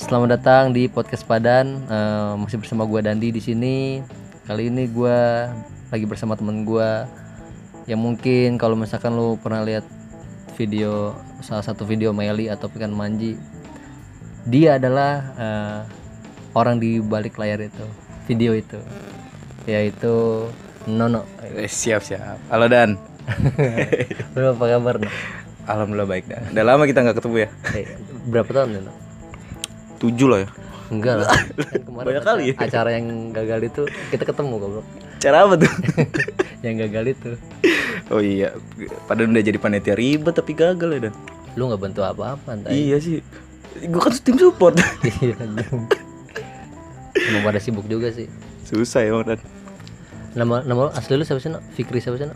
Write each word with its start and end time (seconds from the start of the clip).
Selamat 0.00 0.40
datang 0.40 0.72
di 0.72 0.88
podcast 0.88 1.28
Padan. 1.28 1.84
Eh, 1.84 2.32
masih 2.40 2.56
bersama 2.56 2.88
gua 2.88 3.04
Dandi 3.04 3.36
di 3.36 3.36
sini. 3.36 4.00
Kali 4.48 4.72
ini 4.72 4.88
gua 4.88 5.52
lagi 5.92 6.08
bersama 6.08 6.40
temen 6.40 6.64
gua 6.64 7.04
yang 7.84 8.00
mungkin 8.00 8.56
kalau 8.56 8.80
misalkan 8.80 9.12
lu 9.12 9.36
pernah 9.36 9.60
lihat 9.60 9.84
video 10.56 11.12
salah 11.44 11.60
satu 11.60 11.84
video 11.84 12.16
Meli 12.16 12.48
atau 12.48 12.72
ikan 12.72 12.96
manji, 12.96 13.36
dia 14.48 14.80
adalah 14.80 15.12
eh, 15.36 15.80
orang 16.56 16.80
di 16.80 16.96
balik 17.04 17.36
layar 17.36 17.60
itu, 17.60 17.84
video 18.24 18.56
itu, 18.56 18.80
yaitu 19.68 20.48
Nono. 20.88 21.28
Eh, 21.44 21.68
siap 21.68 22.00
siap. 22.00 22.40
Halo 22.48 22.72
Dan. 22.72 22.96
Lu 24.32 24.56
apa 24.56 24.64
kabar? 24.64 24.96
No? 24.96 25.12
Alhamdulillah 25.68 26.08
baik 26.08 26.24
Dan. 26.24 26.56
Udah 26.56 26.64
lama 26.64 26.88
kita 26.88 27.04
nggak 27.04 27.20
ketemu 27.20 27.36
ya. 27.44 27.48
Berapa 28.32 28.48
tahun 28.48 28.80
Nono? 28.80 29.09
Tujuh 30.00 30.26
loh 30.26 30.40
ya. 30.40 30.48
Enggak 30.90 31.22
lah. 31.22 31.30
Kan 31.30 31.80
kemarin 31.86 32.06
Banyak 32.08 32.18
acara- 32.18 32.34
kali 32.34 32.42
ya? 32.42 32.54
Acara 32.58 32.88
yang 32.92 33.06
gagal 33.30 33.60
itu 33.62 33.82
kita 34.10 34.24
ketemu 34.24 34.54
goblok. 34.56 34.86
Cara 35.20 35.44
apa 35.44 35.54
tuh? 35.54 35.72
yang 36.66 36.76
gagal 36.80 37.04
itu. 37.12 37.30
oh 38.08 38.18
iya. 38.18 38.56
Padahal 39.04 39.30
udah 39.30 39.44
jadi 39.44 39.56
panitia 39.56 39.94
ribet 39.94 40.32
tapi 40.32 40.52
gagal 40.52 40.90
ya 40.90 41.00
Dan. 41.06 41.14
Lu 41.54 41.68
nggak 41.68 41.78
bantu 41.78 42.00
apa-apa 42.02 42.48
entar. 42.50 42.72
Iya 42.72 42.96
sih. 42.98 43.20
Gue 43.80 44.00
kan 44.00 44.16
tim 44.16 44.34
support. 44.34 44.74
Iya. 45.20 45.36
Emang 47.20 47.42
pada 47.44 47.60
sibuk 47.60 47.84
juga 47.84 48.08
sih. 48.08 48.26
Susah 48.64 49.02
ya 49.02 49.14
Dan. 49.22 49.38
Nama 50.30 50.62
nama 50.62 50.90
asli 50.90 51.14
lu 51.14 51.22
siapa 51.22 51.38
sih? 51.38 51.50
No? 51.50 51.60
Fikri 51.70 51.98
siapa 51.98 52.16
sih? 52.16 52.26
No? 52.26 52.34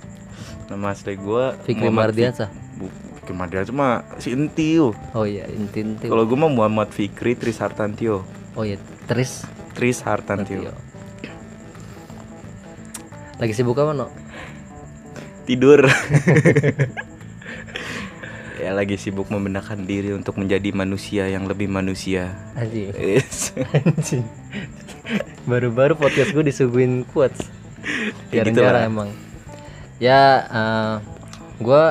Nama 0.66 0.92
asli 0.92 1.15
gue 1.15 1.45
Fikri 1.62 1.88
Mardiansah. 1.88 2.51
Fikri 3.24 3.41
Mardiansah 3.41 3.73
mah 3.73 4.05
si 4.20 4.37
Entio. 4.37 4.92
Oh 5.16 5.24
iya, 5.24 5.48
inti. 5.48 5.80
Kalau 6.05 6.28
gue 6.28 6.37
mah 6.37 6.52
Muhammad 6.52 6.93
Fikri 6.93 7.32
Tris 7.32 7.57
Hartantio. 7.57 8.21
Oh 8.52 8.68
iya, 8.68 8.76
Tris. 9.09 9.49
Tris 9.73 10.04
Hartantio. 10.04 10.68
Lagi 13.40 13.57
sibuk 13.57 13.80
apa 13.80 13.96
no? 13.96 14.12
Tidur. 15.49 15.88
ya 18.65 18.71
lagi 18.76 19.01
sibuk 19.01 19.32
membenahkan 19.32 19.80
diri 19.88 20.12
untuk 20.12 20.37
menjadi 20.37 20.68
manusia 20.77 21.24
yang 21.32 21.49
lebih 21.49 21.73
manusia. 21.73 22.37
Anjing. 22.60 22.93
Yes. 22.93 23.56
Anjing. 23.88 24.29
Baru-baru 25.49 25.96
podcast 25.96 26.37
gue 26.37 26.45
disuguhin 26.45 27.09
quotes. 27.09 27.49
Ya 28.29 28.45
Jarang 28.45 28.52
gitu 28.52 28.60
emang. 28.93 29.10
Ya, 29.96 30.45
eh 30.45 30.95
gue 31.65 31.84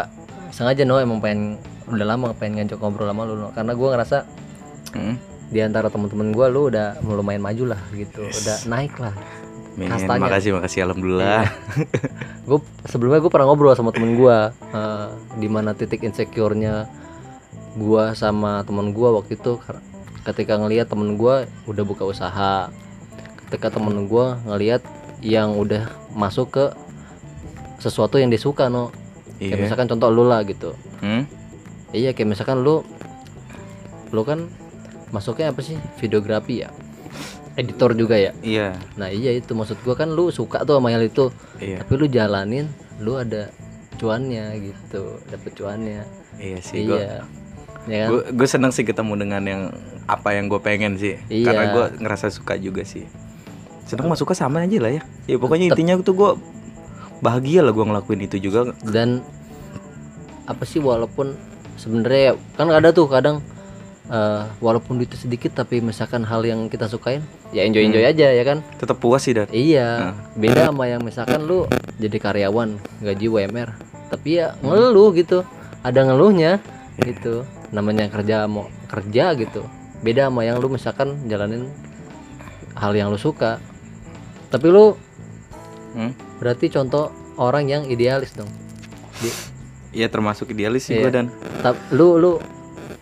sengaja 0.53 0.85
no 0.85 1.01
emang 1.01 1.17
pengen 1.17 1.57
udah 1.89 2.05
lama 2.05 2.31
pengen 2.37 2.63
ngajak 2.63 2.77
ngobrol 2.77 3.09
sama 3.09 3.25
lu 3.25 3.35
no. 3.35 3.49
karena 3.51 3.73
gue 3.73 3.89
ngerasa 3.89 4.17
Hmm. 4.93 5.17
di 5.49 5.57
antara 5.57 5.89
teman-teman 5.89 6.29
gue 6.29 6.45
lu 6.53 6.69
udah 6.69 7.01
lumayan 7.01 7.41
maju 7.41 7.73
lah 7.73 7.81
gitu 7.97 8.21
udah 8.21 8.57
naik 8.69 8.93
lah 9.01 9.09
Men, 9.73 9.89
Kastanya. 9.89 10.29
makasih 10.29 10.53
makasih 10.53 10.79
alhamdulillah. 10.85 11.49
gue 12.47 12.59
sebelumnya 12.85 13.25
gue 13.25 13.31
pernah 13.33 13.49
ngobrol 13.49 13.73
sama 13.73 13.89
temen 13.89 14.13
gue 14.13 14.37
di 15.41 15.49
mana 15.49 15.73
titik 15.73 16.05
insecure-nya 16.05 16.85
gue 17.73 18.03
sama 18.13 18.61
temen 18.69 18.93
gue 18.93 19.09
waktu 19.09 19.33
itu 19.33 19.57
ketika 20.21 20.61
ngelihat 20.61 20.93
temen 20.93 21.17
gue 21.17 21.49
udah 21.65 21.83
buka 21.89 22.05
usaha 22.05 22.69
ketika 23.49 23.73
temen 23.73 24.05
gue 24.05 24.25
ngelihat 24.45 24.85
yang 25.25 25.57
udah 25.57 25.89
masuk 26.13 26.53
ke 26.53 26.65
sesuatu 27.81 28.21
yang 28.21 28.29
dia 28.29 28.37
suka 28.37 28.69
no 28.69 28.93
kayak 29.45 29.53
Iya. 29.53 29.63
misalkan 29.63 29.87
contoh 29.87 30.09
lu 30.09 30.23
lah 30.23 30.41
gitu 30.41 30.71
Hmm? 30.99 31.27
iya 31.91 32.11
kayak 32.11 32.29
misalkan 32.29 32.59
lu 32.59 32.81
lu 34.09 34.21
kan 34.21 34.45
masuknya 35.09 35.49
apa 35.49 35.59
sih 35.59 35.77
videografi 35.97 36.61
ya 36.61 36.69
editor 37.53 37.93
juga 37.93 38.15
ya 38.15 38.31
Iya. 38.39 38.73
nah 38.95 39.07
iya 39.07 39.29
itu 39.31 39.51
maksud 39.51 39.77
gua 39.81 39.93
kan 39.93 40.09
lu 40.09 40.29
suka 40.29 40.61
tuh 40.61 40.75
sama 40.75 40.89
hal 40.89 41.01
itu 41.01 41.29
Iya. 41.57 41.81
tapi 41.81 41.93
lu 41.95 42.05
jalanin 42.07 42.65
lu 42.97 43.15
ada 43.15 43.49
cuannya 43.95 44.57
gitu 44.59 45.21
dapet 45.27 45.51
cuannya 45.53 46.01
Iya 46.35 46.57
sih 46.59 46.77
iya 46.83 47.21
ya 47.83 47.97
kan 47.99 48.09
Gue 48.09 48.21
gue 48.33 48.47
seneng 48.47 48.71
sih 48.71 48.81
ketemu 48.81 49.13
dengan 49.17 49.43
yang 49.43 49.61
apa 50.05 50.31
yang 50.31 50.47
gue 50.47 50.55
pengen 50.57 50.95
sih. 50.95 51.19
Iya. 51.25 51.45
Karena 51.45 51.63
gue 51.69 51.85
ngerasa 51.99 52.27
suka 52.27 52.55
juga 52.55 52.81
sih. 52.81 53.03
Seneng 53.83 54.07
mah 54.07 54.15
suka 54.15 54.31
sama 54.31 54.63
aja 54.63 54.79
lah 54.79 54.87
ya. 54.89 55.01
Ya 55.25 55.35
pokoknya 55.35 55.67
intinya 55.69 55.99
tuh 55.99 56.11
gue 56.13 56.31
bahagia 57.19 57.59
lah 57.59 57.69
gue 57.69 57.83
ngelakuin 57.83 58.21
itu 58.21 58.39
juga. 58.41 58.71
dan 58.81 59.19
apa 60.43 60.63
sih 60.63 60.77
walaupun 60.77 61.35
sebenarnya 61.75 62.35
kan 62.53 62.67
ada 62.67 62.89
tuh 62.89 63.07
kadang 63.07 63.39
eh, 64.05 64.43
walaupun 64.59 64.99
itu 64.99 65.15
sedikit 65.15 65.55
tapi 65.55 65.79
misalkan 65.79 66.21
hal 66.21 66.41
yang 66.41 66.67
kita 66.67 66.85
sukain 66.85 67.23
ya 67.49 67.63
enjoy 67.63 67.83
enjoy 67.83 68.03
aja 68.03 68.27
ya 68.27 68.43
kan 68.43 68.59
Tetap 68.75 68.97
puas 68.97 69.21
sih 69.21 69.31
dan. 69.31 69.47
Iya, 69.49 70.11
beda 70.33 70.69
sama 70.69 70.85
yang 70.85 70.99
misalkan 70.99 71.43
lu 71.43 71.63
jadi 71.95 72.17
karyawan 72.17 72.75
gaji 72.99 73.27
WMR, 73.27 73.69
tapi 74.09 74.37
ya 74.37 74.57
ngeluh 74.59 75.13
gitu, 75.13 75.45
ada 75.79 75.99
ngeluhnya 76.01 76.59
gitu. 76.99 77.45
Namanya 77.69 78.05
kerja 78.07 78.43
mau 78.45 78.67
kerja 78.85 79.33
gitu. 79.33 79.63
Beda 80.01 80.27
sama 80.27 80.43
yang 80.43 80.57
lu 80.57 80.67
misalkan 80.67 81.15
jalanin 81.25 81.71
hal 82.73 82.91
yang 82.91 83.07
lu 83.07 83.17
suka. 83.17 83.57
Tapi 84.49 84.67
lu 84.67 84.97
Hmm? 85.93 86.09
berarti 86.37 86.67
contoh 86.67 87.07
orang 87.37 87.69
yang 87.69 87.85
idealis 87.85 88.33
dong. 88.33 88.49
Di- 89.17 89.52
Iya 89.93 90.07
termasuk 90.07 90.49
idealis 90.49 90.83
sih 90.83 90.97
Iya. 90.97 91.01
gue 91.03 91.11
dan. 91.13 91.25
tap- 91.61 91.79
lu 91.89 92.17
lu 92.17 92.31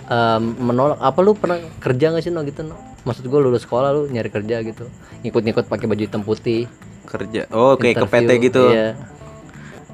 em, 0.06 0.44
menolak 0.60 1.00
apa 1.00 1.20
lu 1.20 1.32
pernah 1.34 1.58
kerja 1.80 2.12
nggak 2.12 2.22
sih 2.22 2.30
no 2.30 2.44
gitu 2.44 2.62
no? 2.62 2.76
Maksud 3.02 3.24
gue 3.24 3.40
lulus 3.40 3.64
sekolah 3.64 3.90
lu 3.90 4.06
nyari 4.06 4.28
kerja 4.28 4.62
gitu, 4.62 4.86
ngikut-ngikut 5.22 5.66
pakai 5.66 5.88
baju 5.88 6.02
hitam 6.02 6.22
putih. 6.22 6.68
kerja. 7.04 7.44
Oh 7.50 7.74
oke 7.74 7.90
ke 7.90 8.06
PT 8.06 8.30
gitu. 8.42 8.72
Iya. 8.72 8.96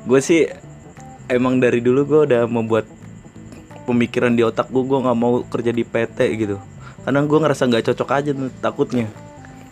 Gue 0.04 0.20
sih 0.20 0.46
emang 1.28 1.58
dari 1.58 1.80
dulu 1.80 2.04
gue 2.04 2.22
udah 2.28 2.46
membuat 2.46 2.86
pemikiran 3.84 4.30
di 4.32 4.42
otak 4.42 4.68
gue 4.68 4.84
gue 4.84 5.00
nggak 5.00 5.18
mau 5.18 5.42
kerja 5.44 5.72
di 5.72 5.82
PT 5.82 6.18
gitu. 6.36 6.62
Karena 7.02 7.24
gue 7.24 7.40
ngerasa 7.40 7.64
nggak 7.66 7.84
cocok 7.86 8.10
aja 8.12 8.32
takutnya. 8.60 9.08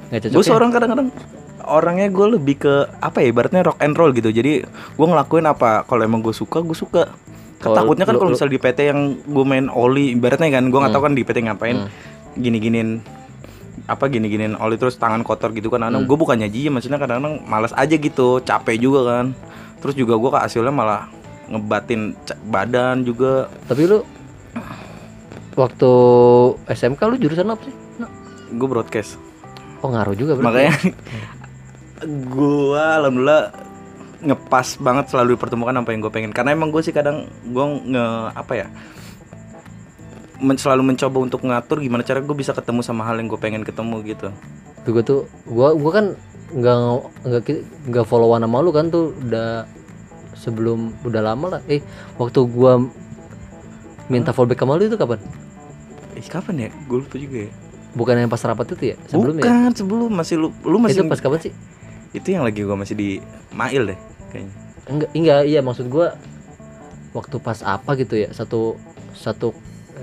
Gue 0.10 0.42
seorang 0.42 0.70
kadang-kadang 0.70 1.10
orangnya 1.68 2.08
gue 2.08 2.28
lebih 2.32 2.56
ke 2.58 2.74
apa 2.96 3.20
ya 3.20 3.30
ibaratnya 3.30 3.62
rock 3.64 3.80
and 3.80 3.94
roll 3.94 4.10
gitu 4.10 4.30
jadi 4.30 4.64
gue 4.66 5.06
ngelakuin 5.06 5.46
apa 5.46 5.84
kalau 5.84 6.02
emang 6.02 6.20
gue 6.20 6.32
suka 6.32 6.60
gue 6.60 6.74
suka 6.74 7.10
Kalau 7.56 7.76
takutnya 7.76 8.06
kan 8.06 8.16
kalau 8.16 8.30
misal 8.30 8.46
di 8.46 8.56
PT 8.56 8.80
yang 8.86 9.00
gue 9.18 9.44
main 9.44 9.68
oli 9.68 10.14
ibaratnya 10.14 10.52
kan 10.52 10.66
gue 10.66 10.76
nggak 10.76 10.92
tahu 10.92 11.04
kan 11.04 11.14
di 11.14 11.22
PT 11.22 11.38
Hmm. 11.38 11.48
ngapain 11.48 11.78
gini-ginin 12.36 13.00
apa 13.86 14.06
gini-ginin 14.06 14.54
oli 14.56 14.76
terus 14.76 14.96
tangan 14.96 15.22
kotor 15.22 15.50
gitu 15.52 15.68
kan 15.68 15.80
Hmm. 15.80 15.90
kadang 15.90 16.04
gue 16.04 16.16
bukannya 16.16 16.48
jijik 16.48 16.70
maksudnya 16.72 16.98
kadang-kadang 16.98 17.42
malas 17.44 17.72
aja 17.72 17.94
gitu 17.94 18.40
capek 18.40 18.78
juga 18.78 19.02
kan 19.08 19.26
terus 19.78 19.94
juga 19.94 20.14
gue 20.16 20.30
hasilnya 20.32 20.70
malah 20.70 21.10
ngebatin 21.46 22.14
badan 22.44 23.02
juga 23.02 23.50
Tapi 23.64 23.82
lu 23.86 24.02
waktu 25.56 25.92
SMK 26.68 27.02
lu 27.06 27.16
jurusan 27.16 27.48
apa 27.48 27.64
sih? 27.64 27.76
No. 27.96 28.08
gue 28.52 28.68
broadcast 28.68 29.16
Oh 29.80 29.88
ngaruh 29.88 30.14
juga 30.14 30.34
berarti. 30.34 30.46
makanya 30.66 30.74
gua 32.04 33.00
alhamdulillah 33.00 33.56
ngepas 34.26 34.82
banget 34.82 35.06
selalu 35.14 35.38
dipertemukan 35.38 35.76
apa 35.76 35.90
yang 35.94 36.02
gue 36.02 36.12
pengen 36.12 36.32
karena 36.34 36.52
emang 36.52 36.74
gue 36.74 36.82
sih 36.82 36.92
kadang 36.92 37.30
gue 37.46 37.66
nge 37.88 38.06
apa 38.34 38.54
ya 38.58 38.68
men- 40.42 40.58
selalu 40.60 40.92
mencoba 40.92 41.18
untuk 41.24 41.46
ngatur 41.46 41.80
gimana 41.80 42.02
cara 42.04 42.20
gue 42.20 42.36
bisa 42.36 42.52
ketemu 42.52 42.82
sama 42.82 43.06
hal 43.06 43.16
yang 43.22 43.30
gue 43.30 43.40
pengen 43.40 43.64
ketemu 43.64 44.02
gitu 44.04 44.30
Tuh 44.86 44.92
gua 44.94 45.04
tuh 45.04 45.20
gua 45.50 45.68
gua 45.74 45.92
kan 45.94 46.06
nggak 46.54 46.78
nggak 47.26 47.42
nggak 47.90 48.06
followan 48.06 48.46
sama 48.46 48.62
lu 48.62 48.70
kan 48.70 48.94
tuh 48.94 49.18
udah 49.18 49.66
sebelum 50.38 50.94
udah 51.02 51.22
lama 51.26 51.58
lah. 51.58 51.62
Eh 51.66 51.82
waktu 52.22 52.38
gua 52.46 52.78
minta 54.06 54.30
fallback 54.30 54.62
sama 54.62 54.78
lu 54.78 54.86
itu 54.86 54.94
kapan? 54.94 55.18
eh 56.16 56.22
kapan 56.22 56.56
ya 56.56 56.70
gue 56.86 56.98
lupa 57.02 57.18
juga 57.18 57.50
ya 57.50 57.52
Bukan 57.96 58.14
yang 58.20 58.28
pas 58.28 58.44
rapat 58.44 58.76
itu 58.76 58.92
ya? 58.92 58.96
Sebelum 59.08 59.36
ya? 59.36 59.44
bukan 59.48 59.70
sebelum 59.72 60.10
masih 60.12 60.36
lu 60.36 60.48
lu 60.68 60.78
masih 60.80 61.00
Itu 61.02 61.08
pas 61.08 61.20
kapan 61.20 61.40
sih? 61.40 61.54
Itu 62.16 62.28
yang 62.32 62.44
lagi 62.44 62.64
gue 62.64 62.74
masih 62.74 62.96
di 62.96 63.10
Mail 63.52 63.92
deh 63.92 64.00
kayaknya 64.32 64.54
Enggak, 64.86 65.10
enggak, 65.14 65.42
iya 65.46 65.60
maksud 65.60 65.90
gua 65.90 66.14
waktu 67.12 67.36
pas 67.40 67.58
apa 67.62 67.98
gitu 67.98 68.22
ya? 68.22 68.30
Satu 68.30 68.78
satu 69.12 69.50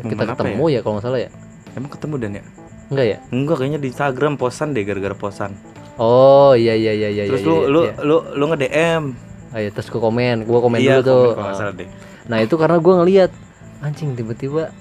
kita 0.02 0.10
Momen 0.18 0.26
apa 0.26 0.42
ketemu 0.42 0.64
ya, 0.68 0.80
kalau 0.80 0.94
nggak 0.96 1.06
salah 1.06 1.20
ya? 1.20 1.30
emang 1.72 1.86
ketemu 1.88 2.14
dan 2.18 2.30
ya 2.34 2.44
Enggak 2.90 3.06
ya? 3.06 3.16
enggak 3.30 3.56
kayaknya 3.56 3.78
di 3.78 3.88
Instagram 3.88 4.32
posan 4.34 4.74
deh 4.74 4.82
gara-gara 4.82 5.14
posan 5.14 5.54
Oh 5.96 6.52
iya 6.52 6.72
iya 6.74 6.92
iya 6.92 7.08
iya. 7.12 7.22
terus 7.24 7.40
iya, 7.40 7.48
lu 7.48 7.54
iya, 7.54 7.68
lu 7.68 7.80
iya. 7.80 7.92
lu 8.02 8.16
lu 8.34 8.44
nge 8.48 8.58
DM 8.60 9.04
Ah, 9.52 9.60
iya, 9.60 9.68
terus 9.68 9.86
gua 9.86 10.00
komen, 10.02 10.48
gua 10.48 10.58
komen 10.58 10.78
iya 10.80 10.98
dulu 10.98 11.04
tuh. 11.04 11.12
komen 11.14 11.32
kalau 11.32 11.46
nggak 11.46 11.58
salah 11.58 11.74
deh 11.76 11.88
Nah 12.22 12.38
itu 12.40 12.54
karena 12.56 12.76
gua 12.78 12.94
ngeliat 12.98 13.30
anjing 13.78 14.10
tiba-tiba 14.12 14.72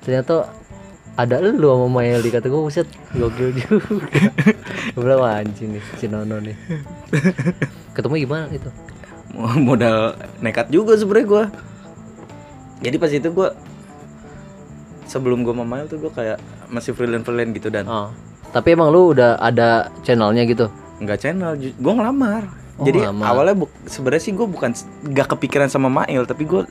ternyata 0.00 0.50
ada 1.14 1.38
lu 1.38 1.62
sama 1.64 1.86
Maeli 1.92 2.28
kata 2.28 2.46
gue 2.46 2.60
buset 2.60 2.86
gokil 3.10 3.54
juga 3.54 3.78
gue 4.92 5.00
bilang 5.00 5.20
"Wah, 5.20 5.38
anjing 5.38 5.72
nih 5.72 5.84
si 5.94 6.06
Nono 6.06 6.38
nih 6.38 6.56
ketemu 7.92 8.14
gimana 8.20 8.46
itu 8.48 8.70
modal 9.56 10.14
nekat 10.38 10.68
juga 10.68 10.94
sebenernya 10.94 11.26
gua 11.28 11.44
jadi 12.80 12.96
pas 12.96 13.08
itu 13.08 13.28
gua 13.28 13.54
sebelum 15.04 15.42
gue 15.42 15.52
mamail 15.52 15.86
tuh 15.86 15.98
gue 15.98 16.10
kayak 16.10 16.38
masih 16.66 16.90
freelance 16.90 17.22
freelance 17.22 17.52
gitu 17.52 17.68
dan 17.68 17.84
Oh. 17.84 18.10
Tapi 18.50 18.70
emang 18.70 18.86
lu 18.88 19.10
udah 19.10 19.34
ada 19.36 19.90
channelnya 20.00 20.42
gitu. 20.44 20.70
nggak 20.96 21.18
channel 21.20 21.54
gue 21.58 21.92
ngelamar 21.92 22.46
Oh, 22.74 22.82
jadi 22.82 23.02
ngelamar. 23.04 23.26
awalnya 23.28 23.54
bu- 23.56 23.74
sebenarnya 23.84 24.18
sih 24.20 24.32
gue 24.32 24.46
bukan 24.46 24.70
nggak 25.04 25.26
kepikiran 25.28 25.66
sama 25.66 25.86
Mail 25.88 26.22
tapi 26.22 26.42
gue 26.44 26.62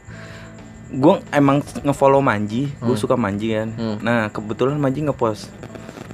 gue 0.93 1.13
emang 1.29 1.57
ngefollow 1.79 2.19
Manji 2.19 2.69
gue 2.71 2.85
Hmm. 2.87 2.99
suka 2.99 3.15
Manji 3.15 3.51
kan 3.51 3.69
Hmm. 3.71 3.97
nah 3.99 4.29
kebetulan 4.29 4.77
Manji 4.77 5.01
ngepost 5.01 5.49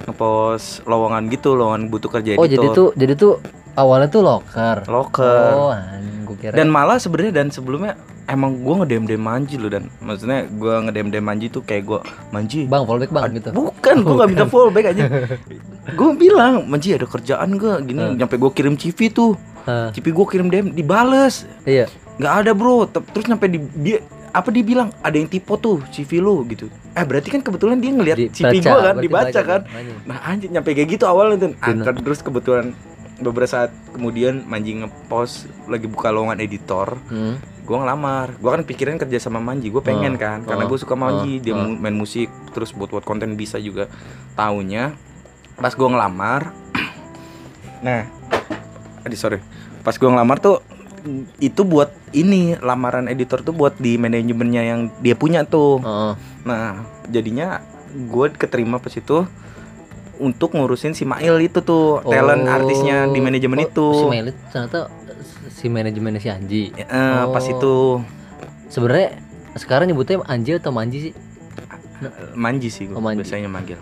ngepost 0.01 0.81
lowongan 0.85 1.27
gitu 1.27 1.53
lowongan 1.53 1.87
butuh 1.87 2.09
kerja 2.09 2.29
Oh, 2.33 2.43
editor 2.43 2.49
jadi 2.49 2.67
tuh 2.71 2.89
jadi 2.95 3.13
tuh 3.15 3.33
awalnya 3.75 4.07
tuh 4.07 4.21
loker. 4.21 4.77
loker 4.85 5.51
Oh, 5.53 5.71
gue 6.25 6.35
kira. 6.39 6.53
dan 6.53 6.67
malah 6.67 6.95
sebenarnya 6.95 7.33
dan 7.33 7.47
sebelumnya 7.49 7.93
emang 8.25 8.55
gue 8.57 8.73
ngedem 8.77 9.03
dem 9.05 9.19
Manji 9.19 9.55
loh 9.55 9.67
dan 9.67 9.91
maksudnya 9.99 10.45
gue 10.45 10.73
ngedem 10.81 11.07
dem 11.09 11.21
Manji 11.21 11.47
tuh 11.47 11.61
kayak 11.61 11.83
gue 11.85 11.99
Manji 12.29 12.65
Bang, 12.65 12.85
fallback 12.85 13.09
Bang 13.09 13.33
gitu. 13.33 13.49
Bukan, 13.51 13.95
gue 13.99 14.15
gak 14.15 14.29
minta 14.29 14.45
fallback 14.49 14.85
aja 14.87 15.03
Gue 15.89 16.09
bilang, 16.15 16.63
Manji 16.63 16.93
ada 16.93 17.03
kerjaan 17.03 17.49
gak? 17.55 17.77
Gini, 17.83 17.99
Hmm. 17.99 18.15
nyampe 18.15 18.37
gue 18.37 18.51
kirim 18.51 18.75
CV 18.75 19.09
tuh 19.09 19.33
Hah, 19.65 19.89
CV 19.91 20.09
gue 20.09 20.25
kirim 20.25 20.47
DM, 20.47 20.71
dibales 20.71 21.43
iya. 21.63 21.89
Gak 22.15 22.33
ada 22.39 22.51
bro, 22.51 22.85
Te- 22.85 23.01
terus 23.05 23.25
nyampe 23.25 23.45
di, 23.45 23.57
dia 23.75 23.99
Apa 24.29 24.49
dia 24.49 24.61
bilang, 24.61 24.93
ada 24.99 25.13
yang 25.13 25.25
tipe 25.25 25.49
tuh 25.57 25.81
CV 25.89 26.19
lu 26.19 26.45
gitu. 26.45 26.69
Eh 26.93 27.01
berarti 27.01 27.29
kan 27.29 27.41
kebetulan 27.41 27.77
dia 27.77 27.91
ngeliat 27.91 28.17
CV 28.29 28.59
gue 28.59 28.79
kan, 28.79 28.95
dibaca 28.97 29.29
baca, 29.29 29.41
kan. 29.41 29.61
Nah 30.03 30.17
anjir, 30.23 30.49
nyampe 30.49 30.71
kayak 30.71 30.89
gitu 30.91 31.05
awalnya 31.05 31.49
tuh. 31.49 31.51
Ah. 31.59 31.73
Terus 31.91 32.21
kebetulan 32.21 32.71
beberapa 33.19 33.45
saat 33.45 33.75
kemudian 33.91 34.47
Manji 34.47 34.79
ngepost 34.79 35.49
lagi 35.67 35.85
buka 35.85 36.07
lowongan 36.07 36.39
editor 36.39 36.95
Hmm. 37.05 37.35
gue 37.39 37.77
ngelamar. 37.77 38.33
Gue 38.33 38.49
kan 38.49 38.63
pikiran 38.63 38.95
kerja 38.97 39.19
sama 39.19 39.37
Manji 39.37 39.69
gue 39.69 39.81
pengen 39.81 40.15
Oh, 40.15 40.19
kan 40.19 40.39
karena 40.41 40.63
oh, 40.63 40.69
gue 40.69 40.79
suka 40.79 40.95
Manji. 40.95 41.37
Oh, 41.37 41.43
dia 41.43 41.53
mu- 41.53 41.75
main 41.75 41.93
musik 41.93 42.31
terus 42.49 42.71
buat 42.71 42.89
buat 42.89 43.03
konten 43.03 43.35
bisa 43.35 43.59
juga 43.59 43.91
taunya. 44.33 44.95
Pas 45.53 45.69
gue 45.69 45.83
ngelamar 45.85 46.55
nah 47.85 48.07
aduh 49.03 49.19
sorry. 49.19 49.39
Pas 49.81 49.93
gue 49.93 50.07
ngelamar 50.07 50.39
tuh 50.39 50.63
itu 51.37 51.61
buat 51.61 51.89
ini 52.11 52.55
lamaran 52.55 53.05
editor 53.05 53.39
tuh 53.39 53.51
buat 53.51 53.75
di 53.75 53.95
manajemennya 53.95 54.61
yang 54.63 54.79
dia 54.99 55.13
punya 55.13 55.43
tuh 55.43 55.79
Oh, 55.79 56.13
nah 56.43 56.79
jadinya 57.05 57.59
gue 57.89 58.27
keterima 58.31 58.77
pas 58.77 58.91
itu 58.91 59.25
untuk 60.17 60.51
ngurusin 60.51 60.91
si 60.91 61.03
Mail 61.03 61.39
itu 61.39 61.59
tuh 61.59 62.03
talent 62.03 62.43
Oh. 62.43 62.51
artisnya 62.51 63.07
di 63.07 63.19
manajemen 63.19 63.57
Oh, 63.57 63.65
itu 63.65 63.87
Si 63.93 64.05
Melit 64.07 64.35
ternyata 64.49 64.79
si 65.49 65.65
manajemennya 65.67 66.19
si 66.19 66.29
Anji. 66.29 66.63
Pas 67.25 67.41
Oh. 67.41 67.49
itu 67.49 67.75
Sebenarnya 68.67 69.17
sekarang 69.55 69.87
nyebutnya 69.87 70.21
Anji 70.23 70.53
atau 70.53 70.69
Manji 70.69 71.09
sih? 71.09 71.13
Manji 72.33 72.69
sih 72.69 72.85
gue 72.85 72.93
Oh, 72.93 73.01
Manji. 73.01 73.23
biasanya 73.23 73.47
manggil 73.47 73.79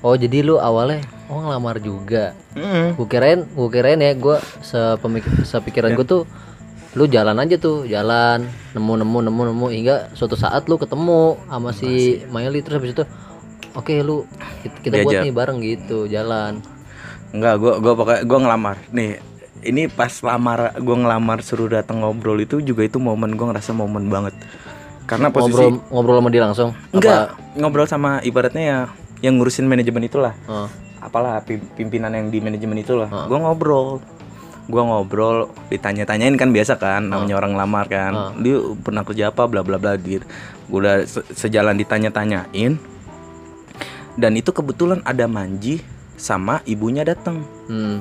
Oh, 0.00 0.16
jadi 0.16 0.40
lu 0.40 0.56
awalnya 0.56 1.04
oh 1.28 1.44
ngelamar 1.44 1.76
juga. 1.78 2.32
Mm. 2.56 2.96
Gue 2.96 3.06
kirain, 3.06 3.40
gue 3.44 3.68
kirain 3.68 4.00
ya 4.00 4.12
gue 4.16 4.36
sepemik 4.64 5.24
sepikiran 5.44 5.92
gue 5.92 6.06
tuh 6.08 6.22
lu 6.98 7.06
jalan 7.06 7.38
aja 7.38 7.54
tuh, 7.54 7.86
jalan 7.86 8.50
nemu 8.74 8.92
nemu 9.04 9.18
nemu 9.30 9.42
nemu 9.54 9.66
hingga 9.70 10.10
suatu 10.10 10.34
saat 10.34 10.66
lu 10.66 10.74
ketemu 10.74 11.38
sama 11.46 11.70
si 11.70 12.18
Maili 12.34 12.66
terus 12.66 12.82
habis 12.82 12.98
itu 12.98 13.04
oke 13.78 13.94
lu 14.02 14.26
kita, 14.66 14.76
kita 14.82 14.96
buat 15.06 15.22
nih 15.22 15.30
bareng 15.30 15.58
gitu, 15.62 16.10
jalan. 16.10 16.58
Enggak, 17.30 17.62
gua 17.62 17.78
gua 17.78 17.94
pokoknya 17.94 18.22
gua 18.26 18.38
ngelamar. 18.42 18.76
Nih, 18.90 19.22
ini 19.62 19.86
pas 19.86 20.10
lamar 20.26 20.74
gua 20.82 20.96
ngelamar 20.98 21.38
suruh 21.46 21.70
datang 21.70 22.02
ngobrol 22.02 22.42
itu 22.42 22.58
juga 22.58 22.82
itu 22.82 22.98
momen 22.98 23.38
gua 23.38 23.54
ngerasa 23.54 23.70
momen 23.70 24.10
banget. 24.10 24.34
Karena 25.06 25.30
posisi 25.30 25.62
ngobrol 25.62 25.70
ngobrol 25.94 26.16
sama 26.18 26.30
dia 26.34 26.42
langsung. 26.42 26.70
enggak 26.90 27.38
ngobrol 27.54 27.86
sama 27.86 28.10
ibaratnya 28.26 28.62
ya 28.66 28.78
yang 29.20 29.36
ngurusin 29.36 29.64
manajemen 29.64 30.02
itulah. 30.02 30.32
Oh, 30.44 30.68
Apalah 31.00 31.40
pi- 31.40 31.60
pimpinan 31.74 32.12
yang 32.12 32.28
di 32.28 32.38
manajemen 32.38 32.76
itulah. 32.76 33.08
Ah. 33.08 33.24
Gua 33.24 33.40
ngobrol. 33.40 34.04
Gua 34.66 34.82
ngobrol, 34.84 35.48
ditanya-tanyain 35.66 36.36
kan 36.36 36.50
biasa 36.50 36.76
kan 36.76 37.02
namanya 37.02 37.36
orang 37.36 37.54
lamar 37.54 37.84
kan. 37.86 38.12
Ah. 38.12 38.30
Dia 38.34 38.60
pernah 38.76 39.02
kerja 39.02 39.28
apa 39.28 39.44
bla 39.44 39.60
bla 39.60 39.76
bla 39.76 39.96
gitu. 39.96 40.24
Gua 40.66 40.78
udah 40.78 40.96
se- 41.02 41.26
sejalan 41.32 41.74
ditanya-tanyain. 41.74 42.76
Dan 44.14 44.32
itu 44.34 44.50
kebetulan 44.50 45.00
ada 45.02 45.24
Manji 45.24 45.80
sama 46.14 46.60
ibunya 46.64 47.00
datang. 47.02 47.40
hmm. 47.66 47.96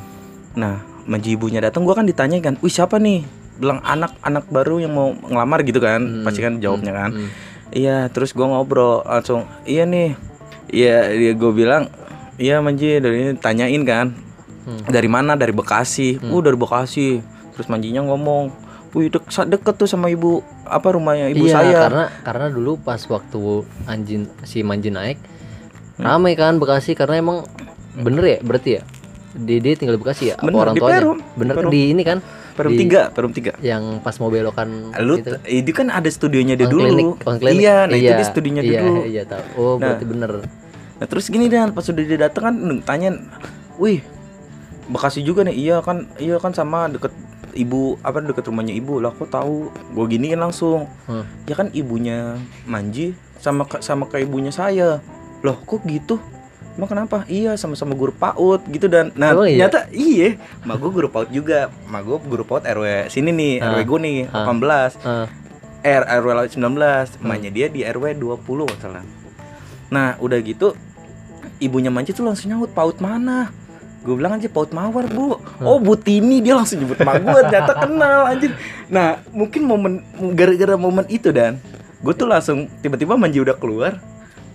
Nah, 0.51 0.83
Manji 1.05 1.33
ibunya 1.33 1.57
datang 1.57 1.83
gua 1.83 1.95
kan 1.95 2.03
ditanya 2.03 2.37
kan, 2.37 2.59
"Wih, 2.59 2.69
siapa 2.69 2.99
nih?" 2.99 3.23
Bilang 3.55 3.79
anak-anak 3.79 4.45
baru 4.47 4.77
yang 4.77 4.93
mau 4.93 5.09
ngelamar 5.15 5.63
gitu 5.63 5.79
kan. 5.79 5.99
Hmm, 5.99 6.23
Pasti 6.23 6.39
kan 6.39 6.59
jawabnya 6.59 6.91
kan. 6.91 7.09
hmm. 7.13 7.29
Iya, 7.71 8.09
terus 8.09 8.29
gua 8.29 8.49
ngobrol 8.49 9.01
langsung, 9.01 9.47
"Iya 9.63 9.83
nih." 9.83 10.13
Iya, 10.69 11.09
dia 11.09 11.33
gue 11.33 11.51
bilang, 11.51 11.89
"Iya, 12.35 12.59
Manji." 12.59 12.97
Dari 12.97 13.15
ini 13.19 13.33
tanyain 13.35 13.81
kan. 13.83 14.13
Hmm. 14.63 14.85
Dari 14.85 15.09
mana? 15.09 15.33
Dari 15.33 15.49
Bekasi. 15.49 16.21
"Uh, 16.21 16.41
dari 16.41 16.55
Bekasi." 16.55 17.19
Terus 17.53 17.67
Manjinya 17.67 18.05
ngomong, 18.05 18.53
"Wih, 18.91 19.09
dek, 19.09 19.25
deket 19.27 19.75
tuh 19.75 19.85
sama 19.85 20.07
ibu 20.07 20.39
apa 20.63 20.93
rumahnya 20.93 21.29
ibu 21.29 21.43
iya, 21.43 21.53
saya." 21.55 21.79
karena 21.85 22.05
karena 22.21 22.45
dulu 22.47 22.77
pas 22.77 23.01
waktu 23.01 23.41
anjing 23.85 24.29
si 24.43 24.61
Manji 24.61 24.89
naik 24.89 25.17
Hmm. 25.97 26.07
ramai 26.07 26.31
kan 26.33 26.55
Bekasi 26.55 26.95
karena 26.95 27.19
emang 27.19 27.43
bener 27.91 28.23
ya 28.23 28.37
berarti 28.39 28.79
ya 28.79 28.81
dia, 29.35 29.59
dia 29.59 29.73
tinggal 29.75 29.99
di 29.99 30.01
Bekasi 30.01 30.31
ya 30.31 30.35
apa 30.39 30.47
Bener, 30.47 30.59
orang 30.63 30.73
di 30.73 30.79
tuanya 30.79 30.95
Perum, 30.95 31.17
bener 31.35 31.55
Perum. 31.59 31.71
di 31.71 31.81
ini 31.91 32.01
kan 32.01 32.17
Perum 32.59 32.73
di- 32.73 32.85
3, 32.85 33.09
Perum 33.09 33.31
3. 33.31 33.55
yang 33.61 33.83
pas 33.99 34.11
mau 34.19 34.27
belokan 34.27 34.91
Lu 34.99 35.15
gitu. 35.15 35.39
itu 35.41 35.71
kan 35.71 35.87
ada 35.87 36.05
studionya 36.05 36.53
dia 36.53 36.67
dulu. 36.67 37.15
klinik. 37.15 37.55
Iya, 37.55 37.87
nah 37.87 37.95
itu 37.95 38.11
di 38.11 38.25
studionya 38.25 38.59
dia 38.61 38.69
iya, 38.69 38.81
dulu. 38.83 39.01
Iya, 39.01 39.23
tahu. 39.23 39.43
Oh, 39.55 39.73
Nah. 39.73 39.89
berarti 39.89 40.03
bener. 40.03 40.31
Nah 40.99 41.07
terus 41.07 41.25
gini 41.25 41.47
dan 41.47 41.71
pas 41.71 41.87
udah 41.87 42.03
dia 42.03 42.19
datang 42.19 42.43
kan 42.43 42.55
tanya, 42.83 43.15
wih 43.77 44.03
Bekasi 44.85 45.21
juga 45.21 45.45
nih, 45.45 45.53
iya 45.55 45.77
kan, 45.79 46.09
iya 46.17 46.35
kan 46.35 46.49
sama 46.49 46.89
deket 46.89 47.13
ibu 47.53 47.95
apa 48.01 48.19
deket 48.19 48.41
rumahnya 48.43 48.73
ibu 48.73 48.97
lah, 48.97 49.13
kok 49.13 49.29
tahu? 49.29 49.69
Gue 49.93 50.05
giniin 50.09 50.35
langsung, 50.35 50.89
Hmm. 51.05 51.23
ya 51.45 51.53
kan 51.53 51.69
ibunya 51.71 52.41
Manji 52.65 53.13
sama 53.37 53.69
sama 53.79 54.03
kayak 54.03 54.25
ibunya 54.25 54.49
saya, 54.49 54.97
loh 55.39 55.57
kok 55.61 55.85
gitu? 55.85 56.17
Emang 56.79 56.87
kenapa? 56.87 57.27
Iya 57.27 57.59
sama-sama 57.59 57.91
guru 57.91 58.15
PAUD 58.15 58.63
gitu 58.71 58.87
dan 58.87 59.11
nah 59.11 59.35
Emang 59.35 59.51
iya? 59.51 59.67
ternyata 59.67 59.79
iya, 59.91 60.39
mak 60.63 60.79
gue 60.79 60.91
guru 60.95 61.11
PAUD 61.11 61.27
juga, 61.27 61.67
mak 61.85 62.07
gue 62.07 62.17
guru 62.23 62.47
PAUD 62.47 62.63
RW 62.63 63.11
sini 63.11 63.35
nih, 63.35 63.53
Ah. 63.59 63.75
RW 63.75 63.79
gue 63.83 63.99
nih 63.99 64.17
Ah. 64.31 64.47
18, 64.47 64.95
Ah, 65.03 65.27
R 65.83 66.03
RW 66.23 66.29
19, 66.55 66.55
Hmm. 67.11 67.27
emaknya 67.27 67.51
dia 67.51 67.67
di 67.67 67.83
RW 67.83 68.15
20 68.15 68.39
kalau 68.39 68.63
nggak 68.63 68.79
salah. 68.79 69.03
Nah, 69.91 70.15
udah 70.17 70.39
gitu 70.39 70.71
ibunya 71.59 71.91
Manci 71.91 72.15
tuh 72.15 72.23
langsung 72.23 72.47
nyaut 72.47 72.71
paut 72.71 72.95
mana? 72.97 73.51
Gue 73.99 74.15
bilang 74.15 74.39
aja 74.39 74.47
paut 74.47 74.71
mawar, 74.71 75.03
Bu. 75.03 75.35
Hmm. 75.35 75.67
Oh, 75.67 75.83
Bu 75.83 75.99
Tini 75.99 76.39
dia 76.39 76.55
langsung 76.55 76.79
nyebut 76.79 76.95
mak 76.97 77.19
gue, 77.19 77.39
ternyata 77.43 77.75
kenal 77.75 78.23
anjir. 78.25 78.55
Nah, 78.87 79.19
mungkin 79.29 79.67
momen 79.67 79.99
gara-gara 80.33 80.79
momen 80.79 81.03
itu 81.11 81.35
dan 81.35 81.59
gue 81.99 82.13
tuh 82.15 82.23
langsung 82.23 82.71
tiba-tiba 82.79 83.19
Manji 83.19 83.43
udah 83.43 83.59
keluar. 83.59 83.99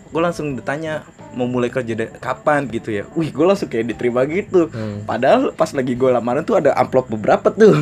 Gue 0.09 0.23
langsung 0.23 0.57
ditanya 0.57 1.05
mau 1.35 1.51
mulai 1.51 1.69
kerja 1.69 1.95
kapan 2.19 2.67
gitu 2.71 2.95
ya. 2.95 3.05
Wih, 3.19 3.31
gue 3.35 3.45
langsung 3.45 3.69
kayak 3.69 3.95
diterima 3.95 4.25
gitu. 4.27 4.71
hmm. 4.71 5.05
Padahal 5.05 5.51
pas 5.53 5.71
lagi 5.75 5.93
gue 5.99 6.11
lamaran 6.11 6.47
tuh 6.47 6.59
ada 6.59 6.73
amplop 6.79 7.11
beberapa 7.11 7.51
tuh. 7.51 7.75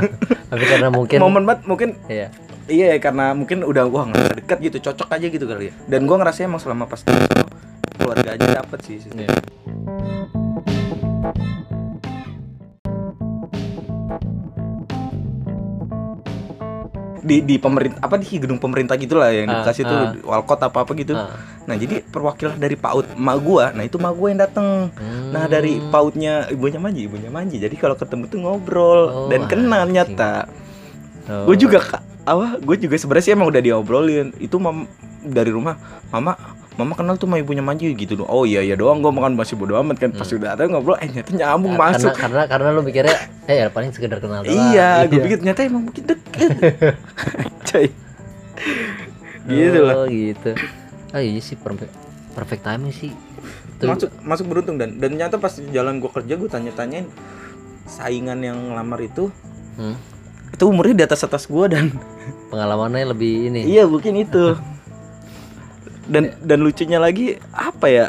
Tapi 0.50 0.64
karena 0.66 0.88
mungkin 0.88 1.18
momen 1.20 1.44
banget 1.46 1.62
mungkin 1.66 1.88
iya. 2.10 2.30
Iya 2.70 3.02
karena 3.02 3.34
mungkin 3.34 3.66
udah 3.66 3.82
wah 3.90 4.06
ngerasa 4.06 4.38
dekat 4.38 4.58
gitu 4.62 4.78
cocok 4.90 5.10
aja 5.10 5.26
gitu 5.26 5.42
kali 5.42 5.70
ya. 5.70 5.72
Dan 5.90 6.06
gua 6.06 6.22
ngerasa 6.22 6.46
emang 6.46 6.62
selama 6.62 6.86
pas 6.86 7.02
keluarga 7.98 8.30
aja 8.38 8.46
dapet 8.62 8.78
sih. 8.86 8.98
Iya. 9.10 9.28
Di 17.20 17.40
di 17.40 17.56
pemerintah 17.56 18.00
apa 18.00 18.16
di 18.16 18.26
gedung 18.32 18.56
pemerintah 18.56 18.96
gitulah 18.96 19.28
yang 19.28 19.44
di 19.44 19.52
Ah, 19.52 19.60
Bekasi 19.60 19.84
tuh 19.84 19.92
ah. 19.92 20.12
walkot 20.26 20.56
apa 20.58 20.78
apa 20.80 20.92
gitu. 20.94 21.12
Ah. 21.12 21.36
Nah 21.64 21.76
jadi 21.76 22.00
perwakilan 22.02 22.56
dari 22.56 22.74
PAUD 22.74 23.14
emak 23.14 23.36
gua, 23.40 23.64
nah 23.70 23.82
itu 23.82 23.96
emak 23.96 24.14
gua 24.14 24.28
yang 24.28 24.40
dateng. 24.40 24.68
Nah 25.28 25.44
dari 25.44 25.76
Hmm. 25.76 25.88
PAUDnya 25.88 26.48
ibunya 26.48 26.78
Manji, 26.78 27.04
ibunya 27.04 27.28
Manji. 27.28 27.56
Jadi 27.56 27.76
kalau 27.76 27.94
ketemu 27.94 28.24
tuh 28.26 28.38
ngobrol 28.38 29.00
Oh, 29.02 29.28
dan 29.28 29.44
kenal 29.46 29.84
anjing. 29.84 30.16
nyata. 30.16 30.48
Oh. 31.28 31.46
Gue 31.46 31.56
juga 31.56 31.78
kak, 31.78 32.02
apa? 32.24 32.58
Gue 32.58 32.74
juga 32.74 32.96
sebenarnya 32.96 33.22
sih 33.22 33.32
emang 33.32 33.46
udah 33.46 33.60
diobrolin. 33.60 34.34
Itu 34.36 34.58
mam 34.58 34.88
dari 35.20 35.52
rumah, 35.52 35.76
mama, 36.08 36.34
mama 36.80 36.94
kenal 36.94 37.14
tuh 37.14 37.24
sama 37.24 37.36
ibunya 37.36 37.60
Manji 37.60 37.92
gitu 37.92 38.14
loh. 38.14 38.26
Oh 38.26 38.42
iya 38.42 38.60
iya 38.60 38.74
doang, 38.74 38.98
gue 38.98 39.08
makan 39.08 39.34
masih 39.34 39.54
bodo 39.54 39.76
amat 39.76 39.98
kan. 39.98 40.10
Pas 40.10 40.24
Hmm. 40.24 40.36
udah 40.36 40.50
ada 40.50 40.62
ngobrol, 40.64 40.96
eh 40.96 41.06
ternyata 41.06 41.30
nyambung 41.30 41.74
Karena- 41.74 41.92
masuk. 41.94 42.12
Karena, 42.14 42.42
karena 42.46 42.68
lu 42.70 42.80
mikirnya 42.80 43.16
eh 43.44 43.56
ya 43.58 43.66
paling 43.68 43.90
sekedar 43.90 44.16
kenal 44.16 44.40
doang. 44.40 44.48
Iya, 44.48 45.04
gue 45.04 45.20
pikir 45.20 45.38
ternyata 45.38 45.60
emang 45.62 45.84
mungkin 45.84 46.04
deket. 46.06 46.50
Coy. 47.62 47.86
gitu 49.46 49.78
lah. 49.80 49.94
Oh, 49.94 50.06
gitu. 50.06 50.50
Ah 51.10 51.18
iya 51.18 51.38
sih 51.38 51.54
perfect 51.54 51.92
perfect 52.32 52.62
timing 52.62 52.90
sih. 52.90 53.10
Itu- 53.74 53.86
Masuk 53.86 54.10
masuk 54.22 54.46
beruntung 54.46 54.76
dan 54.76 54.94
dan 54.94 55.12
ternyata 55.12 55.36
pas 55.36 55.52
jalan 55.52 55.98
gue 55.98 56.10
kerja 56.10 56.34
gue 56.34 56.46
tanya-tanyain 56.46 57.08
saingan 57.84 58.38
yang 58.38 58.58
ngelamar 58.68 59.00
itu 59.00 59.32
Hmm. 59.74 59.96
itu 60.48 60.62
umurnya 60.62 60.94
di 60.94 61.04
atas 61.04 61.20
atas 61.20 61.44
gue 61.44 61.66
dan 61.66 61.90
pengalamannya 62.48 63.08
lebih 63.08 63.48
ini. 63.48 63.64
iya 63.66 63.82
mungkin 63.84 64.14
itu 64.16 64.54
dan 66.10 66.34
dan 66.40 66.58
lucunya 66.58 66.98
lagi 66.98 67.26
apa 67.50 67.86
ya 67.86 68.06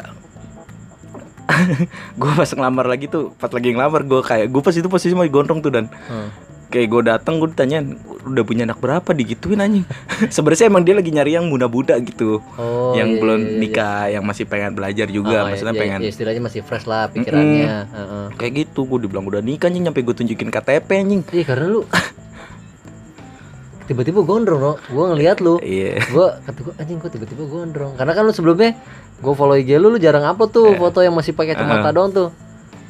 gue 2.18 2.30
pas 2.32 2.48
ngelamar 2.48 2.86
lagi 2.86 3.06
tuh 3.06 3.34
pas 3.36 3.48
lagi 3.48 3.70
ngelamar 3.70 4.02
gue 4.02 4.20
kayak 4.20 4.46
gue 4.48 4.60
pas 4.60 4.72
itu 4.72 4.88
posisi 4.88 5.12
mau 5.12 5.26
gondrong 5.26 5.60
tuh 5.60 5.70
dan 5.70 5.86
Hmm. 6.02 6.28
kayak 6.68 6.88
gue 6.88 7.02
datang 7.04 7.36
gue 7.36 7.48
ditanyain 7.48 7.84
udah 8.22 8.42
punya 8.42 8.64
anak 8.64 8.78
berapa 8.78 9.04
digituin 9.12 9.60
anjing 9.60 9.84
sebenarnya 10.34 10.66
emang 10.66 10.80
dia 10.80 10.94
lagi 10.94 11.10
nyari 11.10 11.32
yang 11.32 11.46
muda-muda 11.46 11.98
gitu 11.98 12.40
Oh, 12.54 12.94
yang 12.94 13.10
iya, 13.10 13.20
belum 13.20 13.36
iya, 13.36 13.44
iya, 13.44 13.52
iya. 13.52 13.60
nikah 13.60 14.02
yang 14.08 14.24
masih 14.24 14.44
pengen 14.46 14.72
belajar 14.72 15.06
juga 15.06 15.44
Oh, 15.44 15.46
maksudnya 15.46 15.74
ya, 15.74 15.80
pengen 15.80 16.00
ya, 16.00 16.08
istilahnya 16.08 16.40
masih 16.40 16.60
fresh 16.62 16.86
lah 16.86 17.06
pikirannya. 17.06 17.68
Heeh. 17.84 18.24
kayak 18.34 18.52
gitu 18.64 18.86
gue 18.86 18.98
dibilang 19.00 19.26
udah 19.26 19.40
nikah 19.40 19.68
anjing 19.68 19.84
nyampe 19.84 20.00
gue 20.00 20.14
tunjukin 20.14 20.48
KTP 20.48 20.88
anjing 20.96 21.20
Iya 21.28 21.44
karena 21.44 21.66
lu 21.68 21.80
tiba-tiba 23.92 24.20
gondrong 24.22 24.58
no, 24.58 24.72
gue 24.78 25.04
ngeliat 25.06 25.38
lu, 25.38 25.60
iya 25.60 26.00
gue 26.00 26.26
kata 26.40 26.58
gue 26.58 26.74
anjing 26.74 26.96
gue 26.96 27.10
tiba-tiba 27.10 27.44
gondrong. 27.44 27.92
Karena 27.92 28.12
kan 28.12 28.24
lu 28.24 28.32
sebelumnya 28.32 28.72
gue 29.18 29.32
follow 29.32 29.52
IG 29.52 29.76
lu, 29.76 29.88
lu 29.88 29.98
jarang 29.98 30.24
upload 30.24 30.50
tuh 30.50 30.72
foto 30.74 30.98
yang 30.98 31.12
masih 31.12 31.30
pakai 31.30 31.52
kacamata 31.52 31.84
Heeh. 31.84 31.92
doang 31.92 32.10
tuh. 32.10 32.28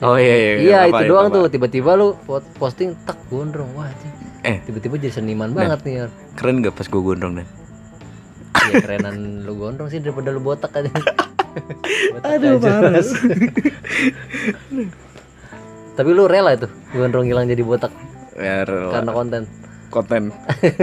oh 0.01 0.15
iya 0.15 0.35
iya 0.35 0.51
Iya 0.55 0.79
nggak 0.81 0.87
itu 0.87 0.95
apa-apa, 0.95 1.09
doang 1.09 1.27
nggak 1.27 1.37
tuh, 1.37 1.45
tiba-tiba 1.51 1.91
lu 1.93 2.09
po- 2.17 2.47
posting 2.57 2.95
tak 3.03 3.19
gondrong, 3.27 3.67
wah 3.73 3.85
anjing. 3.85 4.15
Eh. 4.43 4.59
tiba-tiba 4.63 4.95
jadi 4.97 5.15
seniman 5.15 5.51
banget 5.51 5.83
nih. 5.83 5.95
Keren 6.35 6.59
gak 6.61 6.75
pas 6.75 6.87
gue 6.87 6.99
gondrong 7.01 7.35
dan 7.37 7.47
Iya 8.63 8.75
kerenan 8.81 9.17
lu 9.47 9.55
gondrong 9.55 9.87
sih 9.87 9.99
daripada 9.99 10.31
lu 10.31 10.39
botak 10.39 10.71
aja. 10.73 10.91
Botak 12.13 12.31
Aduh, 12.33 12.57
aja. 12.57 12.71
panas. 12.81 13.09
Tapi 15.93 16.11
lu 16.11 16.25
rela 16.25 16.57
itu 16.57 16.65
gondrong 16.91 17.23
hilang 17.23 17.45
jadi 17.45 17.61
botak 17.61 17.93
ya 18.33 18.65
rela. 18.65 18.91
karena 18.91 19.13
konten. 19.13 19.43
Konten 19.93 20.33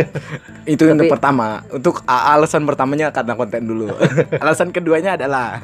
itu 0.70 0.84
yang 0.84 0.96
Tapi- 0.96 1.10
pertama 1.10 1.66
untuk 1.68 2.06
alasan 2.06 2.64
pertamanya 2.64 3.10
karena 3.10 3.34
konten 3.34 3.66
dulu 3.66 3.90
alasan 4.44 4.70
keduanya 4.70 5.18
adalah 5.18 5.58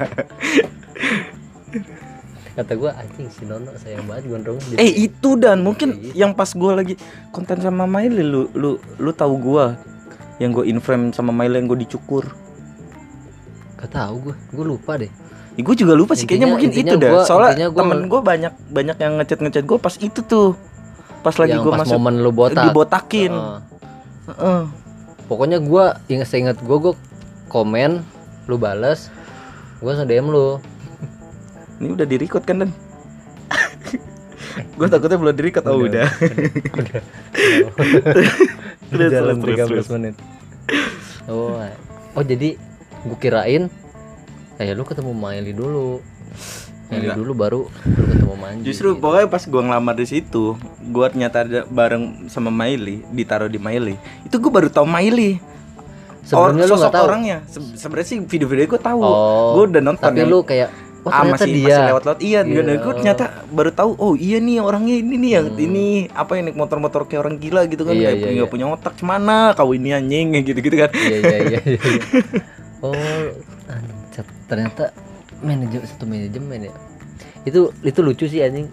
Kata 2.56 2.72
gua 2.72 2.96
anjing 2.96 3.28
si 3.28 3.44
Nono 3.44 3.68
sayang 3.76 4.08
banget 4.08 4.32
gondrong. 4.32 4.56
eh 4.74 4.88
itu 4.88 5.36
dan 5.36 5.60
mungkin 5.60 5.92
gitu. 5.94 6.16
yang 6.16 6.32
pas 6.32 6.48
gue 6.48 6.72
lagi 6.72 6.94
konten 7.28 7.60
sama 7.60 7.84
Miley 7.84 8.24
lu 8.24 8.48
lu 8.50 8.70
lu 8.96 9.10
tahu 9.12 9.36
gue 9.36 9.64
yang 10.38 10.50
gue 10.50 10.64
inframe 10.64 11.12
sama 11.12 11.30
Miley 11.30 11.60
yang 11.60 11.68
gue 11.68 11.84
dicukur 11.84 12.24
Gak 13.76 13.92
tahu 13.92 14.14
gue, 14.22 14.36
gue 14.50 14.64
lupa 14.66 14.96
deh. 14.96 15.12
Ya, 15.52 15.60
gue 15.60 15.76
juga 15.76 15.92
lupa 15.92 16.12
sih 16.12 16.24
kayaknya 16.24 16.48
Intinya- 16.48 16.52
mungkin 16.56 16.68
intinya 16.70 16.92
itu 16.92 16.98
dah. 16.98 17.12
Soalnya 17.22 17.66
gua- 17.68 17.80
temen 17.84 17.98
gue 18.08 18.20
banyak 18.24 18.52
banyak 18.66 18.96
yang 18.96 19.12
ngechat 19.20 19.38
ngechat 19.38 19.64
gue 19.66 19.78
pas 19.78 19.94
itu 19.94 20.20
tuh. 20.22 20.56
Pas 21.26 21.34
lagi 21.42 21.58
gue 21.58 21.72
masuk 21.74 21.98
momen 21.98 22.22
lu 22.22 22.30
botak. 22.30 22.70
dibotakin. 22.70 23.34
Heeh. 23.34 23.58
Heeh. 24.30 24.62
Pokoknya 25.26 25.58
gue 25.58 25.84
inget 26.06 26.30
seinget 26.30 26.54
gue 26.62 26.78
gue 26.78 26.94
komen, 27.50 28.06
lu 28.46 28.54
bales, 28.62 29.10
gue 29.82 29.90
langsung 29.90 30.06
DM 30.06 30.30
lu. 30.30 30.62
Ini 31.82 31.98
udah 31.98 32.06
di 32.06 32.16
record 32.22 32.46
kan 32.46 32.62
dan? 32.62 32.70
gue 34.78 34.86
takutnya 34.86 35.18
belum 35.18 35.34
di 35.34 35.42
record. 35.50 35.66
Oh 35.66 35.82
udah. 35.82 36.06
Udah. 36.78 37.02
Jalan 39.10 39.42
terus, 39.42 39.66
13 39.66 39.66
terus. 39.66 39.86
menit. 39.90 40.14
Oh, 41.26 41.58
oh 42.14 42.22
jadi 42.22 42.54
gue 43.02 43.18
kirain, 43.18 43.66
eh 44.62 44.70
lu 44.78 44.86
ketemu 44.86 45.10
Miley 45.10 45.58
dulu. 45.58 45.98
Enggak. 46.88 47.16
dulu 47.16 47.32
baru 47.34 47.60
lu 47.66 48.02
ketemu 48.06 48.34
Manji. 48.36 48.62
Justru 48.64 48.88
gitu. 48.90 49.02
pokoknya 49.02 49.26
pas 49.26 49.42
gue 49.42 49.62
ngelamar 49.62 49.94
di 49.94 50.06
situ, 50.06 50.44
gue 50.80 51.06
ternyata 51.08 51.36
ada 51.42 51.60
bareng 51.64 52.04
sama 52.26 52.48
Miley, 52.48 53.02
ditaruh 53.08 53.46
di 53.46 53.58
Miley. 53.58 53.98
Itu 54.22 54.38
gue 54.38 54.48
baru 54.48 54.68
tahu 54.68 54.84
Miley. 54.84 55.42
Sebelumnya 56.22 56.62
Or- 56.62 56.70
lu 56.70 56.74
sosok 56.74 56.90
tahu. 56.90 57.04
orangnya. 57.06 57.36
Se- 57.44 57.74
Sebenarnya 57.76 58.08
sih 58.08 58.18
video-video 58.20 58.66
gue 58.68 58.80
tahu. 58.80 58.98
Oh, 58.98 59.54
gue 59.56 59.64
udah 59.68 59.82
nonton. 59.84 60.02
Tapi 60.04 60.22
lu 60.22 60.42
kayak, 60.42 60.70
oh 61.02 61.10
ah, 61.10 61.22
masih, 61.22 61.50
dia. 61.52 61.66
masih 61.70 61.82
lewat-lewat 61.88 62.18
iya, 62.20 62.40
Iya. 62.42 62.62
dan 62.62 62.76
gue 62.76 62.94
ternyata 62.96 63.24
baru 63.46 63.70
tahu 63.70 63.90
oh 63.94 64.14
iya 64.14 64.38
nih 64.38 64.58
orangnya 64.58 64.94
ini 64.96 65.14
nih 65.16 65.30
yang 65.32 65.46
Hmm. 65.48 65.62
ini 65.62 65.86
apa 66.10 66.34
yang 66.34 66.50
naik 66.50 66.58
motor-motor 66.58 67.06
kayak 67.06 67.20
orang 67.22 67.38
gila 67.38 67.62
gitu 67.64 67.82
kan 67.82 67.94
Iya, 67.94 68.10
kayak 68.10 68.18
iya, 68.18 68.26
nggak 68.32 68.42
iya. 68.42 68.50
punya 68.50 68.66
otak 68.68 68.94
cemana 68.94 69.54
kau 69.54 69.70
ini 69.70 69.94
anjing 69.94 70.34
gitu-gitu 70.50 70.76
kan 70.76 70.90
Iya 70.90 71.16
iya 71.16 71.38
iya. 71.46 71.58
iya. 71.62 71.80
Oh, 72.82 72.90
ternyata 74.46 74.90
manajemen 75.40 75.84
satu 75.84 76.04
manajemen 76.04 76.68
ya. 76.68 76.72
Itu 77.44 77.72
itu 77.80 78.00
lucu 78.00 78.24
sih 78.26 78.40
anjing. 78.40 78.68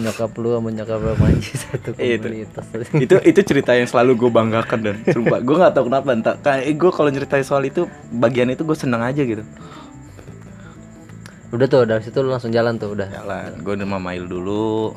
Nyokap 0.00 0.32
lu 0.38 0.54
sama 0.54 0.70
nyokap 0.70 0.98
lu 1.02 1.12
Manji 1.18 1.52
satu 1.66 1.92
Iya, 1.98 2.16
itu. 2.16 2.24
komunitas. 2.24 2.64
itu 2.94 3.14
itu 3.20 3.40
cerita 3.42 3.74
yang 3.74 3.84
selalu 3.84 4.16
gue 4.16 4.30
banggakan 4.30 4.78
dan 4.80 4.94
sumpah 5.04 5.42
gue 5.42 5.56
nggak 5.58 5.74
tahu 5.74 5.84
kenapa 5.90 6.08
entah 6.14 6.34
kayak 6.38 6.72
gue 6.72 6.90
kalau 6.90 7.10
ceritain 7.10 7.42
soal 7.42 7.60
itu 7.62 7.84
bagian 8.08 8.48
itu 8.48 8.62
gue 8.62 8.78
seneng 8.78 9.02
aja 9.02 9.20
gitu 9.20 9.42
Udah 11.50 11.66
tuh 11.66 11.82
dari 11.82 11.98
situ 12.00 12.22
lu 12.22 12.30
langsung 12.30 12.54
jalan 12.54 12.78
tuh 12.78 12.94
udah. 12.94 13.10
jalan 13.10 13.50
gue 13.58 13.72
udah 13.74 13.88
mail 13.98 14.24
dulu 14.24 14.94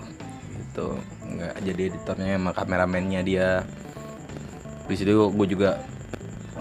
gitu 0.53 1.01
nggak 1.33 1.53
jadi 1.65 1.81
editornya 1.89 2.37
sama 2.37 2.51
kameramennya 2.53 3.21
dia 3.25 3.65
di 4.85 4.93
situ 4.93 5.09
gue 5.33 5.47
juga 5.49 5.81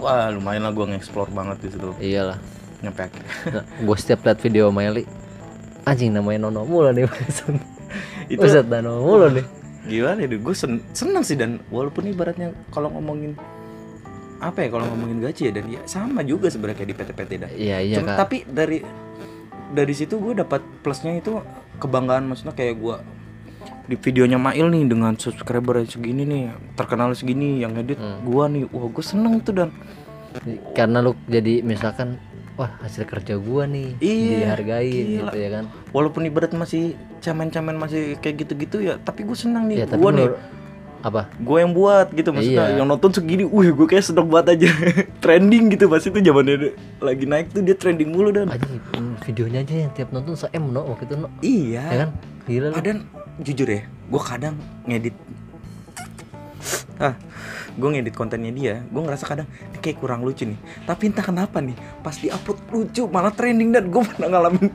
wah 0.00 0.32
lumayan 0.32 0.64
lah 0.64 0.72
gue 0.72 0.86
nge-explore 0.88 1.28
banget 1.30 1.56
di 1.60 1.68
situ 1.76 1.88
Iyalah. 2.00 2.40
Nyampe 2.82 3.00
akhir 3.00 3.22
Nah, 3.54 3.64
gue 3.64 3.96
setiap 3.96 4.20
liat 4.22 4.38
video 4.38 4.68
Miley 4.68 5.06
anjing 5.82 6.10
namanya 6.10 6.46
Nono 6.46 6.62
mulu 6.62 6.90
nih 6.90 7.06
itu 8.28 8.36
Buset 8.36 8.66
dah 8.66 8.78
Nono 8.78 9.00
mulu 9.00 9.26
nih. 9.30 9.46
gimana 9.82 10.18
ya 10.20 10.30
gue 10.30 10.54
sen 10.54 10.78
seneng 10.92 11.22
sih 11.22 11.34
dan 11.34 11.58
walaupun 11.66 12.06
ibaratnya 12.06 12.54
kalau 12.70 12.86
ngomongin 12.88 13.34
apa 14.38 14.58
ya 14.60 14.68
kalau 14.68 14.86
ngomongin 14.88 15.18
gaji 15.20 15.42
ya 15.44 15.52
dan 15.52 15.66
ya 15.66 15.80
sama 15.84 16.22
juga 16.22 16.46
sebenarnya 16.46 16.76
kayak 16.76 16.88
di 16.88 16.96
PT-PT 16.96 17.30
dah 17.36 17.50
Iya 17.52 17.76
iya 17.80 17.96
Cuma- 17.96 18.08
kak. 18.08 18.18
tapi 18.20 18.36
dari 18.44 18.78
dari 19.68 19.90
situ 19.92 20.18
gue 20.18 20.34
dapat 20.36 20.62
plusnya 20.82 21.16
itu 21.16 21.34
kebanggaan 21.78 22.26
maksudnya 22.26 22.50
kayak 22.52 22.74
gue 22.76 22.96
di 23.84 23.96
videonya 23.96 24.36
Mail 24.36 24.66
nih 24.68 24.86
dengan 24.86 25.14
subscriber 25.16 25.74
yang 25.76 25.88
segini 25.88 26.22
nih 26.22 26.42
terkenal 26.72 27.10
segini 27.12 27.58
yang 27.58 27.74
edit 27.74 27.96
Hmm. 27.96 28.22
gua 28.22 28.46
nih 28.46 28.66
wah 28.68 28.86
gue 28.86 29.02
seneng 29.02 29.38
tuh 29.40 29.54
dan 29.56 29.70
Karena 30.72 30.98
lu 30.98 31.12
jadi 31.26 31.60
misalkan 31.60 32.16
wah 32.54 32.70
hasil 32.78 33.04
kerja 33.04 33.34
gua 33.34 33.64
nih 33.64 33.96
Iya, 33.96 34.52
dihargain 34.52 35.04
gila. 35.06 35.22
gitu 35.26 35.36
ya 35.36 35.48
kan. 35.50 35.64
walaupun 35.90 36.22
ibarat 36.22 36.52
masih 36.52 36.94
camen-camen 37.18 37.74
masih 37.74 38.16
kayak 38.18 38.42
gitu-gitu 38.42 38.82
ya 38.82 38.98
tapi 38.98 39.22
gue 39.22 39.34
seneng 39.34 39.66
nih 39.66 39.76
Ya 39.78 39.86
gue 39.86 40.10
nih 40.12 40.28
apa? 41.02 41.26
gue 41.34 41.58
yang 41.58 41.72
buat 41.72 42.10
gitu 42.10 42.30
maksudnya 42.30 42.66
Iya. 42.68 42.78
yang 42.78 42.86
nonton 42.86 43.10
segini 43.10 43.42
wih 43.42 43.70
gue 43.70 43.86
kayak 43.86 44.04
sedang 44.04 44.26
buat 44.26 44.44
aja 44.44 44.70
trending 45.24 45.70
gitu 45.70 45.86
pas 45.86 45.98
itu 45.98 46.14
zamannya 46.14 46.78
lagi 46.98 47.24
naik 47.24 47.50
tuh 47.50 47.60
dia 47.60 47.74
trending 47.74 48.06
mulu 48.06 48.30
dan 48.30 48.46
hmm, 48.46 49.18
videonya 49.20 49.60
aja 49.60 49.74
yang 49.80 49.90
tiap 49.90 50.08
nonton 50.10 50.34
se 50.34 50.46
M 50.50 50.70
no 50.70 50.86
waktu 50.86 51.04
itu 51.04 51.14
no. 51.16 51.26
iya 51.40 51.82
Ya 51.84 51.98
kan? 52.06 52.10
Gila. 52.42 52.70
Padahal 52.70 52.98
jujur 53.38 53.66
ya, 53.66 53.82
gue 53.86 54.20
kadang 54.20 54.54
ngedit 54.84 55.14
ah 57.02 57.18
gue 57.72 57.88
ngedit 57.88 58.14
kontennya 58.14 58.48
dia 58.48 58.74
gue 58.80 59.00
ngerasa 59.00 59.26
kadang 59.26 59.44
ini 59.66 59.78
kayak 59.78 59.98
kurang 59.98 60.22
lucu 60.22 60.44
nih 60.44 60.54
tapi 60.84 61.10
entah 61.10 61.20
kenapa 61.20 61.58
nih 61.58 61.74
pas 61.98 62.14
di 62.14 62.28
upload 62.28 62.62
lucu 62.68 63.02
malah 63.06 63.30
trending 63.30 63.70
dan 63.70 63.88
gue 63.88 64.02
pernah 64.08 64.28
ngalamin 64.30 64.70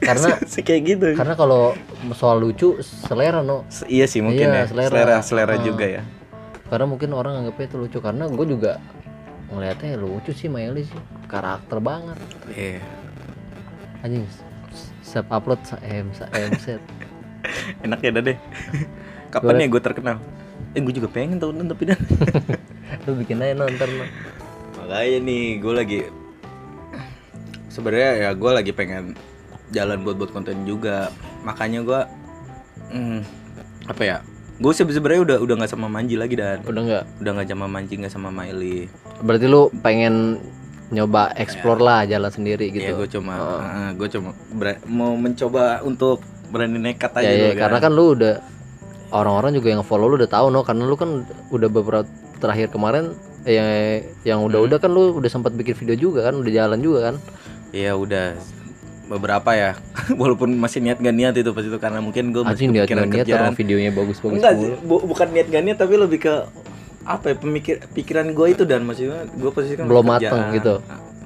Karena- 0.00 0.40
sih 0.50 0.62
kayak 0.62 0.82
gitu 0.82 1.06
Karena 1.12 1.34
kalau 1.34 1.76
soal 2.12 2.38
lucu 2.38 2.80
selera 2.80 3.40
no. 3.40 3.68
Se- 3.68 3.84
iya 3.86 4.04
sih 4.04 4.18
mungkin 4.18 4.48
Iya, 4.48 4.64
ya 4.64 4.66
selera. 4.66 4.88
selera 4.88 5.16
selera, 5.20 5.54
Ah. 5.54 5.60
juga 5.60 5.84
ya 5.84 6.02
Karena 6.66 6.86
mungkin 6.86 7.12
orang 7.12 7.34
anggapnya 7.38 7.66
itu 7.66 7.76
lucu 7.78 7.98
karena 7.98 8.24
gue 8.26 8.46
juga 8.46 8.80
ngelihatnya 9.48 9.96
lucu 9.96 10.30
sih 10.30 10.46
Miley 10.46 10.84
sih 10.84 10.98
karakter 11.24 11.78
banget 11.78 12.16
Iya. 12.50 12.80
anjing 14.00 14.24
setiap 15.00 15.28
upload 15.34 15.60
se 15.62 15.76
M 15.82 16.12
se 16.12 16.24
M 16.28 16.52
set 16.56 16.80
enak 17.84 17.98
ya 17.98 18.10
deh 18.14 18.36
kapan 19.28 19.48
Boleh. 19.50 19.60
ya 19.60 19.68
gue 19.68 19.82
terkenal 19.82 20.16
eh 20.72 20.80
gue 20.80 20.92
juga 20.92 21.08
pengen 21.08 21.40
tahunan 21.40 21.66
tapi 21.68 21.88
dan 21.88 22.00
lu 23.08 23.16
bikin 23.16 23.40
aja 23.40 23.54
nonton 23.56 23.88
no. 23.88 24.04
makanya 24.76 25.18
nih 25.24 25.42
gue 25.58 25.72
lagi 25.72 25.98
sebenarnya 27.68 28.10
ya 28.18 28.30
gue 28.34 28.50
lagi 28.50 28.72
pengen 28.74 29.14
jalan 29.70 30.00
buat 30.02 30.16
buat 30.16 30.30
konten 30.32 30.64
juga. 30.64 31.12
Makanya 31.44 31.84
gue 31.84 32.00
hmm, 32.92 33.20
apa 33.88 34.02
ya 34.04 34.16
gue 34.58 34.72
sebenarnya 34.74 35.22
udah 35.22 35.36
udah 35.38 35.54
nggak 35.62 35.70
sama 35.70 35.86
Manji 35.86 36.18
lagi 36.18 36.34
dan. 36.34 36.64
Udah 36.66 36.82
nggak? 36.82 37.04
Udah 37.22 37.30
nggak 37.38 37.48
sama 37.48 37.66
Manji 37.70 37.94
nggak 38.00 38.12
sama 38.12 38.28
Miley. 38.34 38.90
Berarti 39.22 39.46
lu 39.46 39.70
pengen 39.84 40.42
nyoba 40.88 41.36
explore 41.36 41.84
lah 41.84 42.08
jalan 42.08 42.32
sendiri 42.32 42.72
ya 42.72 42.74
gitu? 42.80 42.92
gue 42.96 43.08
cuma 43.20 43.32
Oh. 43.36 43.60
gue 43.92 44.08
cuma 44.08 44.32
ber- 44.56 44.80
mau 44.88 45.12
mencoba 45.20 45.84
untuk 45.84 46.24
berani 46.48 46.80
nekat 46.80 47.12
aja 47.12 47.28
ya, 47.28 47.52
ya, 47.52 47.60
karena 47.60 47.76
kan 47.76 47.92
lu 47.92 48.16
udah 48.16 48.40
orang-orang 49.10 49.52
juga 49.52 49.68
yang 49.70 49.82
follow 49.82 50.06
lu 50.06 50.16
udah 50.16 50.28
tahu 50.28 50.46
no 50.48 50.60
karena 50.60 50.84
lu 50.84 50.94
kan 50.94 51.24
udah 51.48 51.68
beberapa 51.68 52.04
terakhir 52.36 52.68
kemarin 52.68 53.12
eh, 53.42 53.54
yang 53.54 53.68
yang 54.24 54.40
udah-udah 54.42 54.78
kan 54.78 54.88
lu 54.88 55.16
udah 55.16 55.26
sempat 55.26 55.52
bikin 55.52 55.74
video 55.74 55.96
juga 55.98 56.24
kan 56.24 56.36
udah 56.36 56.50
jalan 56.50 56.78
juga 56.78 56.98
kan 57.08 57.14
ya 57.70 57.92
udah 57.92 58.36
beberapa 59.06 59.50
ya 59.50 59.70
walaupun 60.20 60.52
masih 60.54 60.80
niat 60.80 60.98
gak 60.98 61.12
niat 61.12 61.34
itu 61.34 61.50
pas 61.50 61.64
itu 61.64 61.78
karena 61.78 61.98
mungkin 61.98 62.30
gue 62.30 62.44
masih 62.44 62.68
niat 62.68 62.84
kepikiran 62.84 63.08
niat 63.08 63.26
orang 63.30 63.56
videonya 63.56 63.90
bagus-bagus 63.90 64.36
Enggak, 64.36 64.52
mulu. 64.54 64.62
sih, 64.62 64.72
bu- 64.84 65.04
bukan 65.06 65.26
niat 65.32 65.46
gak 65.48 65.62
niat 65.64 65.78
tapi 65.80 65.94
lebih 65.96 66.18
ke 66.20 66.34
apa 67.02 67.24
ya 67.26 67.34
pemikir 67.34 67.80
pikiran 67.88 68.28
gue 68.30 68.46
itu 68.52 68.62
dan 68.62 68.84
maksudnya 68.84 69.24
gue 69.24 69.48
posisi 69.48 69.80
kan 69.80 69.88
Belum 69.88 70.04
kerjaan. 70.04 70.28
mateng 70.28 70.42
gitu. 70.52 70.74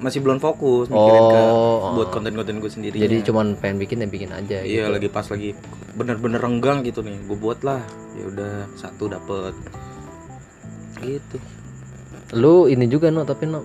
Masih 0.03 0.19
belum 0.19 0.37
fokus 0.37 0.91
mikirin 0.91 1.23
ke 1.31 1.39
Oh. 1.39 1.95
buat 1.95 2.11
konten-konten 2.11 2.59
gue 2.59 2.67
sendiri 2.67 2.97
Jadi 2.99 3.23
cuman 3.23 3.55
pengen 3.55 3.79
bikin 3.79 4.03
ya 4.03 4.07
bikin 4.07 4.29
aja 4.29 4.59
iya 4.59 4.85
gitu. 4.85 4.93
lagi 4.93 5.07
pas 5.07 5.23
lagi 5.23 5.55
bener-bener 5.95 6.37
renggang 6.37 6.83
gitu 6.83 6.99
nih 6.99 7.15
gue 7.23 7.37
buat 7.37 7.63
lah 7.63 7.79
ya 8.13 8.27
udah 8.27 8.67
satu 8.75 9.07
dapet 9.07 9.55
gitu 10.99 11.37
Lu 12.33 12.65
ini 12.65 12.89
juga 12.89 13.07
no 13.07 13.23
tapi 13.23 13.45
no 13.45 13.61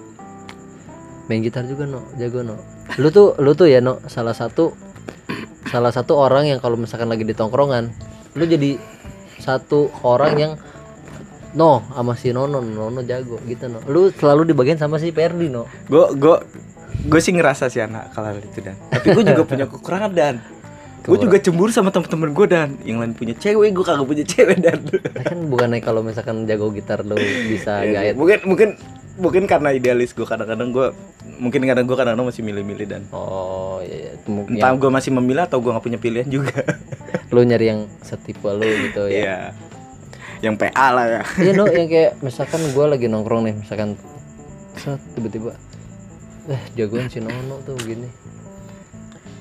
main 1.26 1.40
gitar 1.40 1.64
juga 1.64 1.85
no 1.85 2.04
jago 2.16 2.40
no. 2.40 2.57
Lu 2.97 3.09
tuh 3.09 3.35
lu 3.37 3.52
tuh 3.52 3.66
ya 3.66 3.80
no 3.80 3.99
salah 4.07 4.33
satu 4.33 4.73
salah 5.66 5.90
satu 5.90 6.16
orang 6.16 6.49
yang 6.49 6.59
kalau 6.59 6.76
misalkan 6.76 7.09
lagi 7.09 7.25
di 7.25 7.33
tongkrongan 7.33 7.92
lu 8.33 8.45
jadi 8.45 8.80
satu 9.38 9.92
orang 10.00 10.33
yang 10.37 10.52
no 11.58 11.82
sama 11.90 12.14
si 12.14 12.30
Nono 12.30 12.62
Nono 12.62 13.02
jago 13.02 13.42
gitu 13.42 13.66
no. 13.66 13.82
Lu 13.90 14.14
selalu 14.14 14.54
dibagian 14.54 14.78
sama 14.78 15.02
si 15.02 15.10
Perdi 15.10 15.50
no. 15.50 15.66
gue 15.90 16.04
gue 16.14 16.36
gue 17.10 17.20
sih 17.20 17.34
ngerasa 17.34 17.66
sih 17.66 17.82
anak 17.82 18.14
kalau 18.14 18.38
itu 18.38 18.62
dan. 18.62 18.78
Tapi 18.94 19.10
gue 19.10 19.24
juga 19.26 19.42
punya 19.50 19.66
kekurangan 19.66 20.12
dan. 20.14 20.38
Gue 21.08 21.16
juga 21.16 21.40
cemburu 21.40 21.72
sama 21.72 21.88
temen-temen 21.90 22.30
gue 22.30 22.46
dan. 22.46 22.68
Yang 22.86 22.98
lain 23.02 23.12
punya 23.18 23.34
cewek 23.34 23.70
gue 23.74 23.84
kagak 23.84 24.06
punya 24.06 24.24
cewek 24.28 24.58
dan. 24.62 24.78
Nah, 24.86 25.24
kan 25.26 25.38
bukannya 25.50 25.80
kalau 25.82 26.00
misalkan 26.06 26.46
jago 26.46 26.70
gitar 26.70 27.02
lu 27.02 27.18
bisa 27.50 27.82
Iya, 27.82 28.12
gayet. 28.12 28.14
Mungkin 28.14 28.38
mungkin 28.46 28.68
mungkin 29.18 29.42
karena 29.50 29.74
idealis 29.74 30.14
gue 30.14 30.22
kadang-kadang 30.22 30.70
gue 30.70 30.94
mungkin 31.42 31.66
kadang 31.66 31.90
gue 31.90 31.96
kadang-kadang 31.98 32.28
masih 32.28 32.42
milih-milih 32.46 32.86
dan. 32.86 33.02
Oh 33.10 33.82
iya, 33.82 34.10
iya. 34.10 34.12
Mungkin 34.30 34.60
entah 34.60 34.76
gue 34.78 34.90
masih 34.94 35.10
memilih 35.10 35.42
atau 35.48 35.58
gue 35.58 35.70
nggak 35.74 35.86
punya 35.86 35.98
pilihan 35.98 36.28
juga. 36.28 36.60
Lu 37.34 37.42
nyari 37.42 37.66
yang 37.72 37.80
setipe 38.04 38.46
lu 38.46 38.68
gitu 38.68 39.08
ya. 39.10 39.18
Iya 39.18 39.38
yang 40.40 40.54
PA 40.54 40.87
lah 40.90 41.07
ya 41.07 41.23
Iya 41.38 41.52
no, 41.52 41.64
yang 41.73 41.87
kayak 41.87 42.21
misalkan 42.21 42.61
gue 42.64 42.85
lagi 42.85 43.07
nongkrong 43.07 43.42
nih, 43.45 43.54
misalkan 43.57 43.99
set 44.75 45.00
tiba-tiba, 45.12 45.59
eh 46.47 46.62
jagoan 46.75 47.07
si 47.07 47.18
Nono 47.18 47.59
tuh 47.62 47.75
gini. 47.78 48.07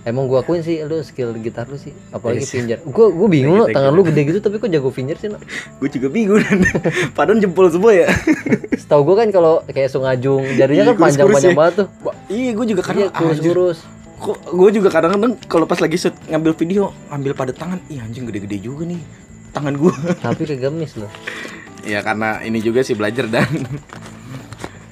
Emang 0.02 0.24
gue 0.26 0.36
akuin 0.36 0.62
sih 0.62 0.80
lu 0.82 0.98
skill 1.02 1.36
gitar 1.38 1.68
lu 1.68 1.76
sih, 1.76 1.92
apalagi 2.10 2.40
Yes. 2.40 2.50
finger. 2.50 2.78
Gue 2.82 3.12
gue 3.12 3.28
bingung 3.28 3.60
lo, 3.60 3.68
tangan 3.68 3.92
lu 3.92 4.02
gede 4.02 4.22
gitu 4.26 4.40
tapi 4.40 4.56
kok 4.56 4.68
jago 4.68 4.88
finger 4.88 5.14
sih 5.16 5.28
no. 5.28 5.36
gue 5.78 5.90
juga 5.92 6.08
bingung 6.08 6.40
padahal 7.18 7.38
jempol 7.38 7.68
semua 7.68 7.92
ya 7.94 8.08
Setahu 8.80 9.04
gue 9.04 9.16
kan 9.18 9.30
kalau 9.30 9.60
kayak 9.68 9.92
sungajung 9.92 10.48
jarinya 10.56 10.84
Iya, 10.86 10.90
kan 10.90 10.96
panjang-panjang 10.98 11.28
kurus-kurus 11.28 11.60
banget 11.60 11.74
tuh. 11.76 11.88
Iya 12.30 12.50
gue 12.50 12.66
juga 12.66 12.82
Iya 12.82 12.88
kadang 12.88 13.04
anjir 13.04 13.20
kurus-kurus. 13.52 13.80
kok 14.18 14.38
gue 14.48 14.70
juga 14.74 14.90
kadang-kadang 14.90 15.32
kalau 15.46 15.66
pas 15.66 15.78
lagi 15.78 15.94
shoot 15.96 16.16
ngambil 16.26 16.54
video 16.56 16.84
ngambil 17.08 17.32
pada 17.36 17.52
tangan 17.52 17.78
iya 17.86 18.02
anjing 18.02 18.26
gede-gede 18.26 18.58
juga 18.60 18.88
nih 18.88 18.98
tangan 19.58 19.74
gue 19.74 19.94
Tapi 20.22 20.42
kegemis 20.46 20.94
loh. 20.96 21.10
ya 21.82 22.00
karena 22.02 22.40
ini 22.42 22.60
juga 22.60 22.84
sih 22.84 22.94
belajar 22.94 23.26
dan. 23.26 23.48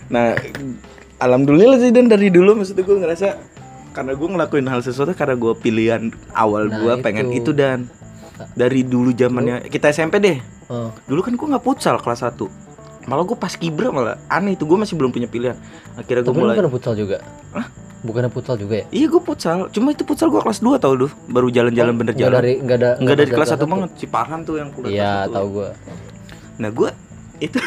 Nah 0.07 0.33
alhamdulillah 1.17 1.77
sih 1.77 1.91
dan 1.91 2.07
dari 2.07 2.29
dulu 2.29 2.57
maksudnya 2.57 2.83
gue 2.83 2.97
ngerasa 2.97 3.27
karena 3.91 4.11
gue 4.11 4.27
ngelakuin 4.27 4.67
hal 4.67 4.83
sesuatu 4.83 5.15
karena 5.15 5.35
gue 5.35 5.53
pilihan 5.55 6.11
awal 6.31 6.67
Nah, 6.67 6.77
gue 6.77 6.93
pengen 6.99 7.31
itu. 7.31 7.55
dan. 7.55 7.87
Dari 8.51 8.83
dulu 8.83 9.15
zamannya 9.15 9.71
kita 9.71 9.89
SMP 9.89 10.19
deh. 10.19 10.37
Oh, 10.67 10.91
dulu 11.07 11.23
kan 11.23 11.33
gue 11.33 11.47
nggak 11.47 11.63
futsal 11.63 11.95
kelas 12.01 12.25
1 12.25 12.35
malah 13.05 13.21
gue 13.21 13.37
pas 13.37 13.53
kibra 13.53 13.93
malah. 13.93 14.17
Aneh 14.25 14.57
itu 14.57 14.65
gue 14.65 14.75
masih 14.75 14.97
belum 14.97 15.13
punya 15.13 15.29
pilihan. 15.29 15.53
Akhirnya 15.93 16.25
gue 16.25 16.33
mulai 16.33 16.57
bukan 16.57 16.73
futsal 16.73 16.97
juga. 16.97 17.21
Hah? 17.53 17.69
Bukannya 18.05 18.29
futsal 18.29 18.55
juga 18.55 18.75
ya? 18.77 18.85
iya 18.89 19.05
gue 19.05 19.17
futsal 19.19 19.67
cuma 19.67 19.89
itu 19.89 20.01
futsal 20.01 20.29
gue 20.29 20.37
kelas 20.37 20.59
2 20.59 20.77
tau 20.77 20.93
lu 20.93 21.09
baru 21.25 21.49
jalan-jalan 21.49 21.93
bener 21.95 22.13
Nggak 22.13 22.21
jalan 22.23 22.37
dari 22.37 22.53
nggak 22.57 22.77
ada 22.77 22.89
Enggak 22.95 23.15
dari 23.15 23.27
pas 23.27 23.35
kelas 23.35 23.49
1 23.49 23.51
satu. 23.51 23.65
banget 23.65 23.89
si 23.95 24.05
Parhan 24.05 24.39
tuh 24.41 24.55
yang 24.55 24.69
kuliah 24.69 24.93
Iya, 24.93 25.13
tahu 25.27 25.47
gue. 25.51 25.69
Nah 26.55 26.69
gue 26.71 26.89
itu 27.37 27.59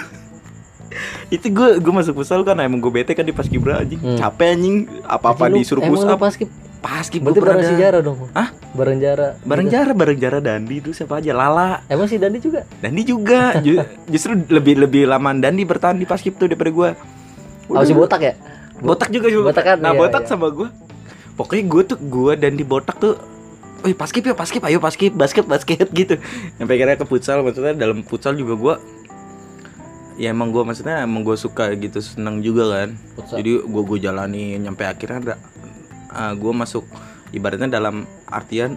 itu 1.28 1.46
gue 1.48 1.68
gue 1.76 1.92
masuk 1.92 2.16
futsal 2.16 2.40
kan 2.40 2.56
emang 2.56 2.78
gue 2.78 2.88
bete 2.90 3.12
kan 3.12 3.20
di 3.20 3.30
paskibra 3.30 3.78
anjing 3.78 3.98
Hmm. 3.98 4.16
capek 4.16 4.48
anjing 4.50 4.76
apa 5.04 5.26
apa 5.28 5.44
disuruh 5.50 5.82
push 5.82 6.00
up 6.02 6.16
pas 6.16 6.32
skip 6.32 6.48
paskib 6.78 7.20
Berarti 7.20 7.40
bareng 7.42 7.66
sejarah 7.68 8.00
dong. 8.00 8.30
Hah? 8.32 8.48
Bareng 8.70 8.96
jara. 8.96 9.34
bareng 9.42 9.66
Gitu. 9.66 9.74
jara 9.74 9.92
bareng 9.92 10.16
jara 10.16 10.38
Dandi 10.38 10.78
itu 10.78 10.90
siapa 10.90 11.18
aja 11.18 11.32
Lala 11.32 11.82
Emang 11.84 12.06
si 12.06 12.16
Dandi 12.16 12.38
juga? 12.38 12.62
Dandi 12.78 13.02
juga 13.02 13.58
Ju- 13.58 13.82
justru 14.12 14.38
lebih 14.46 14.78
lebih 14.78 15.02
lama 15.04 15.34
Dandi 15.34 15.62
bertahan 15.62 15.94
di 15.94 16.06
paskib 16.06 16.34
tuh 16.34 16.46
daripada 16.46 16.70
gue 16.70 16.90
Oh 17.68 17.82
si 17.82 17.92
botak 17.92 18.20
ya? 18.22 18.32
Botak 18.80 19.08
juga 19.08 19.26
juga 19.26 19.50
Botak 19.50 19.64
kan? 19.64 19.78
nah 19.78 19.90
Iya, 19.90 19.98
botak 19.98 20.22
iya. 20.22 20.28
sama 20.28 20.48
gue 20.48 20.68
pokoknya 21.34 21.64
gue 21.64 21.82
tuh 21.86 21.98
gue 21.98 22.32
dan 22.34 22.52
di 22.54 22.62
botak 22.62 22.98
tuh 22.98 23.14
Wih 23.78 23.94
paskib 23.94 24.26
ya 24.26 24.34
paskib 24.34 24.58
ayo 24.64 24.78
paskib 24.78 25.14
basket 25.14 25.46
basket 25.46 25.86
gitu 25.94 26.18
sampai 26.58 26.76
kira 26.76 26.94
ke 26.94 27.06
futsal 27.06 27.42
maksudnya 27.42 27.78
dalam 27.78 28.02
futsal 28.02 28.34
juga 28.34 28.54
gue 28.54 28.74
ya 30.18 30.34
emang 30.34 30.50
gue 30.50 30.66
maksudnya 30.66 30.98
emang 31.00 31.22
gue 31.22 31.38
suka 31.38 31.70
gitu 31.72 32.02
seneng 32.02 32.42
juga 32.42 32.66
kan 32.74 32.90
Futsal. 33.14 33.38
jadi 33.38 33.62
gue 33.62 33.82
gue 33.84 33.98
jalani 34.00 34.58
nyampe 34.58 34.82
akhirnya 34.82 35.18
ada 35.22 35.34
gue 36.34 36.52
masuk 36.52 36.82
ibaratnya 37.30 37.70
dalam 37.70 38.02
artian 38.26 38.74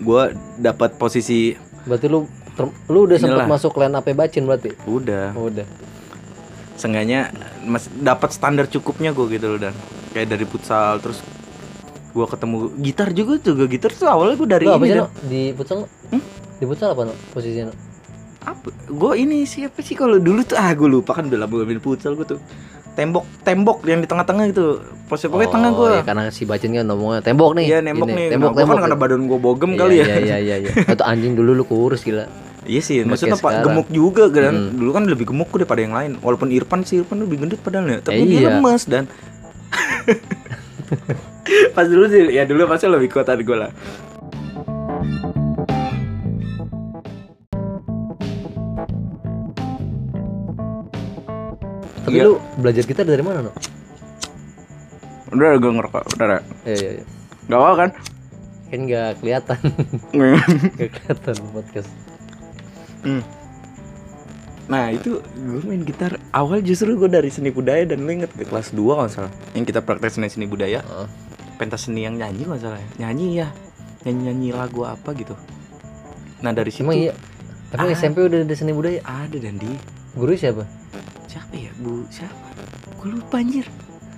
gue 0.00 0.22
dapat 0.56 0.96
posisi 0.96 1.52
Berarti 1.84 2.06
lu 2.06 2.24
ter- 2.52 2.72
lu 2.88 3.04
udah 3.04 3.16
sempat 3.16 3.44
masuk 3.46 3.76
line 3.76 3.92
apa 3.92 4.12
bacin 4.12 4.44
berarti? 4.44 4.72
udah 4.84 5.32
udah. 5.34 5.66
Seenggaknya 6.78 7.34
dapat 8.00 8.30
standar 8.30 8.70
cukupnya 8.70 9.10
gue 9.10 9.26
gitu 9.34 9.46
loh 9.54 9.60
dan 9.60 9.74
kayak 10.14 10.30
dari 10.30 10.46
futsal 10.46 11.02
terus 11.02 11.20
gue 12.14 12.24
ketemu 12.24 12.56
gitar 12.80 13.08
juga 13.12 13.34
juga 13.42 13.64
gitar 13.68 13.90
tuh 13.92 14.08
awalnya 14.08 14.34
gue 14.38 14.48
dari 14.48 14.64
apa 14.64 14.84
ini 14.86 14.96
dan? 14.96 15.10
Di 15.28 15.42
futsal? 15.52 15.84
Hmm? 16.08 16.22
Di 16.58 16.64
futsal 16.64 16.88
apa 16.96 17.02
no? 17.04 17.14
Posisinya 17.34 17.68
no? 17.68 17.74
apa 18.48 18.72
gue 18.72 19.12
ini 19.18 19.44
siapa 19.44 19.84
sih 19.84 19.92
kalau 19.92 20.16
dulu 20.16 20.40
tuh 20.40 20.56
ah 20.56 20.72
gue 20.72 20.88
lupa 20.88 21.12
kan 21.12 21.28
udah 21.28 21.44
lama 21.44 21.68
main 21.68 21.82
futsal 21.84 22.16
gue 22.16 22.24
tuh 22.24 22.40
tembok 22.96 23.28
tembok 23.44 23.84
yang 23.84 24.00
di 24.00 24.08
tengah-tengah 24.08 24.44
gitu 24.50 24.80
posisi 25.06 25.28
pokoknya 25.30 25.52
tengah 25.52 25.70
gue 25.70 25.90
ya, 26.00 26.02
karena 26.02 26.22
si 26.34 26.42
bacin 26.48 26.74
kan 26.74 26.82
ngomongnya 26.88 27.22
tembok 27.22 27.54
nih. 27.54 27.64
iya 27.70 27.78
nembok 27.78 28.08
Gini, 28.10 28.18
nih 28.18 28.26
Tembok, 28.34 28.50
nah, 28.50 28.58
tembok. 28.58 28.74
kan 28.74 28.82
karena 28.88 28.98
badan 28.98 29.22
gue 29.28 29.38
bogem 29.38 29.70
Iya, 29.70 29.78
kali 29.78 29.94
ya 29.94 30.04
Iya 30.04 30.16
iya 30.18 30.36
iya 30.40 30.56
iya. 30.66 30.70
Atau 30.82 31.04
anjing 31.06 31.38
dulu 31.38 31.50
lu 31.54 31.64
kurus 31.68 32.02
gila. 32.02 32.26
Iya 32.68 32.80
sih 32.80 33.00
maksudnya 33.02 33.34
pak 33.34 33.64
gemuk 33.64 33.88
juga 33.88 34.28
kan 34.28 34.52
Hmm. 34.52 34.76
dulu 34.76 34.90
kan 34.92 35.04
lebih 35.04 35.26
gemuk 35.26 35.48
daripada 35.50 35.80
yang 35.80 35.92
lain 35.92 36.12
walaupun 36.20 36.48
Irfan 36.48 36.84
sih 36.84 37.00
Irfan 37.00 37.18
lebih 37.18 37.40
gendut 37.40 37.58
padahal 37.58 37.88
ya 37.88 37.98
tapi 37.98 38.18
Eh, 38.18 38.26
dia 38.26 38.38
iya. 38.38 38.48
lemes 38.54 38.82
dan 38.84 39.04
pas 41.74 41.84
dulu 41.84 42.04
sih 42.06 42.28
ya 42.28 42.44
dulu 42.44 42.68
pasti 42.68 42.86
lebih 42.86 43.08
kuat 43.08 43.26
dari 43.26 43.42
gue 43.42 43.56
lah 43.56 43.72
Tapi 52.04 52.14
Iya. 52.14 52.24
lu 52.24 52.34
belajar 52.56 52.84
gitar 52.84 53.04
dari 53.04 53.20
mana 53.20 53.44
no? 53.44 53.52
udah 55.28 55.60
gue 55.60 55.70
ngerokok 55.70 56.02
udah 56.16 56.26
Ra. 56.26 56.38
Iya 56.64 56.72
iya 56.74 56.90
iya. 56.96 57.04
nggak 57.46 57.60
apa 57.60 57.72
kan 57.76 57.90
Kan 58.68 58.80
nggak 58.84 59.10
kelihatan. 59.20 59.58
Nggak 60.12 60.44
kelihatan 60.92 61.36
podcast. 61.52 61.88
Hmm. 63.00 63.22
Nah 64.66 64.90
itu 64.90 65.16
gue 65.24 65.62
main 65.64 65.80
gitar 65.80 66.20
awal 66.30 66.60
justru 66.60 66.92
gue 66.94 67.08
dari 67.08 67.28
seni 67.28 67.48
budaya 67.48 67.84
dan 67.84 68.04
lu 68.04 68.10
inget 68.12 68.28
ke 68.30 68.44
kelas 68.44 68.70
2 68.70 68.76
kalau 68.76 69.08
salah 69.08 69.32
yang 69.52 69.64
kita 69.64 69.80
praktek 69.80 70.10
seni 70.10 70.28
seni 70.28 70.44
budaya 70.44 70.82
Heeh. 70.82 71.08
pentas 71.56 71.88
seni 71.88 72.02
yang 72.02 72.14
nyanyi 72.14 72.44
kalau 72.44 72.60
salah 72.60 72.76
ya. 72.76 72.88
nyanyi 73.00 73.26
ya 73.38 73.48
nyanyi 74.04 74.20
nyanyi 74.26 74.48
lagu 74.52 74.84
apa 74.84 75.10
gitu 75.12 75.32
nah 76.38 76.52
dari 76.52 76.68
situ 76.68 76.84
Emang 76.84 77.00
iya. 77.00 77.12
Emang 77.68 77.86
Ah. 77.86 77.92
SMP 77.94 78.20
udah 78.22 78.40
ada 78.40 78.54
seni 78.54 78.72
budaya? 78.72 79.00
ada 79.02 79.36
dan 79.36 79.56
di 79.56 79.72
Guru 80.12 80.32
siapa? 80.34 80.64
siapa 81.24 81.52
ya 81.52 81.72
bu 81.76 82.04
siapa 82.08 82.36
gue 82.94 83.08
lupa 83.10 83.38
anjir 83.38 83.64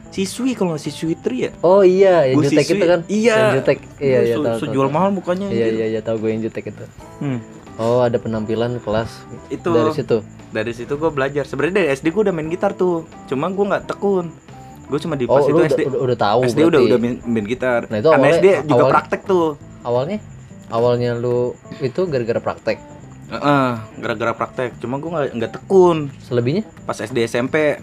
siswi 0.08 0.52
kalau 0.52 0.74
nggak 0.74 0.82
siswi 0.82 1.14
tri 1.14 1.46
ya 1.46 1.50
Oh 1.60 1.82
iya, 1.82 2.26
yang 2.26 2.36
Bu 2.36 2.42
jutek 2.44 2.62
siswi. 2.64 2.74
itu 2.74 2.84
kan? 2.84 3.00
Iya. 3.06 3.36
Yang 3.36 3.54
jutek. 3.56 3.78
Iya 3.96 4.18
iya 4.20 4.36
tahu. 4.36 4.58
sejual 4.60 4.88
mahal 4.88 5.10
mukanya 5.10 5.46
Iya 5.46 5.66
iya 5.70 5.86
iya 5.88 6.00
tahu 6.00 6.18
gue 6.18 6.30
yang 6.32 6.42
jutek 6.42 6.66
itu. 6.66 6.82
Hmm. 7.20 7.38
Oh 7.80 8.04
ada 8.04 8.16
penampilan 8.16 8.76
kelas 8.78 9.08
itu 9.48 9.72
dari 9.72 9.90
situ. 9.90 10.18
dari 10.50 10.72
situ 10.72 10.92
gue 10.92 11.08
belajar 11.08 11.42
sebenarnya 11.42 11.74
dari 11.80 11.88
SD 11.90 12.12
gue 12.12 12.22
udah 12.28 12.34
main 12.34 12.46
gitar 12.46 12.72
tuh 12.72 13.08
cuma 13.24 13.48
gue 13.48 13.64
nggak 13.64 13.88
tekun 13.88 14.28
gue 14.84 14.98
cuma 14.98 15.14
di 15.14 15.24
Oh 15.24 15.32
pas 15.32 15.42
lu 15.42 15.48
itu 15.48 15.56
udah, 15.56 15.68
SD 15.70 15.80
udah, 15.86 16.00
udah 16.02 16.18
tahu 16.18 16.40
SD 16.44 16.60
udah 16.60 16.66
berarti. 16.68 16.84
udah 16.84 16.98
main, 16.98 17.14
main 17.24 17.46
gitar. 17.46 17.80
Nah, 17.86 17.96
itu 17.96 18.08
Karena 18.08 18.20
awalnya- 18.20 18.34
SD 18.34 18.46
juga 18.60 18.74
awalnya- 18.74 18.92
praktek 18.92 19.20
tuh. 19.24 19.48
Awalnya 19.80 20.18
awalnya 20.68 21.10
lu 21.14 21.38
itu 21.78 22.00
gara-gara 22.04 22.40
praktek. 22.40 22.76
Heeh, 23.30 23.70
gara-gara 23.96 24.32
praktek. 24.34 24.70
Cuma 24.76 24.98
gue 24.98 25.06
nggak 25.08 25.26
nggak 25.32 25.52
tekun 25.54 26.10
Selebihnya? 26.20 26.66
pas 26.82 26.98
SD 26.98 27.22
SMP. 27.24 27.78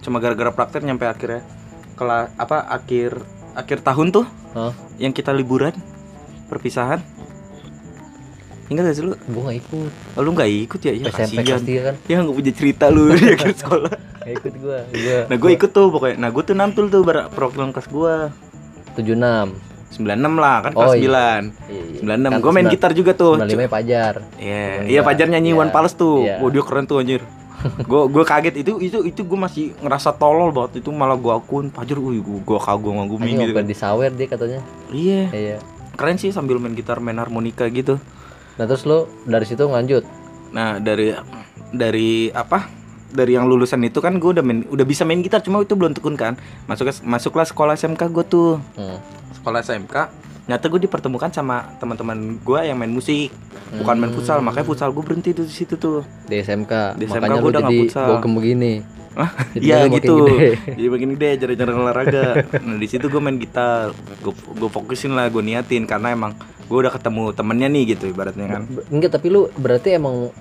Cuma 0.00 0.16
gara-gara 0.16 0.48
praktek 0.50 0.80
nyampe 0.80 1.04
akhirnya 1.04 1.44
kelas 1.94 2.32
apa 2.34 2.64
akhir 2.66 3.20
akhir 3.52 3.78
tahun 3.82 4.08
tuh 4.10 4.24
Hah? 4.52 4.72
yang 4.96 5.12
kita 5.12 5.30
liburan 5.30 5.76
perpisahan. 6.48 7.04
Ingat 8.66 8.82
gak 8.84 8.94
sih 8.94 9.02
lu? 9.02 9.14
Gue 9.16 9.42
gak 9.44 9.58
ikut. 9.60 9.90
Oh, 10.14 10.20
lu 10.20 10.30
nggak 10.32 10.50
ikut 10.64 10.80
ya? 10.80 10.92
Ya 10.92 11.06
SMP 11.06 11.38
kasihan. 11.38 11.44
kelas 11.46 11.62
3 11.62 11.86
kan. 11.86 11.94
Ya 12.04 12.16
nggak 12.18 12.34
punya 12.34 12.52
cerita 12.52 12.84
lu 12.88 13.02
di 13.10 13.26
akhir 13.36 13.54
sekolah. 13.54 13.92
Gak 14.18 14.32
ikut 14.36 14.54
gue. 14.58 14.78
Nah 15.24 15.36
gue 15.36 15.50
ikut 15.52 15.70
tuh 15.70 15.86
pokoknya. 15.88 16.16
Nah 16.16 16.28
gue 16.28 16.42
tuh 16.42 16.54
nantul 16.54 16.86
tuh 16.86 17.00
perwakilan 17.04 17.70
kelas 17.70 17.88
gue 17.88 18.14
76. 18.94 19.66
96 19.88 20.02
lah 20.36 20.56
kan 20.60 20.72
Oh, 20.74 20.82
kelas 20.82 20.98
9 20.98 21.00
iya. 21.00 21.24
Iya, 21.70 21.82
iya. 22.02 22.20
96 22.20 22.26
Kan 22.26 22.38
gue 22.38 22.52
main 22.52 22.66
gitar 22.68 22.90
juga 22.92 23.12
tuh 23.12 23.38
95 23.38 23.70
Pajar. 23.70 24.14
Iya, 24.36 24.60
Oh, 24.74 24.82
iya 24.82 24.90
iya. 24.90 25.00
Pajar 25.00 25.26
nyanyi 25.26 25.50
Iya. 25.50 25.58
One 25.58 25.70
Palace 25.70 25.94
tuh. 25.94 26.26
Iya. 26.26 26.36
Wah, 26.38 26.50
dia 26.50 26.62
keren 26.62 26.84
tuh 26.84 26.98
anjir. 26.98 27.22
gue 27.66 28.02
gue 28.06 28.22
kaget 28.22 28.54
itu 28.58 28.78
itu 28.78 28.98
itu 29.02 29.20
gue 29.22 29.34
masih 29.34 29.64
ngerasa 29.80 30.12
tolol 30.12 30.52
banget 30.52 30.84
itu 30.84 30.92
malah 30.92 31.16
gue 31.16 31.32
akun 31.32 31.66
pajar 31.66 31.96
gue 31.96 32.20
gue 32.20 32.58
kagum 32.60 33.00
ngagumin 33.00 33.26
Anjing 33.26 33.38
gitu 33.42 33.52
kan. 33.56 33.64
disawer 33.64 34.12
dia 34.12 34.28
katanya 34.28 34.60
iya 34.92 35.26
iya 35.32 35.56
keren 35.96 36.14
sih 36.14 36.30
sambil 36.30 36.60
main 36.60 36.76
gitar 36.76 37.00
main 37.00 37.16
harmonika 37.16 37.66
gitu 37.66 37.96
nah 38.56 38.64
terus 38.64 38.88
lo 38.88 39.08
dari 39.28 39.44
situ 39.44 39.64
lanjut 39.68 40.04
nah 40.52 40.80
dari 40.80 41.12
dari 41.72 42.32
apa 42.32 42.68
dari 43.12 43.38
yang 43.38 43.46
lulusan 43.46 43.80
itu 43.86 44.02
kan 44.02 44.18
gue 44.18 44.30
udah 44.36 44.44
main 44.44 44.66
udah 44.68 44.84
bisa 44.84 45.06
main 45.06 45.22
gitar 45.22 45.40
cuma 45.40 45.62
itu 45.62 45.72
belum 45.78 45.94
tekun 45.96 46.18
kan 46.18 46.34
masuk 46.68 46.90
masuklah 47.06 47.46
sekolah 47.46 47.74
SMK 47.78 48.02
gue 48.12 48.24
tuh 48.26 48.50
hmm. 48.76 48.98
sekolah 49.40 49.62
SMK 49.62 49.96
nyata 50.46 50.66
gue 50.70 50.80
dipertemukan 50.86 51.30
sama 51.34 51.74
teman-teman 51.82 52.38
gue 52.38 52.60
yang 52.62 52.78
main 52.78 52.90
musik 52.90 53.34
bukan 53.82 53.98
main 53.98 54.12
futsal 54.14 54.38
makanya 54.38 54.66
futsal 54.66 54.94
gue 54.94 55.02
berhenti 55.02 55.34
di 55.34 55.42
situ 55.50 55.74
tuh 55.74 56.06
di 56.30 56.38
SMK 56.38 56.94
Di 56.94 57.10
SMK 57.10 57.32
lu 57.42 57.50
udah 57.50 57.62
nggak 57.66 57.80
futsal. 57.90 58.08
bogem 58.14 58.32
begini 58.38 58.74
Iya 59.56 59.88
gitu. 59.88 60.28
gede. 60.28 60.60
Jadi 60.76 60.88
begini 60.92 61.12
deh 61.16 61.32
jarang-jarang 61.40 61.76
olahraga. 61.80 62.44
Nah 62.60 62.76
di 62.76 62.84
situ 62.84 63.08
gue 63.08 63.16
main 63.16 63.40
gitar. 63.40 63.96
Gue 64.20 64.36
gue 64.36 64.68
fokusin 64.68 65.16
lah, 65.16 65.32
gue 65.32 65.40
niatin 65.40 65.88
karena 65.88 66.12
emang 66.12 66.36
gue 66.66 66.78
udah 66.78 66.90
ketemu 66.90 67.22
temennya 67.30 67.68
nih 67.68 67.82
gitu 67.94 68.04
ibaratnya 68.10 68.46
kan. 68.48 68.62
Ber- 68.66 68.86
enggak 68.90 69.10
tapi 69.14 69.26
lu 69.30 69.46
berarti 69.54 69.94
emang 69.94 70.34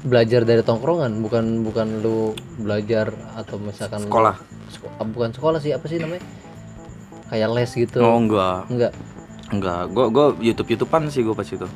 belajar 0.00 0.46
dari 0.46 0.62
tongkrongan 0.62 1.18
bukan 1.18 1.44
bukan 1.60 1.88
lu 1.98 2.30
belajar 2.56 3.10
atau 3.34 3.58
misalkan 3.58 4.06
Sekolah. 4.06 4.38
Seko- 4.70 4.92
ah, 4.96 5.04
bukan 5.04 5.30
sekolah 5.30 5.58
sih 5.58 5.74
apa 5.74 5.84
sih 5.86 5.98
namanya 5.98 6.22
kayak 7.26 7.48
les 7.50 7.70
gitu 7.74 7.98
Oh 7.98 8.16
enggak, 8.16 8.70
enggak 8.70 8.92
enggak. 9.50 9.82
Gue 9.90 10.04
gue 10.08 10.26
YouTube 10.46 10.68
YouTubean 10.72 11.10
sih 11.10 11.26
gue 11.26 11.34
pas 11.34 11.44
itu. 11.44 11.66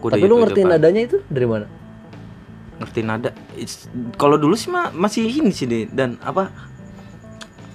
Gua 0.00 0.08
tapi 0.08 0.24
lu 0.24 0.40
ngerti 0.40 0.64
nadanya 0.64 1.02
itu 1.04 1.18
dari 1.26 1.44
mana 1.44 1.66
Ngerti 2.80 3.00
nada. 3.04 3.30
Kalau 4.16 4.40
dulu 4.40 4.56
sih 4.56 4.72
mah 4.72 4.88
masih 4.92 5.28
ini 5.28 5.52
sih 5.52 5.68
deh 5.68 5.84
dan 5.88 6.16
apa 6.20 6.48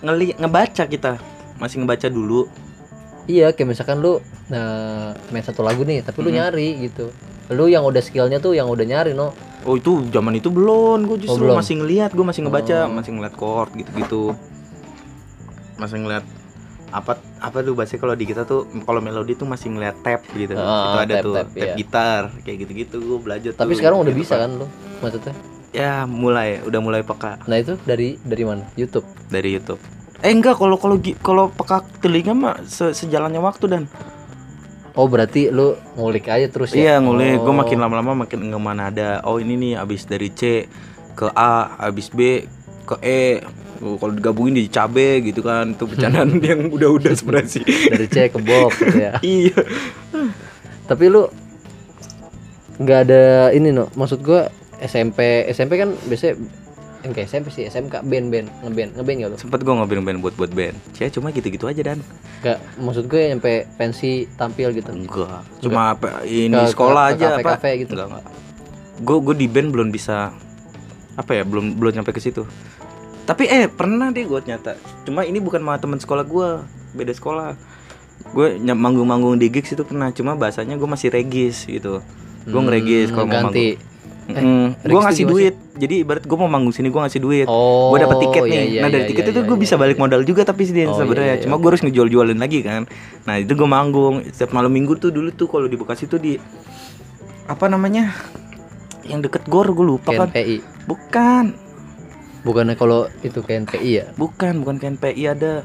ngeli 0.01 0.33
ngebaca 0.33 0.85
kita 0.85 1.17
masih 1.57 1.81
ngebaca 1.81 2.09
dulu. 2.09 2.45
Iya 3.25 3.51
kayak 3.51 3.67
misalkan 3.67 3.99
lu 3.99 4.19
nah, 4.47 5.13
main 5.29 5.41
satu 5.41 5.61
lagu 5.61 5.81
nih 5.81 6.01
tapi 6.01 6.21
lu 6.21 6.29
nyari 6.29 6.83
gitu 6.83 7.09
lu 7.47 7.65
yang 7.65 7.81
udah 7.81 7.99
skillnya 7.99 8.37
tuh 8.37 8.53
yang 8.53 8.65
udah 8.65 8.83
nyari 8.83 9.13
no 9.13 9.33
Oh 9.65 9.73
itu 9.73 9.97
zaman 10.13 10.37
itu 10.37 10.53
belum, 10.53 11.09
gue 11.09 11.25
justru 11.25 11.41
belum? 11.41 11.57
masih 11.57 11.81
ngeliat, 11.81 12.13
gue 12.13 12.21
masih 12.21 12.45
ngebaca, 12.45 12.85
Oh. 12.85 12.93
masih 12.93 13.11
ngeliat 13.17 13.33
chord 13.33 13.73
gitu-gitu, 13.73 14.37
masih 15.75 15.97
ngeliat 15.99 16.21
apa 16.93 17.17
apa 17.41 17.57
tuh 17.59 17.73
bahasa 17.73 17.97
kalau 17.97 18.13
di 18.13 18.23
kita 18.23 18.45
tuh 18.45 18.63
kalau 18.79 19.01
melodi 19.01 19.33
tuh 19.33 19.43
masih 19.43 19.67
ngeliat 19.67 19.97
tab 19.99 20.21
gitu, 20.29 20.53
Ah, 20.53 20.93
itu 20.93 20.99
ada 21.01 21.15
tab, 21.15 21.23
tuh 21.23 21.33
tab, 21.33 21.47
tab 21.49 21.57
iya. 21.57 21.73
gitar 21.75 22.21
kayak 22.41 22.57
gitu-gitu 22.61 22.95
gue 22.99 23.19
belajar. 23.19 23.51
tapi 23.51 23.73
tuh, 23.73 23.77
sekarang 23.81 23.97
udah 23.99 24.13
gitu, 24.13 24.21
bisa 24.21 24.33
Pak. 24.33 24.39
kan 24.39 24.51
lu 24.53 24.67
maksudnya 25.01 25.33
Ya 25.73 25.93
mulai, 26.05 26.61
udah 26.61 26.79
mulai 26.79 27.01
peka 27.01 27.41
nah 27.43 27.57
itu 27.57 27.73
dari 27.81 28.15
dari 28.21 28.43
mana 28.45 28.63
YouTube 28.75 29.03
dari 29.27 29.49
YouTube. 29.51 29.81
Eh 30.25 30.33
enggak, 30.33 30.57
kalau 30.57 30.75
kalau 30.75 30.97
kalau 31.21 31.45
peka 31.49 31.85
telinga 31.99 32.33
mah 32.33 32.57
se- 32.65 32.91
sejalannya 32.91 33.37
waktu 33.39 33.65
dan 33.67 33.83
oh 34.91 35.05
berarti 35.05 35.47
lu 35.47 35.67
ngulik 35.93 36.25
aja 36.27 36.47
terus 36.47 36.71
ya 36.71 36.81
iya 36.81 36.93
ngulik, 36.97 37.37
gue 37.37 37.47
Oh. 37.47 37.53
makin 37.53 37.77
lama-lama 37.77 38.25
makin 38.25 38.41
ngemana 38.43 38.89
ada. 38.89 39.21
Oh 39.21 39.37
ini 39.37 39.53
nih 39.53 39.73
abis 39.75 40.03
dari 40.03 40.29
C 40.29 40.65
ke 41.13 41.29
A, 41.29 41.53
abis 41.79 42.09
B 42.09 42.41
ke 42.83 42.95
E. 42.99 43.23
Oh, 43.77 43.99
kalau 43.99 44.11
digabungin 44.11 44.55
di 44.55 44.65
cabe 44.65 45.19
gitu 45.21 45.43
kan 45.43 45.67
itu 45.69 45.83
bercandaan 45.83 46.39
yang 46.41 46.71
udah-udah 46.71 47.11
sebenarnya 47.11 47.49
sih. 47.51 47.63
dari 47.85 48.07
C 48.07 48.31
ke 48.31 48.39
Bob 48.39 48.71
gitu 48.71 48.95
ya 48.95 49.19
iya. 49.35 49.51
tapi 50.85 51.05
lu 51.05 51.27
nggak 52.75 52.99
ada 53.03 53.23
ini 53.51 53.71
no 53.71 53.91
maksud 53.91 54.19
gua 54.19 54.47
SMP 54.77 55.19
SMP 55.49 55.75
kan 55.75 55.91
biasanya 56.01 56.39
enggak 57.05 57.29
SMP 57.29 57.47
sih 57.53 57.63
SMK 57.69 58.01
band 58.03 58.27
band 58.33 58.47
ngeband 58.65 58.91
ngeband 58.97 59.17
gak 59.21 59.29
lu 59.31 59.37
Sempet 59.37 59.59
gue 59.61 59.73
ngobrol 59.73 60.01
band 60.01 60.19
buat 60.21 60.35
buat 60.35 60.51
band. 60.51 60.75
Cia 60.97 61.07
cuma 61.13 61.29
gitu-gitu 61.29 61.65
aja 61.69 61.81
dan. 61.81 62.01
Enggak, 62.41 62.59
maksud 62.81 63.05
gue 63.05 63.21
nyampe 63.31 63.69
pensi 63.77 64.25
tampil 64.35 64.73
gitu 64.73 64.91
Enggak. 64.91 65.45
Cuma 65.61 65.93
apa 65.93 66.25
ini 66.25 66.53
Ke- 66.53 66.71
sekolah 66.73 67.03
ke 67.11 67.13
aja 67.15 67.25
apa? 67.37 67.57
kafe-kafe 67.57 67.71
gitu. 67.85 67.91
Enggak, 67.95 68.07
enggak. 68.09 68.25
Gue 69.05 69.17
gue 69.21 69.35
di 69.37 69.47
band 69.47 69.69
belum 69.71 69.89
bisa 69.93 70.33
apa 71.15 71.31
ya 71.31 71.43
belum 71.47 71.79
belum 71.79 72.01
nyampe 72.01 72.11
ke 72.11 72.21
situ. 72.21 72.43
Tapi 73.25 73.49
eh 73.49 73.65
pernah 73.69 74.13
deh 74.13 74.25
gue 74.25 74.39
nyata. 74.45 74.77
Cuma 75.07 75.25
ini 75.25 75.41
bukan 75.41 75.61
sama 75.61 75.81
teman 75.81 75.97
sekolah 75.97 76.25
gue, 76.25 76.49
beda 76.93 77.13
sekolah. 77.15 77.57
Gue 78.33 78.57
manggung-manggung 78.61 79.39
di 79.41 79.49
gigs 79.49 79.73
itu 79.73 79.81
pernah. 79.81 80.13
Cuma 80.13 80.37
bahasanya 80.37 80.77
gue 80.77 80.89
masih 80.89 81.09
regis 81.09 81.65
gitu. 81.65 82.05
Gue 82.45 82.61
ngeregis 82.61 83.09
kalau 83.09 83.25
mau 83.25 83.49
manggung. 83.49 83.94
Mm, 84.25 84.81
gue 84.81 85.01
ngasih 85.05 85.25
duit. 85.29 85.53
Jadi 85.77 86.01
ibarat 86.01 86.25
gue 86.25 86.37
mau 86.39 86.49
manggung 86.49 86.73
sini 86.73 86.89
gue 86.89 86.97
ngasih 86.97 87.21
duit. 87.21 87.45
oh 87.45 87.93
gue 87.93 87.99
dapet 88.01 88.17
tiket 88.25 88.41
nih. 88.41 88.53
iya, 88.57 88.63
iya, 88.65 88.79
nah 88.81 88.89
dari 88.89 89.05
iya, 89.05 89.09
tiket 89.13 89.23
iya, 89.29 89.31
itu 89.31 89.41
iya, 89.43 89.49
gue 89.49 89.57
iya, 89.57 89.63
bisa 89.69 89.75
balik 89.77 89.97
iya. 89.97 90.01
modal 90.01 90.21
juga 90.25 90.41
tapi 90.41 90.61
sih 90.65 90.73
Oh, 90.85 90.97
sebenarnya. 90.97 91.25
iya, 91.25 91.35
iya, 91.37 91.43
Cuma 91.45 91.55
iya. 91.55 91.61
gue 91.61 91.69
harus 91.69 91.83
ngejual-jualin 91.85 92.39
lagi 92.41 92.59
kan. 92.65 92.81
Nah 93.29 93.35
itu 93.37 93.51
gue 93.53 93.69
manggung 93.69 94.15
setiap 94.25 94.51
malam 94.57 94.73
minggu 94.73 94.97
tuh 94.97 95.13
dulu 95.13 95.29
tuh 95.29 95.45
kalau 95.45 95.69
di 95.69 95.77
Bekasi 95.77 96.09
tuh 96.09 96.17
di 96.17 96.41
apa 97.45 97.65
namanya 97.69 98.17
yang 99.05 99.21
deket 99.21 99.45
gor 99.45 99.69
gue 99.69 99.85
lupa 99.85 100.09
kan. 100.17 100.33
KNPI 100.33 100.89
Bukan, 100.89 101.45
bukannya 102.41 102.73
kalau 102.73 103.05
itu 103.21 103.41
KNPI 103.41 103.89
ya 103.93 104.05
bukan, 104.17 104.65
bukan 104.65 104.81
KNPI 104.81 105.23
ada 105.29 105.61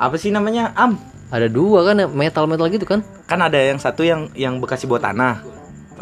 apa 0.00 0.16
sih 0.16 0.32
namanya 0.32 0.72
Am? 0.72 0.96
ada 1.28 1.52
dua 1.52 1.84
kan 1.84 2.00
metal 2.16 2.48
metal 2.48 2.68
gitu 2.72 2.88
kan 2.88 3.04
Kan 3.30 3.38
ada 3.38 3.54
yang 3.54 3.78
satu 3.78 4.02
yang 4.02 4.26
yang 4.34 4.58
Bekasi 4.58 4.90
buat 4.90 5.06
tanah. 5.06 5.38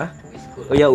Hah? 0.01 0.11
Oh 0.73 0.73
ya, 0.73 0.88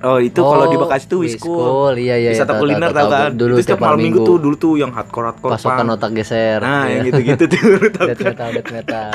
Oh 0.00 0.16
itu 0.16 0.40
kalau 0.40 0.64
di 0.64 0.74
Oh, 0.74 0.82
Bekasi 0.82 1.04
tuh 1.06 1.18
Wiskul. 1.20 1.52
Wiskul, 1.52 1.94
iya 1.98 2.16
iya 2.16 2.30
Wisata 2.30 2.50
tahu, 2.50 2.60
kuliner 2.62 2.88
tahu, 2.88 2.96
tau 2.96 3.04
tahu. 3.04 3.12
kan? 3.12 3.30
dulu 3.34 3.52
itu 3.52 3.62
setiap 3.62 3.80
malam 3.80 3.98
minggu 4.00 4.18
tuh 4.22 4.36
dulu 4.36 4.54
tuh 4.56 4.72
yang 4.74 4.90
hardcore 4.90 5.26
hardcore 5.28 5.52
pasokan 5.52 5.76
punk. 5.82 5.94
otak 5.94 6.10
geser 6.14 6.58
Nah, 6.58 6.82
iya. 6.82 6.90
yang 6.90 7.04
gitu-gitu 7.06 7.44
tuh 7.46 7.60
lu 7.68 7.88
tau 7.90 8.06
death 8.06 8.16
kan? 8.16 8.32
metal 8.32 8.48
death 8.50 8.70
metal 8.70 9.12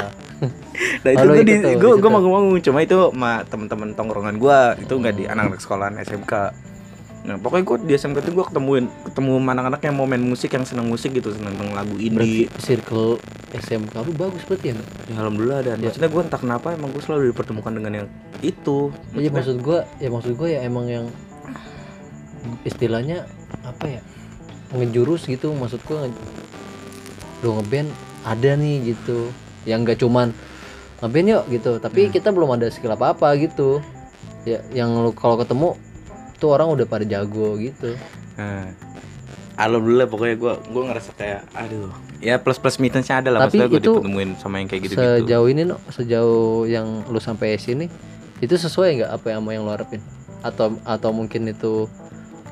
Nah 1.04 1.10
itu 1.10 1.18
Oh, 1.18 1.26
lu 1.26 1.34
tuh 1.34 1.44
di, 1.44 1.54
gue 1.56 1.74
gue 1.74 1.92
situ. 1.96 2.06
manggung-manggung 2.08 2.56
cuma 2.62 2.80
itu 2.80 2.98
sama 3.10 3.32
temen-temen 3.44 3.90
tongkrongan 3.92 4.36
gue 4.36 4.60
itu 4.80 4.94
nggak 4.94 5.14
di 5.16 5.24
anak-anak 5.26 5.58
sekolahan 5.58 5.96
SMK. 5.98 6.34
Nah 7.26 7.36
pokoknya 7.36 7.64
gue 7.66 7.78
di 7.84 7.94
SMK 7.96 8.22
tuh 8.22 8.34
gue 8.34 8.46
ketemuin 8.46 8.86
ketemu 9.04 9.42
anak-anak 9.42 9.82
yang 9.82 9.96
mau 9.98 10.06
main 10.06 10.22
musik 10.22 10.54
yang 10.54 10.62
seneng 10.62 10.86
musik 10.86 11.10
gitu 11.10 11.34
seneng 11.34 11.58
lagu 11.74 11.98
berarti 11.98 12.06
indie. 12.06 12.46
circle 12.58 13.18
SMK 13.52 13.94
lu 14.00 14.14
bagus 14.14 14.46
berarti 14.46 14.72
ya? 14.72 14.76
Ya, 15.10 15.16
alhamdulillah 15.18 15.60
dan 15.64 15.76
Ya. 15.80 15.90
maksudnya 15.90 16.08
gue 16.08 16.22
entah 16.22 16.38
kenapa 16.38 16.68
emang 16.72 16.94
gue 16.94 17.02
selalu 17.02 17.34
dipertemukan 17.34 17.74
dengan 17.74 17.92
yang 17.96 18.08
itu. 18.40 18.94
Maksudnya, 19.10 19.32
maksud 19.34 19.58
gua 19.60 19.80
ya 19.98 20.10
maksud 20.10 20.34
gua 20.36 20.48
ya 20.48 20.60
emang 20.62 20.86
yang 20.86 21.06
istilahnya 22.62 23.26
apa 23.64 23.86
ya 23.90 24.02
ngejurus 24.72 25.26
gitu 25.26 25.50
maksud 25.52 25.82
gua 25.84 26.06
nge 26.06 26.14
lu 27.42 27.58
ngeband 27.58 27.90
ada 28.24 28.52
nih 28.54 28.94
gitu 28.94 29.30
yang 29.64 29.82
nggak 29.82 29.98
cuman 29.98 30.30
ngeband 31.02 31.28
yuk 31.28 31.44
gitu 31.50 31.78
tapi 31.78 32.06
Hmm. 32.06 32.14
kita 32.14 32.30
belum 32.30 32.54
ada 32.54 32.70
skill 32.70 32.94
apa 32.94 33.14
apa 33.14 33.34
gitu 33.38 33.82
ya 34.44 34.62
yang 34.72 34.94
lu 34.94 35.10
kalau 35.12 35.38
ketemu 35.38 35.74
tuh 36.36 36.50
orang 36.50 36.68
udah 36.70 36.86
pada 36.86 37.04
jago 37.04 37.56
gitu. 37.56 37.96
Nah, 38.36 38.68
alhamdulillah 39.56 40.06
pokoknya 40.06 40.36
gue 40.36 40.54
gue 40.66 40.84
ngerasa 40.84 41.12
kayak 41.14 41.42
aduh. 41.52 41.92
Ya 42.20 42.36
plus 42.38 42.58
plus 42.58 42.76
minusnya 42.76 43.20
ada 43.20 43.30
lah 43.30 43.40
Tapi 43.42 43.60
maksudnya 43.60 43.68
gue 43.70 43.82
itu 43.82 43.94
ditemuin 43.96 44.30
sama 44.36 44.56
yang 44.58 44.68
kayak 44.68 44.82
gitu 44.84 44.94
gitu. 44.94 45.04
sejauh 45.22 45.48
ini 45.48 45.62
no 45.64 45.78
sejauh 45.88 46.66
yang 46.66 46.88
lu 47.06 47.20
sampai 47.20 47.56
sini 47.56 47.86
itu 48.38 48.52
sesuai 48.52 48.88
nggak 48.98 49.12
apa 49.14 49.26
yang 49.30 49.40
sama 49.40 49.52
yang 49.52 49.64
lu 49.64 49.72
harapin? 49.72 50.02
Atau 50.42 50.76
atau 50.84 51.10
mungkin 51.10 51.48
itu 51.48 51.88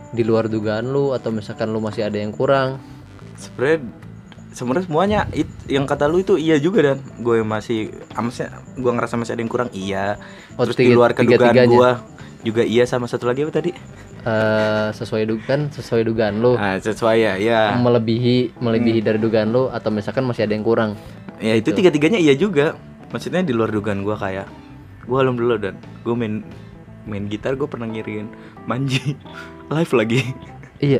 di 0.09 0.21
luar 0.21 0.45
dugaan 0.45 0.87
lu 0.87 1.11
atau 1.11 1.29
misalkan 1.29 1.67
lu 1.67 1.79
masih 1.79 2.05
ada 2.05 2.15
yang 2.15 2.31
kurang? 2.31 2.79
Sebenarnya 3.35 3.83
sebenarnya 4.53 4.85
semuanya 4.85 5.19
it- 5.31 5.49
yang 5.65 5.83
kata 5.83 6.05
lu 6.05 6.21
itu 6.21 6.37
iya 6.37 6.55
juga 6.55 6.85
dan. 6.85 6.99
Gue 7.17 7.41
masih 7.41 7.91
amasnya 8.13 8.47
gue 8.73 8.87
ngerasa 8.87 9.17
masih 9.17 9.33
ada 9.33 9.41
yang 9.41 9.49
kurang 9.49 9.69
iya. 9.73 10.15
Oh, 10.55 10.63
terus 10.63 10.77
di 10.77 10.87
tiga- 10.87 10.95
luar 10.95 11.11
kedugaan 11.11 11.55
gue 11.65 11.91
juga 12.43 12.61
iya 12.61 12.83
sama 12.83 13.07
satu 13.07 13.25
lagi 13.25 13.41
apa 13.41 13.53
tadi? 13.53 13.71
Eh, 14.23 14.87
sesuai 14.93 15.23
dugaan 15.25 15.67
sesuai 15.67 16.03
dugaan 16.03 16.39
lu. 16.39 16.55
Nah, 16.55 16.79
sesuai 16.79 17.17
ya 17.17 17.33
ya 17.35 17.75
melebihi 17.75 18.55
melebihi 18.55 18.99
dari 18.99 19.19
dugaan 19.19 19.51
lu 19.51 19.67
atau 19.67 19.91
misalkan 19.91 20.23
masih 20.23 20.47
ada 20.47 20.53
yang 20.53 20.63
kurang? 20.63 20.95
Ya 21.39 21.55
itu 21.55 21.71
tiga 21.71 21.91
tiganya 21.91 22.19
iya 22.19 22.31
juga. 22.31 22.79
Maksudnya 23.11 23.43
di 23.43 23.51
luar 23.51 23.67
dugaan 23.67 24.03
gue 24.03 24.15
kayak 24.15 24.47
gue 25.03 25.17
alhamdulillah 25.17 25.59
dan. 25.59 25.75
Gue 26.03 26.15
main 26.15 26.39
main 27.03 27.27
gitar 27.27 27.55
gue 27.55 27.67
pernah 27.67 27.83
ngirin 27.83 28.31
manji 28.63 29.19
live 29.75 29.93
lagi. 29.93 30.21
Iya. 30.79 30.99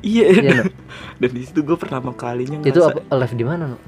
Iya. 0.00 0.24
Iya, 0.30 0.40
dan, 0.40 0.66
dan 1.20 1.30
di 1.30 1.42
situ 1.44 1.60
gue 1.60 1.76
pertama 1.76 2.14
kalinya 2.14 2.62
itu 2.62 2.72
ngerasa- 2.72 2.96
apa 2.96 3.18
live 3.18 3.34
di 3.34 3.44
mana 3.44 3.64
no? 3.68 3.78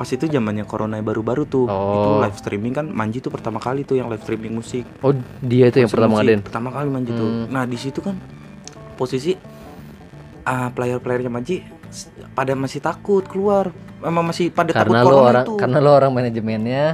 Pas 0.00 0.08
itu 0.08 0.24
zamannya 0.24 0.64
corona 0.64 0.96
baru-baru 0.98 1.44
tuh 1.44 1.68
itu 1.68 1.76
Oh. 2.08 2.24
live 2.24 2.32
streaming 2.34 2.72
kan 2.72 2.88
manji 2.88 3.20
tuh 3.20 3.28
pertama 3.28 3.60
kali 3.60 3.84
tuh 3.84 3.94
yang 3.94 4.08
live 4.08 4.18
streaming 4.18 4.56
musik 4.56 4.88
oh 4.98 5.12
dia 5.38 5.68
itu 5.68 5.76
yang 5.78 5.92
pertama 5.92 6.16
ngadain 6.16 6.40
pertama 6.40 6.68
kali 6.70 6.88
Manji 6.88 7.12
tuh. 7.12 7.28
Hmm. 7.28 7.46
Nah, 7.46 7.64
di 7.64 7.76
situ 7.76 8.00
kan 8.00 8.16
posisi 8.94 9.36
ah 10.42 10.68
player-playernya 10.68 11.28
Manji 11.28 11.60
pada 12.30 12.54
masih 12.54 12.80
takut 12.80 13.20
keluar. 13.22 13.68
Memang 14.00 14.24
masih 14.24 14.48
pada 14.48 14.72
takut 14.72 14.88
karena 14.88 14.98
lu 14.98 15.06
corona 15.06 15.28
orang 15.28 15.44
itu. 15.44 15.54
karena 15.58 15.76
lu 15.78 15.90
orang 15.92 16.10
manajemennya 16.10 16.84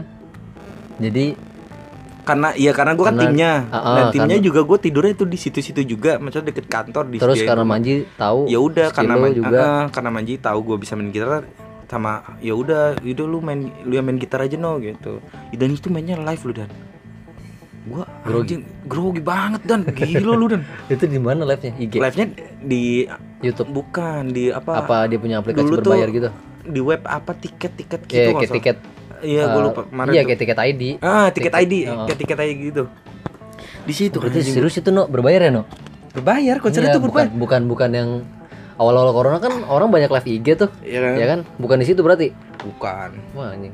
jadi 0.98 1.26
karena 2.22 2.48
iya 2.52 2.74
karena 2.74 2.92
gue 2.92 3.06
kan 3.06 3.14
timnya 3.14 3.52
Ah, 3.68 3.76
ah, 3.76 3.94
dan 3.94 4.04
timnya 4.10 4.34
karena- 4.34 4.42
juga 4.42 4.60
gue 4.64 4.78
tidurnya 4.82 5.12
itu 5.14 5.24
di 5.24 5.38
situ-situ 5.38 5.80
juga 5.86 6.18
maksudnya 6.18 6.50
deket 6.50 6.66
kantor 6.66 7.06
di 7.06 7.16
terus 7.16 7.38
karena. 7.38 7.62
Manji 7.62 8.02
tahu 8.12 8.50
ya 8.50 8.58
udah 8.58 8.90
karena 8.90 9.14
lu 9.14 9.22
Man- 9.22 9.36
juga 9.36 9.62
ah, 9.62 9.82
karena 9.86 10.10
Manji 10.10 10.34
tahu 10.36 10.58
gue 10.64 10.76
bisa 10.76 10.98
main 10.98 11.14
gitar 11.14 11.46
sama 11.86 12.38
ya 12.42 12.52
udah 12.52 12.98
udah 12.98 13.26
lu 13.26 13.38
main 13.38 13.70
lu 13.86 13.94
yang 13.94 14.06
main 14.06 14.18
gitar 14.18 14.42
aja 14.42 14.58
no 14.58 14.78
gitu. 14.82 15.22
Dan 15.54 15.74
itu 15.74 15.86
mainnya 15.88 16.18
live 16.18 16.42
lu 16.46 16.52
dan. 16.54 16.70
Gua 17.86 18.02
Grogi. 18.26 18.58
anjing, 18.58 18.62
grogi 18.90 19.22
banget 19.22 19.62
dan. 19.62 19.86
Gila 19.86 20.34
lu 20.34 20.46
dan. 20.50 20.66
Itu 20.90 21.06
di 21.06 21.22
mana 21.22 21.46
live 21.46 21.62
nya 21.62 21.72
IG 21.78 21.92
live 22.02 22.16
nya 22.18 22.26
di 22.58 23.06
YouTube. 23.46 23.70
Bukan 23.70 24.34
di 24.34 24.50
apa, 24.50 24.82
apa 24.82 25.06
dia 25.06 25.22
punya 25.22 25.38
aplikasi 25.38 25.62
Dulu 25.62 25.76
tuh 25.78 25.94
berbayar 25.94 26.10
gitu? 26.10 26.30
di 26.66 26.80
web 26.82 27.02
apa 27.06 27.30
tiket-tiket 27.30 28.00
gitu 28.10 28.10
kayak 28.10 28.26
nggak 28.26 28.42
kayak 28.42 28.50
salah. 28.50 28.58
tiket 28.58 28.76
iya 29.22 29.42
gue 29.46 29.60
eh, 29.60 29.64
lupa 29.70 29.80
kemarin 29.86 30.10
iya 30.12 30.20
tuh. 30.20 30.26
kayak 30.28 30.40
tiket 30.42 30.58
ID 30.58 30.82
ah 30.98 31.28
tiket, 31.30 31.52
tiket, 31.54 31.62
ID 31.62 31.74
oh. 31.86 32.04
kayak 32.10 32.18
tiket 32.18 32.38
ID 32.42 32.52
gitu. 32.74 32.84
Di 33.86 33.94
situ 33.94 34.16
berarti 34.18 34.42
anjing, 34.42 34.54
serius 34.58 34.76
itu 34.82 34.90
no? 34.90 35.06
Berbayar 35.06 35.46
ya 35.46 35.50
no? 35.54 35.62
Berbayar 36.10 36.58
konsernya 36.58 36.90
Iya, 36.90 36.96
tuh 36.98 37.02
bukan 37.06 37.26
berbayar. 37.30 37.38
bukan 37.38 37.60
bukan 37.70 37.90
yang 37.94 38.10
awal-awal 38.76 39.12
corona 39.12 39.38
kan 39.38 39.64
orang 39.64 39.88
banyak 39.88 40.08
live 40.08 40.28
IG 40.30 40.46
tuh 40.56 40.70
Iya 40.80 41.00
kan? 41.00 41.12
ya 41.14 41.26
kan 41.26 41.40
bukan 41.56 41.76
di 41.76 41.86
situ 41.86 42.00
berarti 42.00 42.32
bukan 42.58 43.10
wah 43.32 43.50
anjing 43.50 43.72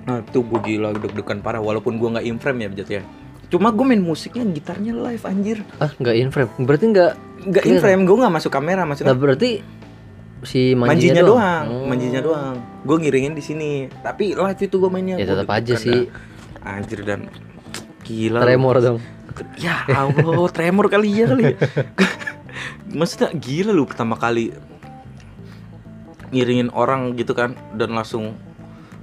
Nah 0.00 0.16
itu 0.18 0.40
gue 0.40 0.60
gila 0.60 0.90
deg-degan 0.92 1.38
parah 1.38 1.60
walaupun 1.60 1.94
gue 1.94 2.08
nggak 2.10 2.24
in 2.24 2.36
frame 2.36 2.60
ya 2.60 2.68
berarti 2.68 2.94
ya. 2.94 3.02
Cuma 3.46 3.68
gue 3.68 3.84
main 3.84 4.00
musiknya 4.00 4.42
gitarnya 4.48 4.92
live 4.92 5.22
anjir. 5.22 5.60
ah 5.76 5.92
nggak 5.92 6.16
in 6.16 6.28
frame 6.30 6.50
berarti 6.58 6.84
nggak 6.88 7.12
Nggak 7.42 7.62
in 7.62 7.68
Clear. 7.70 7.82
frame 7.82 8.02
gue 8.04 8.16
nggak 8.16 8.34
masuk 8.34 8.50
kamera 8.50 8.82
nah 8.82 8.88
maksudnya. 8.88 9.12
berarti 9.12 9.60
si 10.40 10.72
manjinya, 10.72 10.88
Manjinya 10.88 11.22
doang, 11.22 11.64
Oh. 11.68 11.84
manjinya 11.84 12.20
doang. 12.20 12.56
Gue 12.80 12.96
ngiringin 12.98 13.32
di 13.32 13.40
sini. 13.40 13.70
Tapi 13.92 14.32
live 14.32 14.56
itu 14.58 14.72
gue 14.74 14.88
mainnya. 14.88 15.14
ya 15.14 15.24
Gua 15.24 15.30
tetap 15.36 15.48
aja 15.52 15.74
sih 15.76 15.98
dah. 16.08 16.72
Anjir 16.72 17.00
dan 17.02 17.20
gila. 18.02 18.40
tremor 18.40 18.76
dong 18.80 18.98
Ya 19.56 19.84
Allah, 19.86 20.48
tremor 20.50 20.88
kali 20.88 21.12
ya 21.12 21.28
kali. 21.28 21.54
ya. 22.90 22.96
Maksudnya 22.98 23.30
gila 23.32 23.70
lu 23.70 23.86
pertama 23.86 24.14
kali 24.14 24.50
ngiringin 26.30 26.70
orang 26.70 27.14
gitu 27.14 27.32
kan 27.32 27.54
dan 27.74 27.90
langsung 27.90 28.34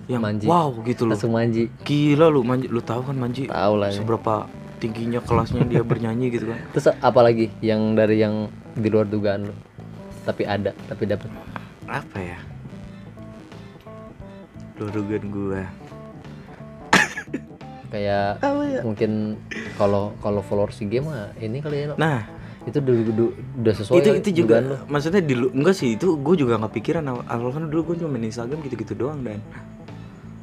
yang 0.07 0.23
Manji. 0.23 0.47
wow 0.47 0.71
gitu 0.83 1.03
loh. 1.03 1.11
langsung 1.11 1.35
manji 1.35 1.67
Gila 1.83 2.31
lu 2.31 2.39
Manji, 2.39 2.71
lu 2.71 2.79
tahu 2.79 3.03
kan 3.03 3.15
Manji 3.15 3.51
tahu 3.51 3.73
lah 3.75 3.91
ya. 3.91 3.99
seberapa 3.99 4.47
tingginya 4.79 5.19
kelasnya 5.19 5.67
dia 5.67 5.83
bernyanyi 5.83 6.31
gitu 6.31 6.47
kan. 6.47 6.59
terus 6.71 6.87
apa 6.87 7.19
lagi 7.19 7.51
yang 7.59 7.91
dari 7.91 8.23
yang 8.23 8.47
di 8.71 8.87
luar 8.87 9.03
dugaan 9.03 9.51
lo 9.51 9.55
tapi 10.23 10.43
ada 10.43 10.71
tapi 10.87 11.03
dapat 11.03 11.27
Apa 11.83 12.19
ya? 12.19 12.39
Lurugan 14.75 15.23
gua. 15.27 15.63
kayak 17.87 18.43
Apa 18.43 18.63
ya? 18.67 18.79
mungkin 18.83 19.39
kalau 19.75 20.11
kalau 20.19 20.43
followers 20.43 20.79
game 20.81 21.07
mah 21.07 21.31
ini 21.39 21.63
kali 21.63 21.87
ya? 21.87 21.95
Nah, 21.95 22.27
itu 22.67 22.77
udah, 22.83 22.95
udah, 22.99 23.27
udah 23.63 23.73
sesuai 23.79 23.97
itu 24.03 24.09
itu 24.19 24.29
juga 24.43 24.83
maksudnya 24.91 25.23
di 25.23 25.39
enggak 25.39 25.75
sih 25.75 25.95
itu 25.95 26.19
gue 26.19 26.35
juga 26.35 26.59
nggak 26.59 26.73
pikiran 26.75 27.07
awal, 27.07 27.55
kan 27.55 27.63
dulu 27.71 27.95
gue 27.95 28.03
cuma 28.03 28.19
main 28.19 28.27
Instagram 28.27 28.59
gitu-gitu 28.67 28.93
doang 28.93 29.23
dan. 29.23 29.39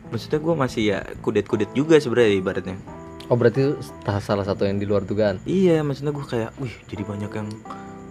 Maksudnya 0.09 0.41
gue 0.41 0.55
masih 0.55 0.83
ya 0.95 0.99
kudet-kudet 1.21 1.69
juga 1.77 2.01
sebenarnya 2.01 2.39
ibaratnya. 2.39 2.77
Oh 3.29 3.37
berarti 3.37 3.67
itu 3.67 3.73
salah 4.25 4.45
satu 4.47 4.65
yang 4.65 4.81
di 4.81 4.87
luar 4.89 5.05
dugaan? 5.05 5.43
Iya 5.45 5.85
maksudnya 5.85 6.17
gue 6.17 6.25
kayak 6.25 6.51
wih 6.61 6.73
jadi 6.89 7.03
banyak 7.05 7.33
yang 7.35 7.49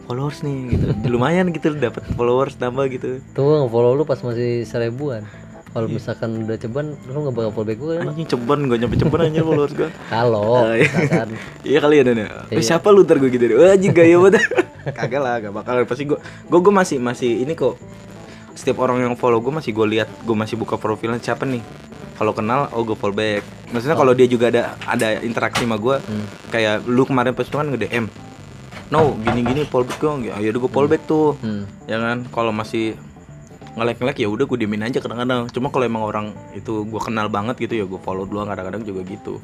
followers 0.06 0.45
nih 0.45 0.78
gitu. 0.78 0.86
Lumayan 1.13 1.49
gitu 1.49 1.73
dapat 1.73 2.06
followers 2.13 2.60
nambah 2.62 2.86
gitu. 2.93 3.17
Tuh 3.34 3.65
follow 3.65 3.97
lu 3.97 4.06
pas 4.06 4.21
masih 4.21 4.67
seribuan 4.67 5.26
kalau 5.74 5.88
Iya. 5.88 5.96
misalkan 5.96 6.30
udah 6.40 6.56
ceban 6.56 6.86
lu 7.04 7.18
nggak 7.20 7.34
bakal 7.34 7.52
follow 7.52 7.68
back 7.68 7.80
gue 7.80 7.94
kan 7.96 8.06
anjing 8.08 8.30
ceban 8.30 8.60
gak 8.64 8.78
nyampe 8.78 8.96
ceban 8.96 9.20
aja 9.24 9.42
followers 9.42 9.74
gue 9.74 9.90
kalau 10.14 10.44
Oh, 10.62 10.72
iya. 10.72 10.86
misalkan 10.86 11.30
Iya 11.68 11.80
kali 11.80 11.96
ya 11.96 12.04
Dan 12.04 12.16
ya. 12.16 12.28
Eh, 12.48 12.54
Iya. 12.54 12.62
siapa 12.64 12.88
lu 12.88 13.02
ntar 13.02 13.18
gue 13.18 13.28
gitu 13.28 13.44
deh. 13.44 13.56
Wah 13.56 13.74
anjing 13.74 13.92
gaya 13.92 14.16
banget. 14.18 14.44
Kagak 15.00 15.18
lah, 15.18 15.34
gak 15.40 15.54
bakal. 15.54 15.74
Pasti 15.84 16.04
gue 16.06 16.18
gue 16.22 16.60
gue 16.60 16.74
masih 16.74 16.98
masih 17.00 17.40
ini 17.40 17.54
kok. 17.54 17.80
Setiap 18.54 18.78
orang 18.80 19.02
yang 19.02 19.16
follow 19.16 19.40
gue 19.40 19.50
masih 19.52 19.72
gue 19.72 19.88
lihat, 19.90 20.12
gue 20.20 20.36
masih 20.36 20.54
buka 20.54 20.76
profilnya 20.76 21.18
siapa 21.18 21.42
nih. 21.44 21.64
Kalau 22.14 22.30
kenal, 22.32 22.70
oh 22.70 22.84
gue 22.84 22.94
follow 22.94 23.12
back. 23.12 23.42
Maksudnya 23.70 23.96
kalau 23.96 24.14
dia 24.14 24.28
juga 24.28 24.48
ada 24.48 24.78
ada 24.86 25.18
interaksi 25.20 25.64
sama 25.64 25.76
gue, 25.76 25.98
Hmm. 25.98 26.26
kayak 26.48 26.86
lu 26.86 27.02
kemarin 27.02 27.32
pas 27.32 27.42
itu 27.42 27.56
kan 27.56 27.66
nge 27.66 27.80
DM. 27.82 28.06
No, 28.88 29.18
gini-gini 29.18 29.66
follow 29.66 29.84
back 29.84 29.98
gue. 29.98 30.30
Ya 30.30 30.50
udah 30.52 30.60
gue 30.60 30.72
follow 30.72 30.86
back 30.86 31.04
tuh. 31.04 31.34
hmm. 31.36 31.64
Ya 31.88 31.98
kan, 31.98 32.30
kalau 32.30 32.52
masih 32.52 32.94
nge-like 33.74 34.22
ya 34.22 34.30
udah 34.30 34.46
gue 34.46 34.58
diemin 34.60 34.86
aja 34.86 35.02
kadang-kadang. 35.02 35.50
Cuma 35.50 35.74
kalau 35.74 35.86
emang 35.86 36.04
orang 36.06 36.26
itu 36.54 36.86
gue 36.86 37.02
kenal 37.02 37.26
banget 37.28 37.58
gitu 37.58 37.74
ya 37.74 37.86
gue 37.86 37.98
follow 37.98 38.26
dulu 38.26 38.46
kadang-kadang 38.46 38.84
juga 38.84 39.02
gitu. 39.06 39.42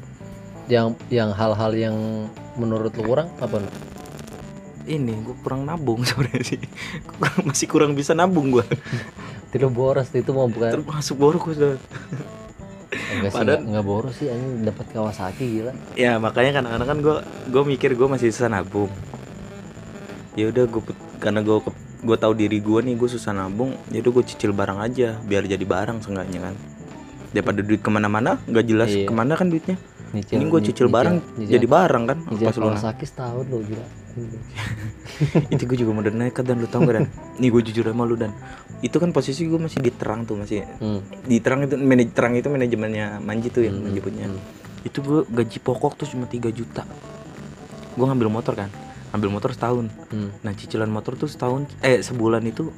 yang 0.70 0.94
yang 1.10 1.34
hal-hal 1.34 1.74
yang 1.74 1.96
menurut 2.54 2.94
lu 2.94 3.02
kurang 3.02 3.26
apa 3.42 3.58
ini 4.86 5.18
gue 5.18 5.34
kurang 5.42 5.66
nabung 5.66 5.98
sebenarnya 6.08 6.46
sih. 6.46 6.62
Kurang- 7.10 7.42
masih 7.42 7.66
kurang 7.66 7.92
bisa 7.98 8.14
nabung 8.14 8.54
gue 8.54 8.62
lu 9.50 9.66
boros 9.66 10.06
itu 10.14 10.30
mau 10.30 10.46
bukan 10.46 10.78
termasuk 10.78 11.18
boros 11.18 11.42
gue 11.42 11.74
enggak 13.10 13.34
sih 13.34 13.34
padahal- 13.34 13.66
nggak- 13.66 13.82
boros 13.82 14.14
sih 14.14 14.30
anjing. 14.30 14.62
Dapat 14.62 14.86
Kawasaki 14.94 15.44
gila. 15.58 15.72
Ya 15.98 16.22
makanya 16.22 16.62
kadang-kadang 16.62 16.86
kan 16.86 16.98
gue 17.02 17.16
gue 17.50 17.62
mikir 17.66 17.98
gue 17.98 18.06
masih 18.06 18.30
susah 18.30 18.46
nabung. 18.46 18.94
Ya 20.38 20.54
udah 20.54 20.70
gue 20.70 20.82
karena 21.18 21.42
gue 21.42 21.56
gue 22.00 22.16
tahu 22.16 22.32
diri 22.32 22.58
gue 22.58 22.80
nih 22.80 22.94
gue 22.94 23.08
susah 23.08 23.30
nabung 23.30 23.76
udah 23.86 24.10
gue 24.10 24.24
cicil 24.24 24.50
barang 24.50 24.78
aja 24.78 25.20
biar 25.20 25.44
jadi 25.44 25.60
barang 25.60 26.00
seenggaknya 26.00 26.40
kan. 26.42 26.54
Daripada 27.30 27.60
duit 27.60 27.78
ke 27.78 27.88
mana-mana 27.88 28.40
nggak 28.42 28.64
jelas 28.64 28.88
Iya. 28.88 29.06
ke 29.06 29.12
mana 29.12 29.34
kan 29.34 29.46
duitnya. 29.46 29.76
Nyicil 30.10 30.34
ini 30.34 30.44
gue 30.44 30.60
cicil 30.64 30.86
barang 30.88 31.16
nyicil- 31.38 31.52
jadi 31.54 31.66
barang 31.68 32.02
kan 32.04 32.18
nyicil 32.26 32.46
pas 32.46 32.56
lunas 32.56 32.80
Kawasaki 32.80 33.04
setahun 33.06 33.44
lo 33.46 33.58
gila. 33.62 33.86
Itu 35.54 35.62
gue 35.64 35.78
juga 35.78 35.90
mau 35.92 36.02
nekat 36.02 36.42
dan 36.42 36.58
lu 36.58 36.66
tau 36.66 36.82
gak 36.82 36.94
dan? 36.96 37.06
Nih 37.38 37.48
gue 37.48 37.62
jujur 37.62 37.86
sama 37.86 38.02
lu 38.02 38.18
dan. 38.18 38.34
Itu 38.80 38.98
kan 38.98 39.12
posisi 39.12 39.46
gue 39.46 39.54
masih 39.54 39.78
di 39.78 39.92
terang 39.92 40.26
tuh 40.26 40.34
masih. 40.34 40.66
Hmm. 40.78 40.98
di 41.22 41.38
terang 41.38 41.62
itu 41.62 41.78
manaj 41.78 42.10
terang 42.10 42.34
itu 42.34 42.48
manajemennya 42.48 43.22
Manji 43.22 43.48
tuh 43.48 43.62
yang 43.62 43.76
Hmm, 43.76 43.86
Manji 43.86 44.00
punya 44.00 44.26
hmm. 44.26 44.40
itu 44.82 44.98
gue 44.98 45.20
gaji 45.28 45.58
pokok 45.60 45.92
tuh 45.94 46.06
cuma 46.08 46.24
3 46.24 46.50
juta. 46.50 46.82
Gue 47.94 48.04
ngambil 48.04 48.32
motor 48.32 48.56
kan 48.56 48.70
ngambil 49.10 49.30
motor 49.30 49.50
setahun. 49.50 49.90
Hmm. 50.14 50.30
nah 50.42 50.54
cicilan 50.54 50.90
motor 50.90 51.18
tuh 51.18 51.26
setahun 51.26 51.66
eh 51.82 51.98
sebulan 52.02 52.42
itu 52.46 52.70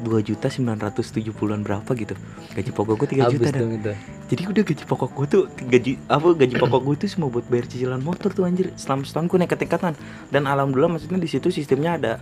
dua 0.00 0.24
juta 0.24 0.48
sembilan 0.48 0.80
ratus 0.80 1.12
tujuh 1.12 1.36
puluhan 1.36 1.60
berapa 1.60 1.92
gitu. 1.92 2.16
Gaji 2.56 2.70
pokok 2.72 2.94
gue 3.04 3.08
tiga 3.12 3.28
juta 3.28 3.52
dong 3.52 3.76
itu. 3.76 3.92
Jadi 4.32 4.42
udah 4.48 4.62
gaji 4.64 4.84
pokok 4.88 5.10
gue 5.12 5.26
tuh 5.28 5.42
gaji 5.68 5.92
apa 6.08 6.28
gaji 6.32 6.54
pokok 6.56 6.80
gue 6.88 6.94
tuh 7.04 7.08
semua 7.12 7.28
buat 7.28 7.44
bayar 7.52 7.68
cicilan 7.68 8.00
motor 8.00 8.32
tuh 8.32 8.48
anjir. 8.48 8.72
Selama 8.80 9.04
setahun 9.04 9.28
gue 9.28 9.38
nekat-nekatan 9.44 9.92
dan 10.32 10.42
alhamdulillah 10.48 10.96
maksudnya 10.96 11.20
di 11.20 11.28
situ 11.28 11.52
sistemnya 11.52 12.00
ada 12.00 12.12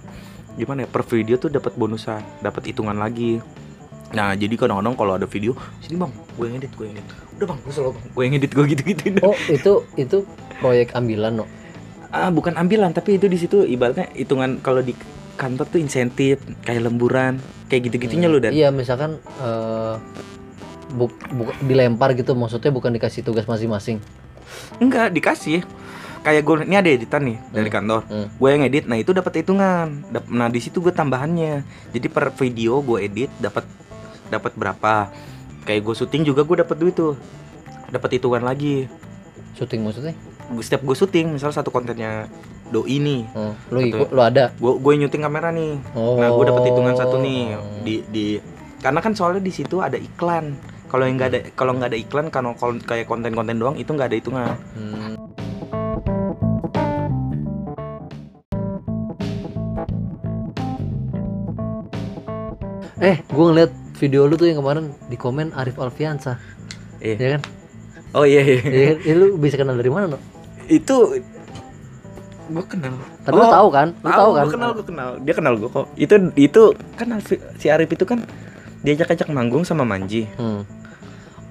gimana 0.59 0.85
ya 0.85 0.89
per 0.91 1.07
video 1.07 1.39
tuh 1.39 1.55
dapat 1.55 1.79
bonusan 1.79 2.19
dapat 2.43 2.75
hitungan 2.75 2.99
lagi. 2.99 3.39
Nah 4.11 4.35
jadi 4.35 4.59
kadang-kadang 4.59 4.99
kalau 4.99 5.15
ada 5.15 5.31
video 5.31 5.55
sini 5.79 6.03
bang 6.03 6.11
gue 6.11 6.45
yang 6.51 6.57
edit 6.59 6.73
gue 6.75 6.87
yang 6.91 6.99
edit. 6.99 7.15
Udah 7.39 7.47
bang 7.47 7.59
gue 7.63 7.73
selalu 7.73 7.91
bang 7.95 8.07
gue 8.11 8.23
yang 8.27 8.35
edit 8.43 8.51
gue 8.51 8.65
gitu 8.75 8.83
gitu 8.91 9.03
oh 9.23 9.37
itu 9.47 9.73
itu 9.95 10.17
proyek 10.59 10.99
ambilan 10.99 11.39
no 11.39 11.47
ah 12.09 12.31
bukan 12.31 12.57
ambilan 12.57 12.91
tapi 12.91 13.17
itu 13.17 13.29
di 13.29 13.37
situ 13.37 13.63
ibaratnya 13.63 14.09
hitungan 14.13 14.59
kalau 14.59 14.81
di 14.81 14.97
kantor 15.37 15.69
tuh 15.69 15.79
insentif 15.79 16.41
kayak 16.63 16.83
lemburan 16.83 17.37
kayak 17.69 17.87
gitu-gitunya 17.87 18.27
Hmm, 18.27 18.35
lo 18.35 18.41
dan. 18.41 18.51
Iya 18.51 18.69
misalkan 18.73 19.21
eh 19.39 19.95
buk, 20.91 21.13
buk- 21.31 21.59
dilempar 21.63 22.17
gitu 22.17 22.33
maksudnya 22.33 22.73
bukan 22.73 22.91
dikasih 22.91 23.21
tugas 23.21 23.45
masing-masing. 23.45 24.01
Enggak 24.79 25.13
dikasih. 25.13 25.63
Kayak 26.19 26.43
gue 26.43 26.55
ini 26.67 26.75
ada 26.75 26.91
editan 26.91 27.23
nih 27.23 27.39
dari 27.53 27.69
Hmm. 27.69 27.77
kantor. 27.77 28.01
Hmm. 28.09 28.27
gue 28.33 28.49
yang 28.51 28.63
edit 28.65 28.85
nah 28.89 28.97
itu 28.97 29.13
dapat 29.13 29.33
hitungan. 29.39 30.03
Nah 30.27 30.49
di 30.49 30.59
situ 30.59 30.81
gue 30.81 30.91
tambahannya. 30.91 31.63
Jadi 31.93 32.07
per 32.09 32.33
video 32.33 32.81
gue 32.81 32.99
edit 32.99 33.31
dapat 33.39 33.69
dapat 34.27 34.53
berapa. 34.57 35.13
Kayak 35.63 35.81
gue 35.85 35.95
syuting 35.95 36.23
juga 36.25 36.43
gue 36.43 36.57
dapat 36.59 36.75
duit 36.75 36.97
tuh. 36.97 37.15
Dapat 37.87 38.17
hitungan 38.17 38.43
lagi. 38.43 38.89
Syuting 39.55 39.85
maksudnya 39.85 40.17
setiap 40.65 40.83
gue 40.85 40.97
syuting 40.97 41.37
misal 41.37 41.53
satu 41.53 41.69
kontennya 41.69 42.25
doi 42.69 43.01
nih 43.01 43.25
oh, 43.33 43.53
lu 43.73 43.79
ikut 43.85 44.09
lu 44.13 44.21
ada? 44.21 44.53
Gue 44.57 44.77
gue 44.81 44.93
nyuting 45.05 45.23
kamera 45.25 45.53
nih. 45.53 45.77
Oh 45.93 46.17
nah 46.17 46.33
gue 46.33 46.45
dapat 46.49 46.63
hitungan 46.73 46.95
satu 46.97 47.17
nih 47.21 47.57
di 47.85 47.95
di 48.09 48.27
karena 48.81 49.01
kan 49.05 49.13
soalnya 49.13 49.45
di 49.45 49.53
situ 49.53 49.81
ada 49.85 50.01
iklan. 50.01 50.57
Kalau 50.89 51.05
yang 51.05 51.21
nggak 51.21 51.29
ada 51.29 51.41
kalau 51.53 51.77
nggak 51.77 51.93
ada 51.93 51.99
iklan 52.01 52.27
kalau 52.33 52.57
kalau 52.57 52.81
kayak 52.81 53.05
konten-konten 53.05 53.61
doang 53.61 53.77
itu 53.77 53.93
nggak 53.93 54.09
ada 54.09 54.17
hitungan. 54.17 54.57
Hmm. 54.73 55.15
Eh, 62.99 63.23
gue 63.23 63.45
ngeliat 63.47 63.71
video 64.03 64.27
lu 64.27 64.35
tuh 64.35 64.51
yang 64.51 64.59
kemarin 64.59 64.91
di 65.07 65.15
komen 65.15 65.55
Arif 65.55 65.79
Alfiansa, 65.79 66.35
eh. 66.99 67.15
Ya 67.15 67.39
kan? 67.39 67.43
oh 68.19 68.27
iya 68.27 68.43
iya. 68.43 68.59
Ya 68.59 68.83
kan? 68.91 68.99
Eh, 69.07 69.15
lu 69.15 69.39
bisa 69.39 69.55
kenal 69.55 69.79
dari 69.79 69.87
mana, 69.87 70.19
no? 70.19 70.19
Itu 70.69 70.97
gue 72.49 72.65
kenal 72.65 72.97
Tapi 73.23 73.35
lu 73.35 73.43
Oh, 73.43 73.53
tahu 73.53 73.69
kan? 73.69 73.89
Lu 73.95 74.09
tahu 74.11 74.31
kan? 74.33 74.45
gue 74.45 74.53
kenal 74.55 74.71
gue 74.73 74.87
kenal 74.87 75.09
dia 75.21 75.35
kenal 75.35 75.55
gue 75.55 75.69
kok 75.69 75.87
itu 75.95 76.15
itu 76.35 76.63
kan 76.95 77.09
si 77.57 77.67
Arif 77.69 77.89
itu 77.89 78.05
kan 78.05 78.25
diajak-ajak 78.81 79.29
manggung 79.29 79.63
sama 79.63 79.83
Manji 79.83 80.25
Hmm. 80.37 80.65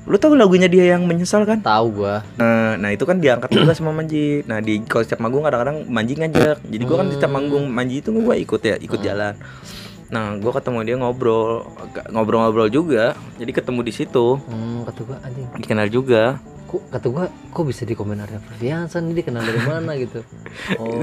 Lu 0.08 0.16
tahu 0.16 0.40
lagunya 0.40 0.72
dia 0.72 0.96
yang 0.96 1.04
menyesal 1.04 1.44
kan? 1.44 1.60
Tahu 1.60 1.92
gua. 1.94 2.24
Nah, 2.40 2.80
nah 2.80 2.96
itu 2.96 3.04
kan 3.04 3.20
diangkat 3.20 3.52
juga 3.52 3.76
sama 3.76 3.92
Manji. 3.92 4.40
Nah 4.48 4.64
di 4.64 4.80
kalau 4.82 5.04
setiap 5.04 5.20
manggung 5.20 5.44
kadang-kadang 5.44 5.84
Manji 5.84 6.16
ngajak. 6.16 6.64
Jadi 6.64 6.84
gua 6.88 7.04
kan 7.04 7.12
setiap 7.12 7.28
manggung 7.28 7.68
Manji 7.68 8.00
itu 8.00 8.16
gua 8.16 8.40
ikut 8.40 8.62
ya, 8.64 8.80
ikut 8.80 9.04
jalan. 9.04 9.36
Nah 10.08 10.40
gua 10.40 10.56
ketemu 10.56 10.80
dia 10.88 10.96
ngobrol, 10.96 11.68
ngobrol-ngobrol 12.08 12.72
juga. 12.72 13.20
Jadi 13.36 13.52
ketemu 13.52 13.84
di 13.84 13.92
situ, 13.92 14.40
Hmm, 14.40 14.88
anjing. 14.88 15.48
dikenal 15.60 15.92
juga. 15.92 16.40
Kok 16.68 16.92
kata 16.92 17.08
gua 17.08 17.24
kok 17.48 17.64
bisa 17.64 17.88
di 17.88 17.96
komentarnya 17.96 18.38
Ferviansan 18.38 19.08
ini 19.08 19.16
dia 19.16 19.26
kenal 19.26 19.40
dari 19.40 19.62
mana 19.62 19.96
gitu. 19.96 20.20
Oh. 20.76 21.00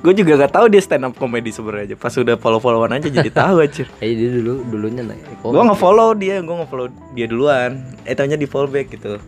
Gue 0.00 0.10
juga 0.12 0.34
gak 0.36 0.52
tahu 0.52 0.66
dia 0.66 0.82
stand 0.82 1.04
up 1.04 1.14
comedy 1.14 1.48
sebenarnya. 1.48 1.94
Pas 1.94 2.10
udah 2.10 2.34
follow-followan 2.34 2.98
aja 2.98 3.06
jadi 3.06 3.30
tahu 3.30 3.62
aja. 3.62 3.86
Eh 4.02 4.10
dia 4.10 4.28
dulu 4.32 4.66
dulunya 4.66 5.00
naik. 5.00 5.38
Gue 5.38 5.62
nge-follow 5.62 6.12
dia, 6.14 6.42
gue 6.42 6.56
nge-follow 6.56 6.86
dia 7.12 7.26
duluan. 7.26 7.70
Eh 8.02 8.12
taunya 8.12 8.34
di 8.34 8.44
follow 8.44 8.66
back 8.66 8.90
gitu. 8.90 9.22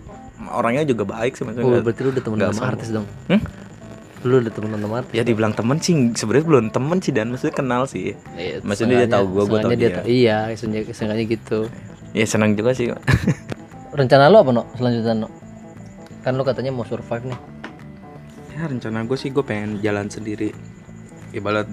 Orangnya 0.49 0.83
juga 0.83 1.07
baik 1.07 1.35
sih 1.35 1.43
Oh, 1.43 1.47
maksudnya. 1.47 1.81
berarti 1.81 2.01
lu 2.03 2.11
udah 2.11 2.23
temen 2.23 2.39
sama 2.43 2.65
artis 2.67 2.89
dong. 2.91 3.07
Hmm? 3.29 3.41
Lu 4.23 4.35
udah 4.41 4.51
temen 4.51 4.69
sama 4.75 4.95
artis. 4.99 5.15
Ya 5.15 5.23
dibilang 5.23 5.53
temen 5.53 5.77
sih 5.79 5.95
sebenarnya 6.13 6.45
belum 6.45 6.65
temen 6.73 6.99
sih 6.99 7.13
dan 7.15 7.27
maksudnya 7.31 7.55
kenal 7.55 7.83
sih. 7.87 8.19
Iya, 8.35 8.59
Maksudnya 8.61 9.07
dia 9.07 9.11
tahu 9.13 9.25
gua, 9.29 9.45
gua 9.47 9.59
tahu 9.63 9.71
dia. 9.75 9.91
dia. 9.93 10.03
Iya, 10.03 10.37
sengaja, 10.53 10.91
sengaja 10.91 11.23
gitu. 11.23 11.71
Ya 12.11 12.27
senang 12.27 12.59
juga 12.59 12.75
sih. 12.75 12.91
Rencana 13.97 14.27
lu 14.27 14.37
apa 14.37 14.51
no 14.51 14.67
selanjutnya 14.75 15.15
no? 15.15 15.29
Kan 16.27 16.35
lu 16.35 16.43
katanya 16.43 16.75
mau 16.75 16.83
survive 16.83 17.23
nih. 17.25 17.41
ya 18.51 18.67
rencana 18.67 19.05
gue 19.05 19.15
sih 19.15 19.31
gue 19.31 19.45
pengen 19.45 19.79
jalan 19.79 20.09
sendiri. 20.09 20.51
Ibarat 21.31 21.69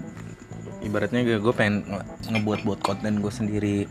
ibaratnya 0.83 1.39
gue 1.39 1.53
pengen 1.55 1.87
nge- 1.87 2.05
ngebuat 2.29 2.59
buat 2.61 2.79
konten 2.83 3.17
gue 3.17 3.31
sendiri 3.31 3.87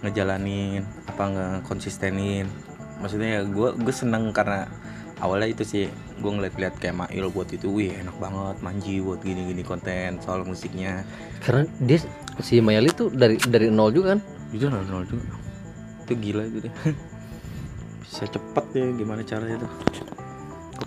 ngejalanin 0.00 0.80
apa 1.04 1.22
nggak 1.26 1.66
konsistenin 1.66 2.46
maksudnya 3.02 3.28
ya 3.36 3.42
gue 3.42 3.74
gue 3.74 3.90
seneng 3.90 4.30
karena 4.30 4.64
awalnya 5.18 5.50
itu 5.50 5.66
sih 5.66 5.84
gue 6.16 6.30
ngeliat-liat 6.30 6.78
kayak 6.78 6.96
Mail 6.96 7.28
buat 7.28 7.50
itu 7.50 7.68
wih 7.68 7.92
enak 7.92 8.16
banget 8.16 8.56
manji 8.62 9.02
buat 9.02 9.20
gini-gini 9.20 9.60
konten 9.60 10.22
soal 10.22 10.46
musiknya 10.46 11.02
Karena 11.42 11.66
dia 11.82 11.98
si 12.38 12.62
Mayali 12.62 12.94
tuh 12.94 13.10
dari 13.10 13.36
dari 13.36 13.68
nol 13.68 13.90
juga 13.90 14.14
kan. 14.14 14.20
itu 14.54 14.70
nol 14.70 14.86
nol 14.86 15.04
juga 15.04 15.26
itu 16.06 16.12
gila 16.14 16.42
itu 16.46 16.58
deh 16.62 16.72
bisa 18.10 18.26
cepet 18.26 18.66
ya 18.74 18.86
gimana 18.90 19.22
caranya 19.22 19.62
tuh? 19.62 19.72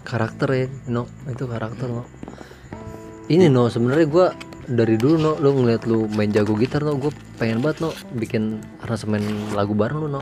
Karakter 0.04 0.50
ya, 0.52 0.68
no 0.92 1.08
itu 1.32 1.48
karakter 1.48 1.88
no. 1.88 2.04
Ini 3.32 3.48
no 3.48 3.72
sebenarnya 3.72 4.08
gua 4.12 4.36
dari 4.68 5.00
dulu 5.00 5.16
no 5.16 5.32
lu 5.40 5.64
ngeliat 5.64 5.88
lu 5.88 6.12
main 6.12 6.28
jago 6.36 6.60
gitar 6.60 6.84
no 6.84 7.00
gue 7.00 7.16
pengen 7.40 7.64
banget 7.64 7.80
no 7.80 7.96
bikin 8.20 8.60
aransemen 8.84 9.24
lagu 9.56 9.72
bareng 9.72 10.04
lu 10.04 10.08
no 10.12 10.22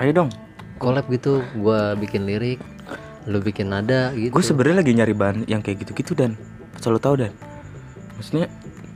ayo 0.00 0.16
dong. 0.16 0.32
Collab 0.80 1.04
gitu 1.12 1.44
gua 1.60 1.92
bikin 1.92 2.24
lirik 2.24 2.64
lu 3.28 3.44
bikin 3.44 3.68
nada 3.68 4.16
gitu. 4.16 4.32
Gue 4.32 4.40
sebenarnya 4.40 4.80
lagi 4.80 4.92
nyari 4.96 5.12
bahan 5.12 5.38
yang 5.44 5.60
kayak 5.60 5.84
gitu-gitu 5.84 6.16
dan. 6.16 6.40
Selalu 6.80 6.98
tahu 7.04 7.14
dan. 7.20 7.32
Maksudnya 8.16 8.48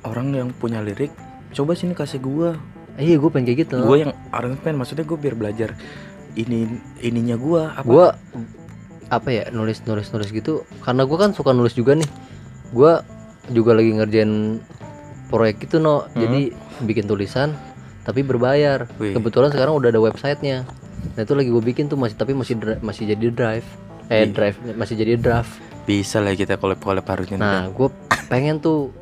orang 0.09 0.33
yang 0.33 0.49
punya 0.57 0.81
lirik 0.81 1.13
coba 1.53 1.77
sini 1.77 1.93
kasih 1.93 2.25
gue 2.25 2.57
Eh, 2.99 3.15
iya 3.15 3.17
gue 3.23 3.31
pengen 3.31 3.47
kayak 3.47 3.59
gitu 3.63 3.79
gue 3.79 3.97
yang 4.03 4.11
aransemen 4.35 4.75
maksudnya 4.75 5.07
gue 5.07 5.15
biar 5.15 5.39
belajar 5.39 5.79
ini 6.39 6.71
ininya 7.03 7.35
gue 7.35 7.63
apa? 7.67 7.83
Gue 7.85 8.07
apa 9.09 9.29
ya 9.33 9.45
nulis 9.51 9.83
nulis 9.85 10.07
nulis 10.15 10.31
gitu. 10.31 10.63
Karena 10.87 11.03
gue 11.03 11.19
kan 11.19 11.35
suka 11.35 11.51
nulis 11.51 11.75
juga 11.75 11.99
nih. 11.99 12.09
Gue 12.71 13.03
juga 13.51 13.75
lagi 13.75 13.91
ngerjain 13.99 14.63
proyek 15.29 15.67
itu 15.67 15.83
no. 15.83 16.07
Jadi 16.15 16.55
bikin 16.87 17.11
tulisan 17.11 17.59
tapi 18.07 18.25
berbayar. 18.25 18.89
Wih. 18.97 19.13
kebetulan 19.19 19.51
sekarang 19.53 19.77
udah 19.77 19.91
ada 19.91 20.01
websitenya. 20.01 20.65
Nah 21.15 21.21
itu 21.21 21.35
lagi 21.35 21.51
gue 21.51 21.61
bikin 21.61 21.91
tuh 21.91 21.99
masih 21.99 22.17
tapi 22.17 22.33
masih 22.33 22.57
masih 22.81 23.05
jadi 23.13 23.29
drive. 23.35 23.67
Eh 24.09 24.25
Iya. 24.25 24.33
drive 24.33 24.57
masih 24.79 24.95
jadi 24.97 25.19
draft. 25.19 25.53
Bisa 25.85 26.21
lah 26.21 26.33
kita 26.33 26.57
collab 26.61 26.81
collab 26.81 27.05
harusnya 27.09 27.41
nah 27.41 27.65
gue 27.69 27.89
pengen 28.29 28.61
tuh 28.61 28.93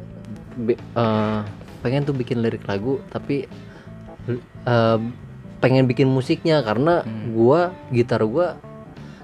eh, 0.71 1.41
pengen 1.83 2.03
tuh 2.07 2.15
bikin 2.15 2.43
lirik 2.43 2.63
lagu 2.67 3.03
tapi 3.11 3.47
eh, 4.31 4.99
pengen 5.59 5.85
bikin 5.85 6.07
musiknya 6.07 6.61
karena 6.61 7.01
Hmm. 7.01 7.33
gua 7.33 7.61
gitar 7.89 8.21
gua 8.23 8.57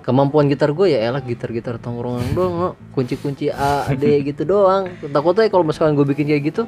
kemampuan 0.00 0.50
gitar 0.50 0.66
gue 0.68 0.90
ya 0.90 1.06
elah 1.06 1.22
gitar-gitar 1.22 1.78
tongkrongan 1.78 2.26
doang 2.32 2.54
no. 2.56 2.70
kunci-kunci 2.90 3.46
A 3.48 3.86
D 3.88 4.02
gitu 4.26 4.42
doang. 4.42 4.90
Takutnya 4.98 5.46
kalau 5.46 5.62
misalkan 5.62 5.94
gue 5.94 6.02
bikin 6.04 6.26
kayak 6.26 6.42
gitu 6.44 6.62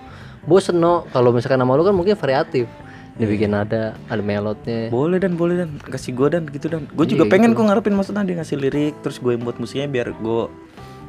bosen 0.45 0.79
no 0.79 1.03
kalau 1.09 1.29
misalkan 1.29 1.59
nama 1.59 1.75
lu 1.75 1.83
kan 1.83 1.91
mungkin 1.91 2.15
variatif. 2.15 2.71
Dibikin 3.15 3.51
ada 3.53 3.99
ada 4.07 4.19
melodnya. 4.21 4.87
Boleh 4.89 5.19
dan 5.19 5.35
boleh 5.35 5.55
dan. 5.57 5.79
Kasih 5.81 6.11
gue 6.13 6.29
dan 6.29 6.47
gitu 6.47 6.67
dan. 6.69 6.87
Gue 6.89 7.05
Iya, 7.05 7.11
juga 7.11 7.25
pengen 7.27 7.51
gitu. 7.51 7.59
gue 7.59 7.65
ngarepin 7.67 7.95
maksudnya 7.95 8.23
dia 8.23 8.39
ngasih 8.39 8.55
lirik 8.57 8.95
terus 9.01 9.19
gue 9.19 9.35
buat 9.35 9.57
musiknya 9.57 9.87
biar 9.89 10.15
gue 10.15 10.43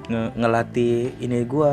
nge- 0.08 0.32
ngelatih 0.36 0.98
ini 1.20 1.42
gue 1.44 1.72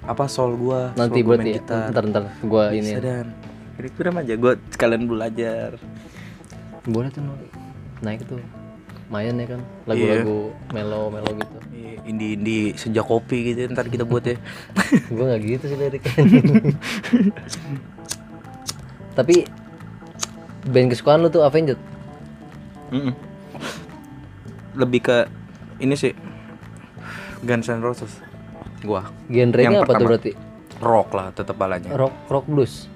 apa 0.00 0.24
soul 0.24 0.54
gue 0.56 0.80
nanti 0.94 1.20
buat 1.20 1.38
ya 1.38 1.58
ntar 1.90 2.06
ntar 2.06 2.24
gue 2.38 2.64
ini. 2.72 2.90
Dan 2.96 3.26
kira-kira 3.78 4.10
aja 4.10 4.34
gue 4.34 4.52
sekalian 4.74 5.06
belajar. 5.06 5.78
Boleh 6.82 7.14
tuh 7.14 7.22
naik 8.02 8.26
tuh. 8.26 8.42
Lumayan 9.08 9.40
ya 9.40 9.56
kan 9.56 9.60
lagu-lagu 9.88 10.52
melo 10.74 11.08
melo 11.14 11.30
gitu. 11.32 11.56
Indie 12.04 12.36
indie 12.36 12.76
sejak 12.76 13.06
kopi 13.06 13.54
gitu 13.54 13.70
ntar 13.72 13.86
kita 13.86 14.04
buat 14.04 14.26
ya. 14.26 14.36
Gue 15.14 15.24
nggak 15.24 15.40
gitu 15.48 15.64
sih 15.64 15.78
liriknya 15.80 16.12
tapi 19.18 19.50
band 20.68 20.94
kesukaan 20.94 21.24
lu 21.24 21.32
tuh 21.32 21.42
Avenged? 21.42 21.80
Mm-mm. 22.92 23.12
lebih 24.78 25.10
ke 25.10 25.26
ini 25.82 25.98
sih 25.98 26.14
Guns 27.42 27.66
N' 27.66 27.82
Roses. 27.82 28.14
Gua. 28.84 29.08
Yang 29.26 29.82
apa 29.82 29.92
tuh 29.96 30.06
berarti? 30.06 30.32
Rock 30.78 31.16
lah 31.18 31.34
tetap 31.34 31.58
balanya. 31.58 31.90
Rock 31.96 32.14
rock 32.30 32.46
blues 32.46 32.86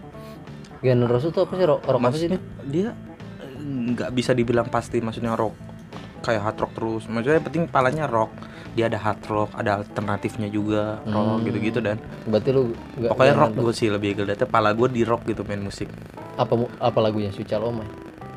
genre 0.82 1.06
Roses 1.08 1.30
tuh 1.30 1.46
apa 1.46 1.54
sih? 1.54 1.66
Rock, 1.66 1.80
rock 1.86 2.00
apa 2.02 2.10
sih 2.18 2.28
maksudnya 2.28 2.40
dia 2.66 2.88
eh, 3.40 3.52
nggak 3.94 4.10
bisa 4.12 4.34
dibilang 4.34 4.66
pasti 4.66 4.98
maksudnya 4.98 5.38
rock 5.38 5.54
kayak 6.22 6.42
hard 6.42 6.58
rock 6.62 6.72
terus. 6.78 7.02
Maksudnya 7.10 7.38
yang 7.38 7.46
penting 7.46 7.64
palanya 7.70 8.06
rock. 8.06 8.30
Dia 8.72 8.88
ada 8.88 8.96
hard 8.96 9.22
rock 9.28 9.50
ada 9.52 9.84
alternatifnya 9.84 10.48
juga 10.48 11.02
rock 11.04 11.44
gitu-gitu 11.44 11.78
dan 11.84 12.00
berarti 12.24 12.48
lu 12.56 12.72
nggak 12.72 13.10
pokoknya 13.12 13.34
rock 13.36 13.52
gue 13.58 13.74
sih 13.74 13.88
lebih 13.92 14.10
gede. 14.24 14.34
Pala 14.48 14.72
gue 14.72 14.88
di 14.88 15.02
rock 15.04 15.28
gitu 15.28 15.44
main 15.44 15.60
musik. 15.60 15.86
Apa 16.40 16.56
apa 16.80 16.98
lagunya? 16.98 17.28
Suci 17.28 17.52
Aloma 17.52 17.84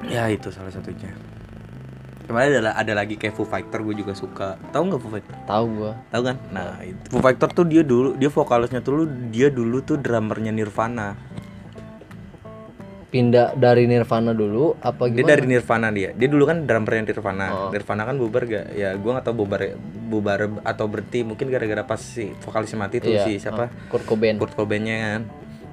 ya 0.10 0.30
itu 0.30 0.52
salah 0.54 0.70
satunya. 0.70 1.14
Kemarin 2.26 2.58
ada 2.66 2.74
ada 2.74 2.94
lagi 2.98 3.22
kayak 3.22 3.38
Foo 3.38 3.46
Fighter 3.46 3.86
gue 3.86 4.02
juga 4.02 4.18
suka. 4.18 4.58
Tahu 4.74 4.84
nggak 4.90 5.02
Foo 5.02 5.12
Fighter? 5.14 5.34
Tahu 5.46 5.66
gua. 5.78 5.92
Tahu 6.10 6.22
kan? 6.26 6.36
Nah 6.50 6.82
itu 6.82 7.06
Foo 7.14 7.22
Fighter 7.22 7.50
tuh 7.54 7.66
dia 7.70 7.86
dulu 7.86 8.18
dia 8.18 8.30
vokalisnya 8.34 8.82
tuh 8.82 9.06
dia 9.30 9.54
dulu 9.54 9.86
tuh 9.86 10.02
drummernya 10.02 10.50
Nirvana 10.50 11.14
pindah 13.16 13.56
dari 13.56 13.88
Nirvana 13.88 14.36
dulu 14.36 14.76
apa 14.84 15.08
dia 15.08 15.24
gimana? 15.24 15.32
dari 15.32 15.46
Nirvana 15.48 15.88
dia. 15.96 16.12
Dia 16.12 16.28
dulu 16.28 16.44
kan 16.44 16.68
drummernya 16.68 17.16
Nirvana. 17.16 17.46
Oh. 17.48 17.70
Nirvana 17.72 18.04
kan 18.04 18.16
bubar 18.20 18.44
gak 18.44 18.76
ya 18.76 18.92
gua 19.00 19.12
nggak 19.16 19.26
tahu 19.32 19.36
bubar 19.40 19.62
bubar 20.12 20.40
atau 20.68 20.86
berhenti. 20.92 21.24
Mungkin 21.24 21.48
gara-gara 21.48 21.88
pas 21.88 22.04
si 22.04 22.36
vokalisnya 22.44 22.76
mati 22.76 23.00
tuh 23.00 23.16
Iya, 23.16 23.24
si 23.24 23.40
siapa? 23.40 23.72
Oh, 23.72 23.96
Kurt 23.96 24.04
Cobain. 24.04 24.36
Kurt 24.36 24.52
Cobainnya 24.52 24.98
kan. 25.00 25.22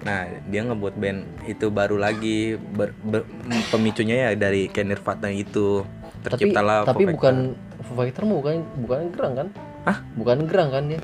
Nah 0.07 0.21
dia 0.47 0.61
ngebuat 0.63 0.95
band 0.95 1.19
itu 1.51 1.67
baru 1.75 1.99
lagi. 1.99 2.55
Ber- 2.55 2.95
ber- 3.03 3.27
pemicunya 3.75 4.31
ya 4.31 4.39
dari 4.39 4.71
kayak 4.71 4.95
Nirvana 4.95 5.29
itu. 5.35 5.83
Tapi 6.23 6.47
terciptalah 6.47 6.87
tapi 6.87 7.03
Fighter. 7.03 7.15
bukan 7.19 7.35
Foo 7.83 7.95
Fighter 7.99 8.23
bukan 8.23 8.55
bukan 8.79 8.99
gerang 9.11 9.35
kan? 9.35 9.49
Hah? 9.83 9.99
bukan 10.15 10.47
gerang 10.47 10.71
kan 10.71 10.87
dia? 10.87 11.03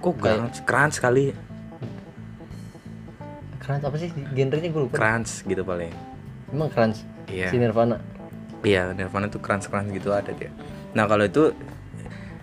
Kok 0.00 0.16
grunge 0.16 0.64
crunch 0.64 0.96
sekali 0.96 1.36
crunch 3.70 3.84
apa 3.86 3.96
sih 3.96 4.10
genrenya 4.34 4.68
gue 4.68 4.82
lupa 4.82 4.98
crunch 4.98 5.46
gitu 5.46 5.62
paling 5.62 5.94
emang 6.50 6.66
crunch 6.68 7.06
iya 7.26 7.48
si 7.48 7.56
Nirvana 7.56 8.02
Iya, 8.60 8.92
Nirvana 8.92 9.32
tuh 9.32 9.40
crunch-crunch 9.40 9.88
gitu 9.88 10.12
ada 10.12 10.36
dia. 10.36 10.52
Nah, 10.92 11.08
kalau 11.08 11.24
itu 11.24 11.48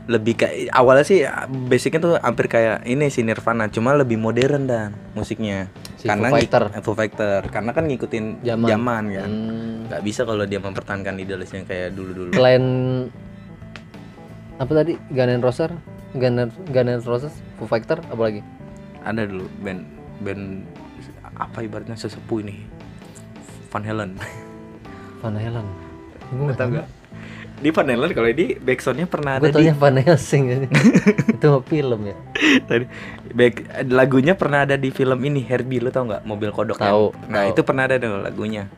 lebih 0.09 0.33
kayak 0.33 0.73
awalnya 0.73 1.05
sih 1.05 1.21
basicnya 1.69 1.99
tuh 2.01 2.13
hampir 2.17 2.49
kayak 2.49 2.81
ini 2.89 3.13
si 3.13 3.21
Nirvana, 3.21 3.69
cuma 3.69 3.93
lebih 3.93 4.17
modern 4.17 4.65
dan 4.65 4.97
musiknya. 5.13 5.69
Si 5.93 6.09
karena 6.09 6.33
Foo 6.33 6.41
Fighter. 6.41 6.63
Foo 6.81 6.97
Fighter. 6.97 7.41
Karena 7.53 7.69
kan 7.69 7.85
ngikutin 7.85 8.41
Zaman. 8.41 8.65
zaman, 8.65 9.03
kan. 9.13 9.29
Hmm, 9.29 9.75
Nggak 9.85 10.01
bisa 10.01 10.21
kalau 10.25 10.41
dia 10.49 10.57
mempertahankan 10.57 11.21
idealisnya 11.21 11.61
kayak 11.69 11.93
dulu-dulu. 11.93 12.33
selain 12.33 12.63
apa 14.57 14.71
tadi 14.73 14.97
Gun 15.13 15.29
N' 15.29 15.43
Roses 15.45 15.69
Gun 16.17 16.33
N' 16.33 16.53
Gun 16.73 16.89
N' 16.89 17.05
Roses 17.05 17.35
Foo 17.61 17.69
Fighter 17.69 18.01
apa 18.01 18.21
lagi 18.25 18.41
Ada 19.05 19.29
dulu 19.29 19.45
band 19.61 19.85
band 20.17 20.65
apa 21.37 21.61
ibaratnya 21.61 21.95
sesepuh 21.95 22.41
ini. 22.41 22.65
Van 23.69 23.85
Halen. 23.85 24.17
Van 25.21 25.37
Halen 25.37 25.87
gue 26.33 26.55
tahu 26.55 26.69
nggak? 26.75 26.87
Di 27.57 27.69
Van 27.73 27.87
Halen 27.89 28.11
kalau 28.13 28.27
di 28.29 28.53
backsoundnya 28.59 29.07
pernah 29.09 29.41
gue 29.41 29.49
ada 29.49 29.57
di 29.57 29.71
Van 29.73 29.95
Helsing 29.97 30.43
itu 31.33 31.49
film 31.65 32.01
ya 32.05 32.15
Tadi 32.69 32.85
back 33.33 33.53
lagunya 33.89 34.33
pernah 34.37 34.67
ada 34.67 34.75
di 34.77 34.93
film 34.93 35.17
ini 35.25 35.41
Herbie 35.41 35.81
lo 35.81 35.89
tau 35.89 36.05
nggak 36.05 36.21
mobil 36.27 36.53
kodok 36.53 36.77
Tahu, 36.77 37.17
nah 37.31 37.47
tahu. 37.47 37.51
itu 37.55 37.61
pernah 37.65 37.83
ada 37.89 37.95
dong 37.97 38.21
lagunya 38.21 38.69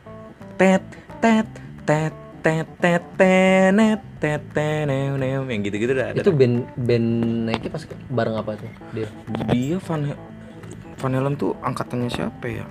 tet 0.56 0.84
tet 1.20 1.48
tet 1.84 2.14
tet 2.40 2.68
tet 2.80 3.04
tenet 3.20 4.00
tet 4.16 4.40
tenew, 4.56 5.20
new. 5.20 5.44
yang 5.44 5.60
gitu-gitu 5.60 5.92
dah 5.92 6.16
ada 6.16 6.20
itu 6.24 6.32
band 6.32 6.64
band 6.76 7.06
naiknya 7.52 7.70
pas 7.72 7.84
bareng 8.08 8.36
apa 8.40 8.50
tuh 8.56 8.70
dia 8.96 9.08
dia 9.52 9.76
Van 9.76 10.16
Van 11.00 11.16
Halen 11.16 11.34
tuh 11.40 11.56
angkatannya 11.64 12.12
siapa 12.12 12.44
ya? 12.44 12.68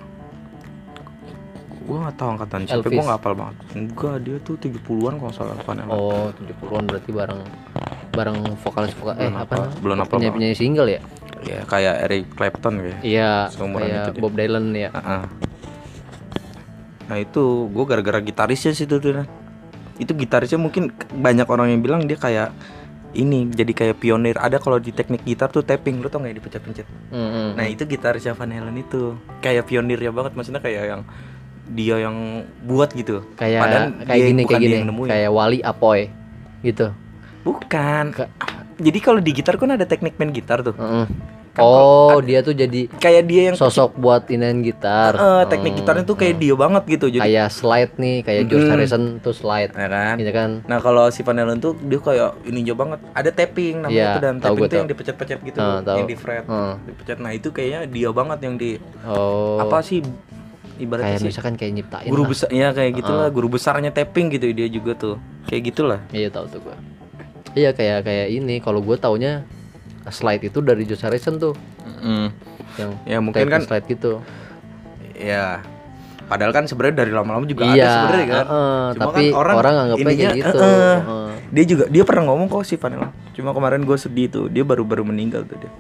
Gua 1.90 2.06
nggak 2.06 2.16
tahu 2.22 2.30
angkatan 2.38 2.70
siapa 2.70 2.86
gua 2.86 3.04
nggak 3.10 3.18
hafal 3.18 3.34
banget. 3.34 3.56
Enggak 3.74 4.16
dia 4.22 4.38
tuh 4.46 4.56
70-an 4.62 5.14
kalau 5.18 5.34
salah 5.34 5.58
Van 5.66 5.78
Halen. 5.82 5.90
Oh 5.90 6.30
70-an 6.38 6.84
berarti 6.86 7.10
bareng 7.10 7.42
bareng 8.14 8.38
vokalis 8.62 8.94
vokal 8.94 9.16
eh 9.18 9.32
apa 9.34 9.74
belum 9.82 9.98
apa 10.06 10.14
penyanyi, 10.14 10.34
penyanyi 10.38 10.56
single 10.58 10.90
ya? 10.90 11.02
Ya 11.42 11.66
kayak 11.66 11.96
Eric 12.06 12.24
Clapton 12.38 12.74
kayak. 12.78 13.00
Iya 13.02 13.50
kayak 13.50 13.90
itu 13.90 14.12
dia. 14.14 14.22
Bob 14.22 14.34
Dylan 14.38 14.66
ya 14.78 14.90
Heeh. 14.94 15.24
Nah 17.10 17.18
itu 17.18 17.44
gue 17.74 17.86
gara-gara 17.90 18.22
gitarisnya 18.22 18.78
sih 18.78 18.86
tuh, 18.86 19.02
tuh. 19.02 19.26
Itu 19.98 20.14
gitarisnya 20.14 20.62
mungkin 20.62 20.94
banyak 21.10 21.50
orang 21.50 21.74
yang 21.74 21.82
bilang 21.82 22.06
dia 22.06 22.22
kayak 22.22 22.54
ini 23.12 23.47
jadi 23.47 23.72
kayak 23.72 23.97
pionir. 23.97 24.36
Ada 24.36 24.57
kalau 24.57 24.78
di 24.78 24.89
teknik 24.89 25.24
gitar 25.24 25.47
tuh 25.47 25.62
tapping, 25.62 25.97
lu 25.97 26.07
tau 26.07 26.20
nggak 26.20 26.30
ya 26.30 26.38
dipencet-pencet. 26.38 26.88
Mm-mm. 27.10 27.53
Nah 27.53 27.66
itu 27.66 27.84
gitarisnya 27.84 28.34
Van 28.34 28.47
Halen 28.47 28.76
itu 28.76 29.14
kayak 29.39 29.66
pionirnya 29.66 30.10
banget, 30.10 30.34
maksudnya 30.34 30.60
kayak 30.60 30.84
yang 30.88 31.01
dia 31.68 31.95
yang 31.99 32.16
buat 32.62 32.89
gitu. 32.91 33.26
kayak 33.34 33.62
Padahal 33.62 33.88
kayak 34.03 34.10
dia- 34.16 34.28
gini 34.28 34.41
bukan 34.41 34.49
kayak 34.49 34.60
dia 34.60 34.68
gini 34.68 34.78
yang 34.78 34.89
nemuin. 34.89 35.10
kayak 35.10 35.30
Wali 35.30 35.60
Apoy 35.62 35.99
gitu 36.60 36.88
Bukan. 37.39 38.03
Ka- 38.12 38.32
Jadi 38.78 38.99
kalau 38.99 39.20
di 39.20 39.32
gitar 39.32 39.55
kan 39.55 39.72
ada 39.72 39.84
teknik 39.84 40.16
main 40.16 40.30
gitar 40.30 40.62
tuh. 40.62 40.76
Mm-mm. 40.76 41.05
Kan 41.60 41.66
oh 41.66 42.07
kalau 42.10 42.24
dia 42.24 42.39
tuh 42.39 42.53
jadi 42.53 42.82
Kayak 42.95 43.24
dia 43.26 43.41
yang 43.47 43.55
sosok 43.55 43.93
buat 43.95 44.26
inian 44.28 44.60
gitar 44.60 45.14
Eh, 45.14 45.43
teknik 45.45 45.70
Hmm, 45.70 45.80
gitarnya 45.80 46.03
tuh 46.03 46.16
kayak 46.16 46.34
hmm. 46.34 46.41
dia 46.41 46.55
banget 46.55 46.84
gitu. 46.89 47.05
Jadi 47.10 47.22
kayak 47.22 47.49
slide 47.49 47.93
nih 47.95 48.16
kayak 48.22 48.41
George 48.45 48.60
Mm-mm. 48.62 48.74
Harrison 48.74 49.03
tuh 49.20 49.34
slide 49.34 49.72
ya 49.72 49.88
kan? 49.88 50.16
gitu 50.16 50.32
kan 50.32 50.49
Nah 50.66 50.78
kalau 50.80 51.03
si 51.07 51.20
Van 51.20 51.36
Halen 51.36 51.60
tuh 51.60 51.76
dia 51.78 51.99
kayak 51.99 52.30
ini 52.45 52.60
jauh 52.64 52.76
banget. 52.76 52.99
Ada 53.12 53.30
tapping 53.30 53.76
namanya 53.80 53.93
Iya, 53.93 54.10
itu 54.10 54.20
dan 54.22 54.36
tapping 54.38 54.64
tuh 54.66 54.78
yang 54.78 54.88
dipencet-pencet 54.88 55.39
gitu, 55.43 55.57
Ah, 55.57 55.80
tahu. 55.80 55.97
yang 55.97 56.07
di 56.07 56.16
fret, 56.16 56.45
Hmm. 56.45 56.80
dipencet. 56.84 57.18
Nah 57.18 57.32
itu 57.32 57.47
kayaknya 57.49 57.80
dia 57.86 58.10
banget 58.10 58.39
yang 58.39 58.55
di 58.55 58.72
oh 59.03 59.60
apa 59.60 59.80
sih 59.82 59.99
ibaratnya 60.78 61.12
kayak 61.12 61.20
sih 61.20 61.28
misalkan 61.28 61.53
kayak 61.53 61.74
nyiptain 61.76 62.07
guru 62.07 62.24
lah. 62.24 62.30
besar 62.30 62.47
ya 62.49 62.68
kayak 62.72 62.91
gitulah 62.95 63.28
Ah. 63.28 63.30
guru 63.30 63.47
besarnya 63.49 63.91
tapping 63.91 64.32
gitu 64.32 64.47
dia 64.49 64.68
juga 64.68 64.95
tuh 64.95 65.16
kayak 65.45 65.64
gitulah. 65.68 65.99
iya 66.10 66.28
tahu 66.28 66.47
tuh 66.47 66.60
gua 66.62 66.76
iya 67.51 67.70
kayak 67.70 67.99
kayak 68.01 68.28
ini 68.32 68.55
kalau 68.57 68.80
gua 68.80 68.95
taunya 68.95 69.43
slide 70.08 70.43
itu 70.43 70.60
dari 70.60 70.88
George 70.88 71.04
Harrison 71.04 71.36
tuh 71.36 71.54
yang 72.78 72.91
Ya 73.04 73.18
mungkin 73.20 73.43
kan 73.45 73.60
slide 73.60 73.84
gitu 73.86 74.24
ya 75.14 75.60
padahal 76.26 76.54
kan 76.54 76.64
sebenarnya 76.64 77.04
dari 77.04 77.12
lama-lama 77.12 77.43
juga 77.43 77.66
ada 77.66 77.74
iya 77.74 77.89
sebenarnya 77.91 78.28
kan. 78.30 78.45
heeh, 78.45 78.84
Cuma 78.93 79.04
tapi 79.04 79.24
kan 79.26 79.36
orang 79.36 79.56
orang, 79.58 79.74
anggapnya 79.76 80.06
kayak 80.06 80.38
gitu 80.38 80.58
heeh. 80.62 80.97
heeh. 81.02 81.30
Dia 81.50 81.64
juga 81.66 81.84
dia 81.89 82.04
pernah 82.06 82.24
ngomong 82.30 82.47
kok 82.47 82.62
si 82.64 82.78
Van 82.78 82.93
Halen. 82.93 83.12
Cuma 83.34 83.50
kemarin 83.50 83.82
gue 83.82 83.97
sedih 83.97 84.28
tuh 84.30 84.45
dia 84.45 84.62
baru-baru 84.62 85.02
meninggal 85.04 85.41
tuh 85.43 85.58
dia. 85.58 85.72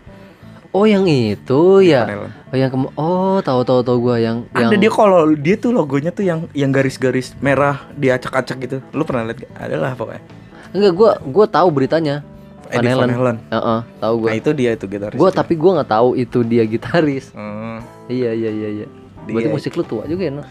oh 0.69 0.85
yang 0.85 1.05
itu 1.05 1.85
ya 1.85 2.01
Van 2.01 2.13
Halen. 2.17 2.31
oh 2.49 2.57
yang 2.57 2.69
kem- 2.69 2.93
oh 2.93 3.37
tahu 3.39 3.61
tahu 3.61 3.79
tahu 3.81 3.97
gua 4.01 4.17
yang 4.17 4.41
yang 4.51 4.69
Ada 4.69 4.75
dia 4.75 4.91
kalau 4.91 5.21
dia 5.31 5.55
tuh 5.55 5.69
logonya 5.69 6.09
tuh 6.09 6.25
yang 6.25 6.49
yang 6.51 6.69
garis-garis 6.69 7.37
merah 7.39 7.85
diacak-acak 7.93 8.57
gitu. 8.59 8.77
Lu 8.89 9.05
pernah 9.05 9.23
lihat 9.23 9.39
gak? 9.39 9.51
Ada 9.55 9.75
lah 9.77 9.93
pokoknya. 9.93 10.21
enggak 10.69 10.93
gua 10.93 11.11
gua 11.23 11.45
tahu 11.45 11.69
beritanya 11.69 12.25
Van 12.69 12.75
Eddie 12.75 12.89
Van 12.91 13.01
Halen. 13.01 13.11
Halen. 13.11 13.37
Heeh, 13.49 13.79
tahu 13.97 14.13
gua 14.15 14.27
Nah 14.27 14.35
itu 14.35 14.49
dia 14.53 14.69
itu 14.71 14.85
gitaris. 14.85 15.15
gua 15.15 15.27
itu. 15.27 15.37
tapi 15.37 15.53
gua 15.55 15.71
nggak 15.75 15.89
tahu 15.91 16.09
itu 16.15 16.39
dia 16.43 16.63
gitaris 16.63 17.25
Hmm, 17.31 17.81
iya 18.07 18.31
iya 18.31 18.49
iya 18.51 18.69
iya 18.75 18.87
berarti 19.21 19.41
Dia- 19.43 19.53
musik 19.53 19.73
lu 19.73 19.83
tua 19.83 20.03
juga 20.05 20.23
ya 20.23 20.31
no? 20.31 20.43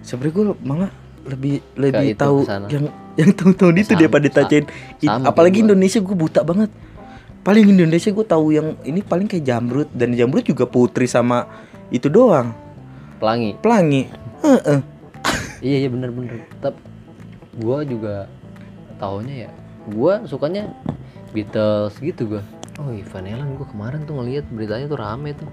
sebenarnya 0.00 0.32
gue 0.32 0.44
malah 0.60 0.90
lebih 1.22 1.54
lebih 1.76 2.08
itu, 2.08 2.18
tahu 2.18 2.42
yang 2.68 2.84
yang 3.14 3.30
tahun-tahun 3.30 3.74
itu 3.76 3.86
Sama, 3.88 4.00
daripada 4.00 4.22
sa- 4.24 4.30
ditacain. 4.42 4.64
Apalagi 5.22 5.56
gua. 5.56 5.64
Indonesia 5.68 5.98
gue 5.98 6.16
buta 6.16 6.40
banget. 6.40 6.70
Paling 7.40 7.66
Indonesia 7.68 8.08
gue 8.08 8.22
tahu 8.24 8.46
yang 8.50 8.74
ini 8.82 9.00
paling 9.00 9.26
kayak 9.26 9.42
jamrut 9.44 9.88
dan 9.88 10.10
jamrut 10.12 10.42
juga 10.42 10.64
putri 10.64 11.06
sama 11.06 11.46
itu 11.88 12.06
doang. 12.06 12.50
pelangi 13.16 13.54
Pelangi. 13.56 14.10
Heeh. 14.40 14.78
iya 15.62 15.76
iya 15.78 15.88
bener 15.88 16.10
bener 16.10 16.42
tapi 16.58 16.78
gua 17.54 17.82
juga 17.82 18.26
taunya 18.96 19.46
ya 19.46 19.50
gua 19.88 20.22
sukanya 20.24 20.74
Beatles 21.32 21.96
gitu 21.98 22.36
gua 22.36 22.42
oh 22.80 22.88
iya 22.92 23.04
Van 23.08 23.24
Halen 23.24 23.56
gua 23.56 23.66
kemarin 23.68 24.04
tuh 24.04 24.14
ngeliat 24.16 24.44
beritanya 24.48 24.86
tuh 24.88 24.98
rame 25.00 25.30
tuh. 25.36 25.48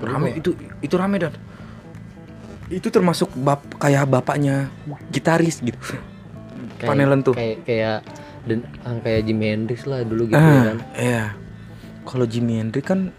Terus 0.00 0.12
Rame 0.12 0.28
gua- 0.32 0.38
itu 0.40 0.50
itu 0.80 0.94
rame 0.96 1.16
dan 1.20 1.32
itu 2.66 2.88
termasuk 2.90 3.30
bap 3.36 3.62
kayak 3.78 4.08
bapaknya 4.08 4.68
gitaris 5.12 5.60
gitu. 5.60 5.78
Van 6.86 6.98
Halen 7.00 7.24
tuh. 7.24 7.32
kayak 7.32 7.64
kayak 7.64 7.98
dan 8.46 8.62
ah, 8.86 8.94
kayak 9.02 9.26
Jimi 9.26 9.46
Hendrix 9.50 9.84
lah 9.90 10.06
dulu 10.06 10.30
gitu 10.30 10.38
ah, 10.38 10.70
kan 10.72 10.78
iya. 10.94 11.24
Kalau 12.06 12.24
Jimi 12.28 12.62
Hendrix 12.62 12.86
kan 12.86 13.10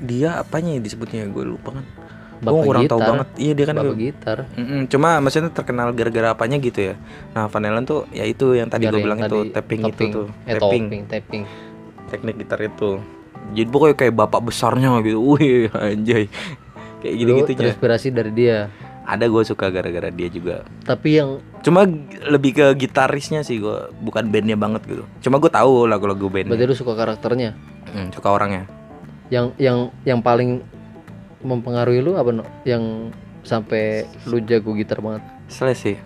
dia 0.00 0.40
apanya 0.40 0.78
ya 0.78 0.80
disebutnya 0.80 1.28
gue 1.28 1.44
lupa 1.44 1.76
kan. 1.76 1.84
Gue 2.36 2.50
bapak 2.50 2.64
kurang 2.64 2.82
gitar 2.82 2.92
tahu 2.92 3.00
banget. 3.06 3.28
Iya 3.36 3.52
dia 3.52 3.64
kan 3.64 3.74
bapak 3.76 3.96
gitar 3.96 4.38
Mm-mm, 4.52 4.80
cuma 4.86 5.08
maksudnya 5.18 5.50
terkenal 5.50 5.88
gara-gara 5.90 6.28
apanya 6.30 6.56
gitu 6.56 6.80
ya. 6.82 6.94
Nah, 7.30 7.46
Van 7.46 7.62
Halen 7.62 7.84
tuh 7.84 8.06
ya 8.10 8.24
itu 8.24 8.46
yang 8.52 8.66
tadi 8.66 8.84
gue 8.84 8.98
bilang 8.98 9.18
itu 9.18 9.38
tapping, 9.48 9.80
itu 9.84 10.02
tuh, 10.08 10.26
eh, 10.44 10.54
tapping, 10.54 10.84
tapping 10.88 11.02
tapping 11.06 11.42
teknik 12.06 12.34
gitar 12.38 12.60
itu. 12.60 13.00
Jadi 13.50 13.66
pokoknya 13.66 13.96
kayak 13.96 14.14
bapak 14.16 14.40
besarnya 14.42 14.98
gitu. 15.00 15.20
Wih, 15.20 15.68
anjay. 15.70 16.26
Kayak 16.98 17.14
Lu 17.14 17.20
gitu-gitu 17.20 17.50
aja. 17.50 17.60
terinspirasi 17.60 18.08
dari 18.10 18.32
dia 18.32 18.58
Ada 19.04 19.28
gue 19.28 19.42
suka 19.42 19.68
gara-gara 19.68 20.08
dia 20.08 20.28
juga. 20.28 20.64
tapi 20.80 21.20
yang 21.20 21.36
Cuma 21.60 21.84
lebih 22.24 22.52
ke 22.54 22.66
gitarisnya 22.78 23.40
sih 23.40 23.56
gue, 23.58 23.76
bukan 23.98 24.28
bandnya 24.28 24.54
banget 24.54 24.80
gitu. 24.86 25.04
Cuma 25.20 25.36
gue 25.36 25.48
tahu 25.48 25.84
lagu-lagu 25.84 26.24
berarti 26.24 26.48
bandnya. 26.48 26.64
lu 26.64 26.72
suka 26.74 26.92
karakternya 26.94 27.52
Hmm, 27.86 28.08
suka 28.10 28.28
orangnya. 28.28 28.64
yang 29.26 29.52
yang 29.56 29.78
yang 30.02 30.20
paling 30.20 30.64
mempengaruhi 31.44 32.00
lu 32.00 32.16
apa 32.16 32.32
no? 32.32 32.44
yang 32.64 33.12
sampai 33.44 34.08
lu 34.24 34.40
jago 34.40 34.72
gitar 34.72 34.98
banget 34.98 35.20
Slash 35.46 35.78
sih. 35.78 35.96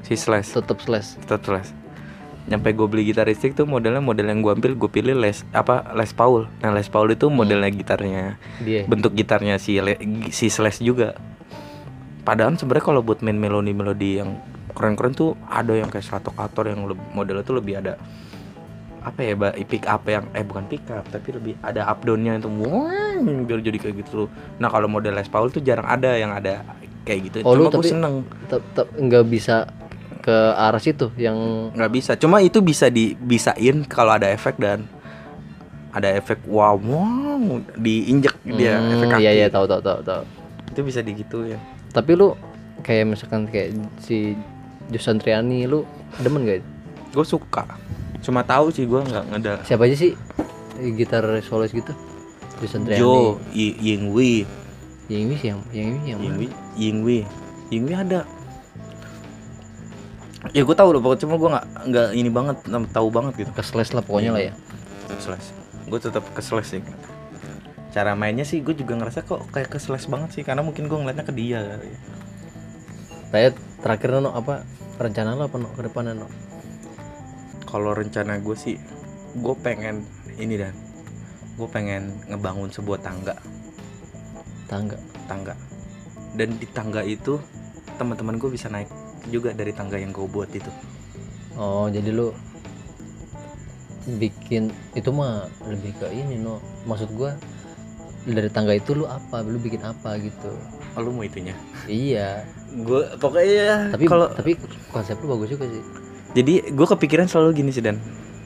Si 0.00 0.16
Slash. 0.16 0.56
tetap 0.56 0.80
slash 0.80 1.20
Tetap 1.20 1.44
Slash. 1.44 1.70
Nyampe 2.46 2.72
gue 2.72 2.86
beli 2.86 3.02
gitar 3.04 3.26
listrik 3.26 3.52
tuh 3.52 3.66
modelnya 3.66 3.98
model 3.98 4.24
yang 4.24 4.40
gue 4.40 4.48
ambil 4.48 4.72
gue 4.72 4.86
pilih 4.86 5.12
Les 5.12 5.42
apa 5.50 5.92
Les 5.92 6.08
Paul. 6.10 6.46
Nah 6.62 6.70
Les 6.70 6.86
Paul 6.86 7.10
itu 7.10 7.26
modelnya 7.26 7.68
gitarnya 7.68 8.38
dia 8.58 8.86
bentuk 8.86 9.12
gitarnya 9.12 9.58
si 9.58 9.76
Le- 9.76 9.98
si 10.30 10.46
Slash 10.46 10.80
juga. 10.80 11.18
Padahal 12.22 12.54
sebenarnya 12.54 12.86
kalau 12.86 13.02
buat 13.02 13.20
main 13.20 13.36
melodi-melodi 13.36 14.18
yang 14.18 14.38
keren-keren 14.72 15.12
tuh 15.12 15.34
ada 15.44 15.72
yang 15.72 15.88
kayak 15.88 16.02
Stratocaster 16.02 16.70
yang 16.70 16.86
leb- 16.86 17.10
modelnya 17.12 17.42
tuh 17.42 17.58
lebih 17.58 17.78
ada 17.78 17.98
apa 19.06 19.22
ya, 19.22 19.32
pick 19.62 19.86
up 19.86 20.02
yang 20.04 20.26
eh 20.32 20.42
bukan 20.42 20.66
pick 20.66 20.82
up 20.90 21.06
tapi 21.06 21.30
lebih 21.30 21.54
ada 21.60 21.86
up 21.86 22.02
downnya 22.02 22.36
itu 22.36 22.50
wah, 22.50 23.14
biar 23.46 23.62
jadi 23.62 23.78
kayak 23.78 24.02
gitu. 24.02 24.26
Nah 24.56 24.66
kalau 24.66 24.86
model 24.86 25.14
Les 25.14 25.26
Paul 25.26 25.48
tuh 25.48 25.62
jarang 25.62 25.86
ada 25.86 26.10
yang 26.12 26.30
ada 26.30 26.66
kayak 27.02 27.20
gitu. 27.24 27.36
Oh, 27.40 27.54
Cuma 27.54 27.70
tapi- 27.70 27.86
seneng 27.86 28.14
tetap 28.44 28.90
nggak 28.90 29.24
bisa 29.24 29.70
ke 30.18 30.34
arah 30.52 30.82
situ 30.82 31.14
yang 31.14 31.38
nggak 31.70 31.92
bisa. 31.92 32.12
Cuma 32.14 32.42
itu 32.42 32.58
bisa 32.58 32.90
dibisain 32.90 33.86
kalau 33.86 34.10
ada 34.12 34.26
efek 34.26 34.58
dan 34.58 34.90
ada 35.88 36.10
efek 36.12 36.42
wow 36.44 36.74
wow 36.76 37.40
diinjek 37.72 38.34
dia 38.44 38.76
Hmm, 38.76 38.90
efek 38.92 39.06
kaki. 39.08 39.22
iya 39.22 39.32
iya 39.32 39.48
tahu 39.48 39.64
tahu 39.64 39.80
tahu 39.80 40.00
tahu 40.02 40.22
Itu 40.68 40.80
bisa 40.82 41.00
digituin. 41.00 41.56
tapi 41.88 42.12
lu 42.12 42.36
kayak 42.82 43.08
misalkan 43.08 43.46
kayak 43.46 43.72
si 43.96 44.36
Josan 44.86 45.16
Triani 45.16 45.64
lu 45.64 45.88
demen 46.18 46.44
gak 46.44 46.60
gue 47.08 47.24
suka 47.24 47.64
cuma 48.22 48.42
tahu 48.42 48.72
sih 48.72 48.84
gue 48.84 49.00
nggak 49.00 49.24
ada 49.42 49.52
siapa 49.64 49.86
aja 49.88 49.96
sih? 49.96 50.12
Gitar 50.76 51.24
solois 51.44 51.72
gitu? 51.72 51.92
Josan 52.60 52.84
Triani 52.88 53.00
Jo 53.00 53.36
Y- 53.52 53.76
Ying 53.80 54.12
Wei. 54.12 54.44
Yang 55.06 55.20
ini 55.22 55.34
sih 55.38 55.48
yang 55.52 55.60
ini 55.72 55.98
yang 56.08 56.18
Ying 56.20 56.34
mana? 56.34 56.40
Wei 56.40 56.50
Ying 56.76 56.98
Wei. 57.04 57.20
Ying 57.72 57.84
Wei 57.88 57.96
ada. 57.96 58.20
Ya 60.54 60.62
gue 60.62 60.76
tahu 60.78 60.94
loh 60.94 61.00
pokoknya 61.02 61.20
cuma 61.26 61.34
gue 61.36 61.50
nggak 61.52 61.66
nggak 61.90 62.08
ini 62.14 62.30
banget 62.30 62.56
tahu 62.94 63.08
banget 63.10 63.32
gitu. 63.44 63.50
Ke 63.52 63.62
slash 63.64 63.92
lah 63.92 64.02
pokoknya 64.04 64.30
lah 64.32 64.42
ya. 64.50 64.52
Slash 65.20 65.52
gue 65.86 65.98
tetap 66.00 66.24
ke 66.32 66.40
slash 66.40 66.78
sih. 66.78 66.82
Cara 67.92 68.12
mainnya 68.12 68.44
sih 68.44 68.60
gue 68.60 68.76
juga 68.76 68.96
ngerasa 69.00 69.24
kok 69.24 69.48
kayak 69.52 69.72
ke 69.72 69.78
slash 69.80 70.08
banget 70.08 70.36
sih 70.36 70.42
karena 70.44 70.60
mungkin 70.60 70.88
gue 70.88 70.98
ngeliatnya 70.98 71.24
ke 71.24 71.32
dia 71.32 71.60
kali 71.64 71.88
ya. 71.92 71.98
kayak 73.26 73.52
terakhir 73.82 74.22
no 74.22 74.32
apa? 74.32 74.62
Rencana 74.96 75.36
lo 75.36 75.48
apa 75.48 75.56
no 75.60 75.68
ke 75.76 75.82
depannya 75.84 76.16
no 76.16 76.28
kalau 77.66 77.92
rencana 77.92 78.38
gue 78.40 78.56
sih 78.56 78.78
gue 79.36 79.54
pengen 79.60 80.06
ini 80.40 80.56
dan. 80.56 80.72
Gue 81.56 81.68
pengen 81.68 82.12
ngebangun 82.28 82.68
sebuah 82.72 83.00
tangga. 83.04 83.36
Tangga? 84.70 84.96
Tangga. 85.28 85.54
Dan 86.36 86.56
di 86.60 86.68
tangga 86.70 87.00
itu 87.04 87.40
teman-teman 87.96 88.36
gue 88.36 88.52
bisa 88.52 88.68
naik 88.68 88.88
juga 89.32 89.52
dari 89.56 89.72
tangga 89.74 89.98
yang 89.98 90.14
gue 90.14 90.24
buat 90.28 90.48
itu. 90.52 90.68
Oh 91.56 91.88
jadi 91.88 92.12
lu 92.12 92.30
bikin 94.06 94.70
itu 94.94 95.10
mah 95.10 95.50
lebih 95.66 95.96
ke 95.98 96.06
ini 96.12 96.38
no. 96.38 96.62
Maksud 96.86 97.10
gua 97.16 97.34
dari 98.28 98.50
tangga 98.52 98.76
itu 98.76 98.94
lu 98.94 99.08
apa? 99.08 99.42
Lu 99.42 99.58
bikin 99.58 99.82
apa 99.82 100.20
gitu? 100.20 100.52
Oh, 100.94 101.00
lu 101.02 101.10
mau 101.16 101.24
itunya? 101.24 101.56
Iya. 101.90 102.44
Gue 102.84 103.08
pokoknya 103.16 103.96
tapi 103.96 104.04
kalau 104.06 104.28
tapi 104.30 104.54
konsep 104.92 105.16
lu 105.24 105.32
bagus 105.34 105.56
juga 105.56 105.66
sih 105.66 106.05
jadi 106.36 106.68
gue 106.68 106.86
kepikiran 106.86 107.24
selalu 107.24 107.64
gini 107.64 107.70
sih 107.72 107.80
dan. 107.80 107.96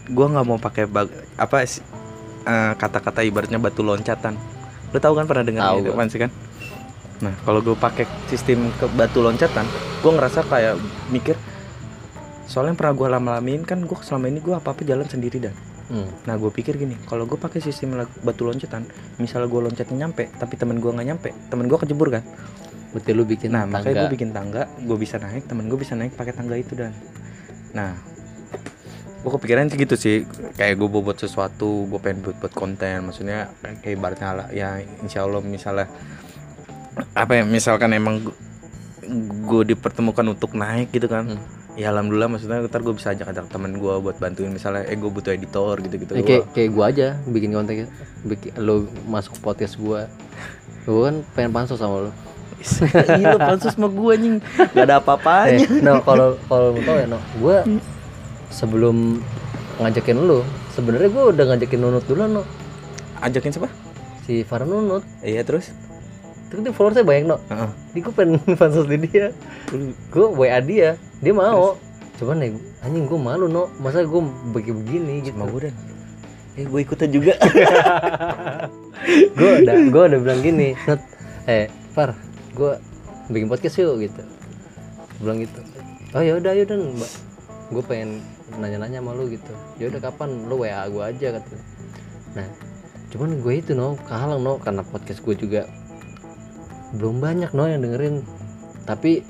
Gue 0.07 0.27
nggak 0.31 0.47
mau 0.47 0.63
pakai 0.63 0.87
apa 1.35 1.57
eh, 1.67 2.73
kata-kata 2.79 3.27
ibaratnya 3.27 3.59
batu 3.59 3.83
loncatan. 3.83 4.39
Lu 4.95 4.99
tahu 5.03 5.19
kan 5.19 5.27
pernah 5.27 5.43
dengar 5.43 5.75
itu 5.83 5.91
kan 5.91 6.07
sih 6.07 6.23
kan? 6.23 6.31
Nah 7.21 7.35
kalau 7.43 7.61
gue 7.61 7.75
pakai 7.75 8.07
sistem 8.31 8.71
ke 8.79 8.87
batu 8.95 9.21
loncatan 9.21 9.67
gue 10.01 10.13
ngerasa 10.17 10.49
kayak 10.49 10.81
mikir 11.13 11.37
soalnya 12.49 12.73
yang 12.73 12.79
pernah 12.81 12.95
gue 12.97 13.09
lama-lamain 13.13 13.63
kan 13.63 13.79
gue 13.85 13.95
selama 14.01 14.27
ini 14.33 14.41
gue 14.41 14.57
apa 14.57 14.73
apa 14.73 14.83
jalan 14.83 15.07
sendiri 15.07 15.39
dan. 15.39 15.55
Hmm. 15.91 16.07
nah 16.23 16.39
gue 16.39 16.47
pikir 16.55 16.79
gini 16.79 16.95
kalau 17.11 17.27
gue 17.27 17.35
pakai 17.35 17.59
sistem 17.59 17.99
batu 18.23 18.47
loncatan 18.47 18.87
misalnya 19.19 19.51
gue 19.51 19.59
loncatnya 19.59 20.07
nyampe 20.07 20.31
tapi 20.39 20.55
temen 20.55 20.79
gue 20.79 20.87
nggak 20.87 21.03
nyampe 21.03 21.35
temen 21.51 21.67
gue 21.67 21.79
kejebur 21.83 22.15
kan? 22.15 22.23
Berarti 22.91 23.11
lu 23.15 23.23
bikin 23.23 23.55
Nah, 23.55 23.67
makanya 23.71 23.87
tangga. 23.87 24.03
gue 24.03 24.11
bikin 24.19 24.31
tangga, 24.35 24.63
gue 24.83 24.97
bisa 24.99 25.17
naik, 25.23 25.47
temen 25.47 25.71
gue 25.71 25.79
bisa 25.79 25.95
naik 25.95 26.15
pakai 26.19 26.35
tangga 26.35 26.59
itu 26.59 26.75
dan. 26.75 26.91
Nah, 27.77 27.95
gue 29.21 29.31
kepikiran 29.31 29.69
sih 29.69 29.79
gitu 29.79 29.95
sih, 29.95 30.17
kayak 30.57 30.81
gue 30.81 30.89
buat 30.89 31.19
sesuatu, 31.21 31.87
gue 31.87 32.01
pengen 32.01 32.25
buat 32.25 32.37
buat 32.41 32.55
konten, 32.57 33.05
maksudnya 33.07 33.53
kayak 33.63 33.95
ibaratnya 34.01 34.31
lah, 34.33 34.47
ya 34.49 34.81
insya 35.05 35.29
Allah 35.29 35.45
misalnya 35.45 35.87
apa 37.13 37.39
ya, 37.39 37.43
misalkan 37.45 37.93
emang 37.93 38.25
gue 39.51 39.63
dipertemukan 39.75 40.25
untuk 40.31 40.55
naik 40.55 40.95
gitu 40.95 41.11
kan. 41.11 41.37
Hmm. 41.37 41.43
Ya 41.79 41.95
alhamdulillah 41.95 42.27
maksudnya 42.29 42.67
ntar 42.67 42.83
gue 42.83 42.93
bisa 42.93 43.15
ajak-ajak 43.15 43.47
temen 43.47 43.79
gue 43.79 43.95
buat 44.03 44.19
bantuin. 44.19 44.51
Misalnya 44.51 44.85
eh 44.91 44.99
gue 44.99 45.07
butuh 45.07 45.33
editor 45.33 45.79
gitu-gitu. 45.81 46.13
Eh, 46.19 46.27
kayak 46.27 46.45
kayak 46.53 46.71
gua 46.75 46.91
aja 46.91 47.17
bikin 47.31 47.55
konten 47.55 47.87
bikin 48.27 48.53
lu 48.59 48.91
masuk 49.07 49.39
podcast 49.39 49.79
gua. 49.79 50.11
Gua 50.85 51.09
kan 51.09 51.17
pengen 51.33 51.51
pansos 51.55 51.79
sama 51.79 52.11
lu 52.11 52.13
Iya 52.61 53.41
pansus 53.41 53.73
sama 53.73 53.89
gue 53.89 54.11
anjing. 54.13 54.37
Gak 54.77 54.85
ada 54.85 54.97
eh 54.97 55.01
apa-apanya 55.01 55.67
no 55.81 55.93
kalau 56.05 56.37
kalau 56.45 56.77
lu 56.77 56.81
tau 56.85 56.97
ya 57.01 57.07
no 57.09 57.19
gua 57.41 57.65
sebelum 58.53 59.25
ngajakin 59.81 60.21
lu 60.21 60.45
sebenarnya 60.77 61.09
gua 61.09 61.33
udah 61.33 61.45
ngajakin 61.55 61.79
nunut 61.81 62.05
dulu 62.05 62.25
no 62.29 62.43
Ajakin 63.21 63.53
siapa? 63.53 63.69
si 64.25 64.45
Farah 64.45 64.69
nunut. 64.69 65.05
Iya 65.25 65.45
terus? 65.45 65.73
itu 66.51 66.59
kan 66.59 66.67
dia 66.67 66.75
followersnya 66.75 67.07
banyak 67.07 67.25
no 67.31 67.37
Heeh. 67.47 67.71
jadi 67.95 67.99
gua 68.03 68.13
pengen 68.17 68.41
pansos 68.61 68.87
di 68.91 68.97
dia. 69.01 69.27
Gua 70.13 70.27
WA 70.35 70.59
dia. 70.61 71.01
Dia 71.25 71.33
mau. 71.33 71.79
Cuman 72.21 72.45
ya 72.45 72.53
anjing 72.85 73.09
gua 73.09 73.21
malu 73.33 73.49
no 73.49 73.73
masa 73.81 74.05
gua 74.05 74.21
begini 74.53 74.77
begini 74.85 75.13
gitu. 75.25 75.37
Sama 75.39 75.49
gue 75.49 75.71
dan 75.71 75.75
Eh 76.59 76.67
gue 76.67 76.81
ikutan 76.83 77.09
juga. 77.09 77.39
Gue 79.39 79.65
udah 79.65 79.75
gue 79.81 80.03
udah 80.13 80.19
bilang 80.21 80.45
gini 80.45 80.77
Nut, 80.85 81.01
eh 81.49 81.73
Far 81.97 82.13
gue 82.61 82.73
bikin 83.33 83.49
podcast 83.49 83.81
yuk 83.81 84.05
gitu. 84.05 84.21
Bilang 85.25 85.41
gitu. 85.41 85.61
Oh 86.13 86.21
ya 86.21 86.37
udah 86.37 86.53
yaudah 86.53 86.77
mbak. 86.77 87.13
Gue 87.73 87.83
pengen 87.89 88.21
nanya-nanya 88.61 89.01
sama 89.01 89.17
lu 89.17 89.33
gitu. 89.33 89.53
Ya 89.81 89.89
udah 89.89 90.01
kapan? 90.05 90.45
Lu 90.45 90.61
wa 90.61 90.85
gue 90.85 91.05
aja 91.09 91.41
kata 91.41 91.57
nah 92.31 92.47
cuman 93.11 93.43
gue 93.43 93.55
itu 93.59 93.75
no 93.75 93.99
kehalang 94.07 94.47
no 94.47 94.63
karena 94.63 94.87
podcast 94.87 95.19
gue 95.27 95.35
juga 95.35 95.67
belum 96.95 97.19
banyak 97.19 97.51
no 97.55 97.67
yang 97.67 97.83
dengerin. 97.83 98.23
Tapi 98.87 99.23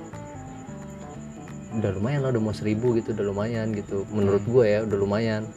udah 1.70 1.90
lumayan 1.96 2.26
lah 2.26 2.30
udah 2.34 2.42
mau 2.42 2.52
seribu 2.56 2.96
gitu 2.96 3.16
udah 3.16 3.24
lumayan 3.24 3.72
gitu. 3.72 4.04
Menurut 4.12 4.44
gue 4.44 4.64
ya 4.68 4.84
udah 4.84 4.98
lumayan. 5.00 5.48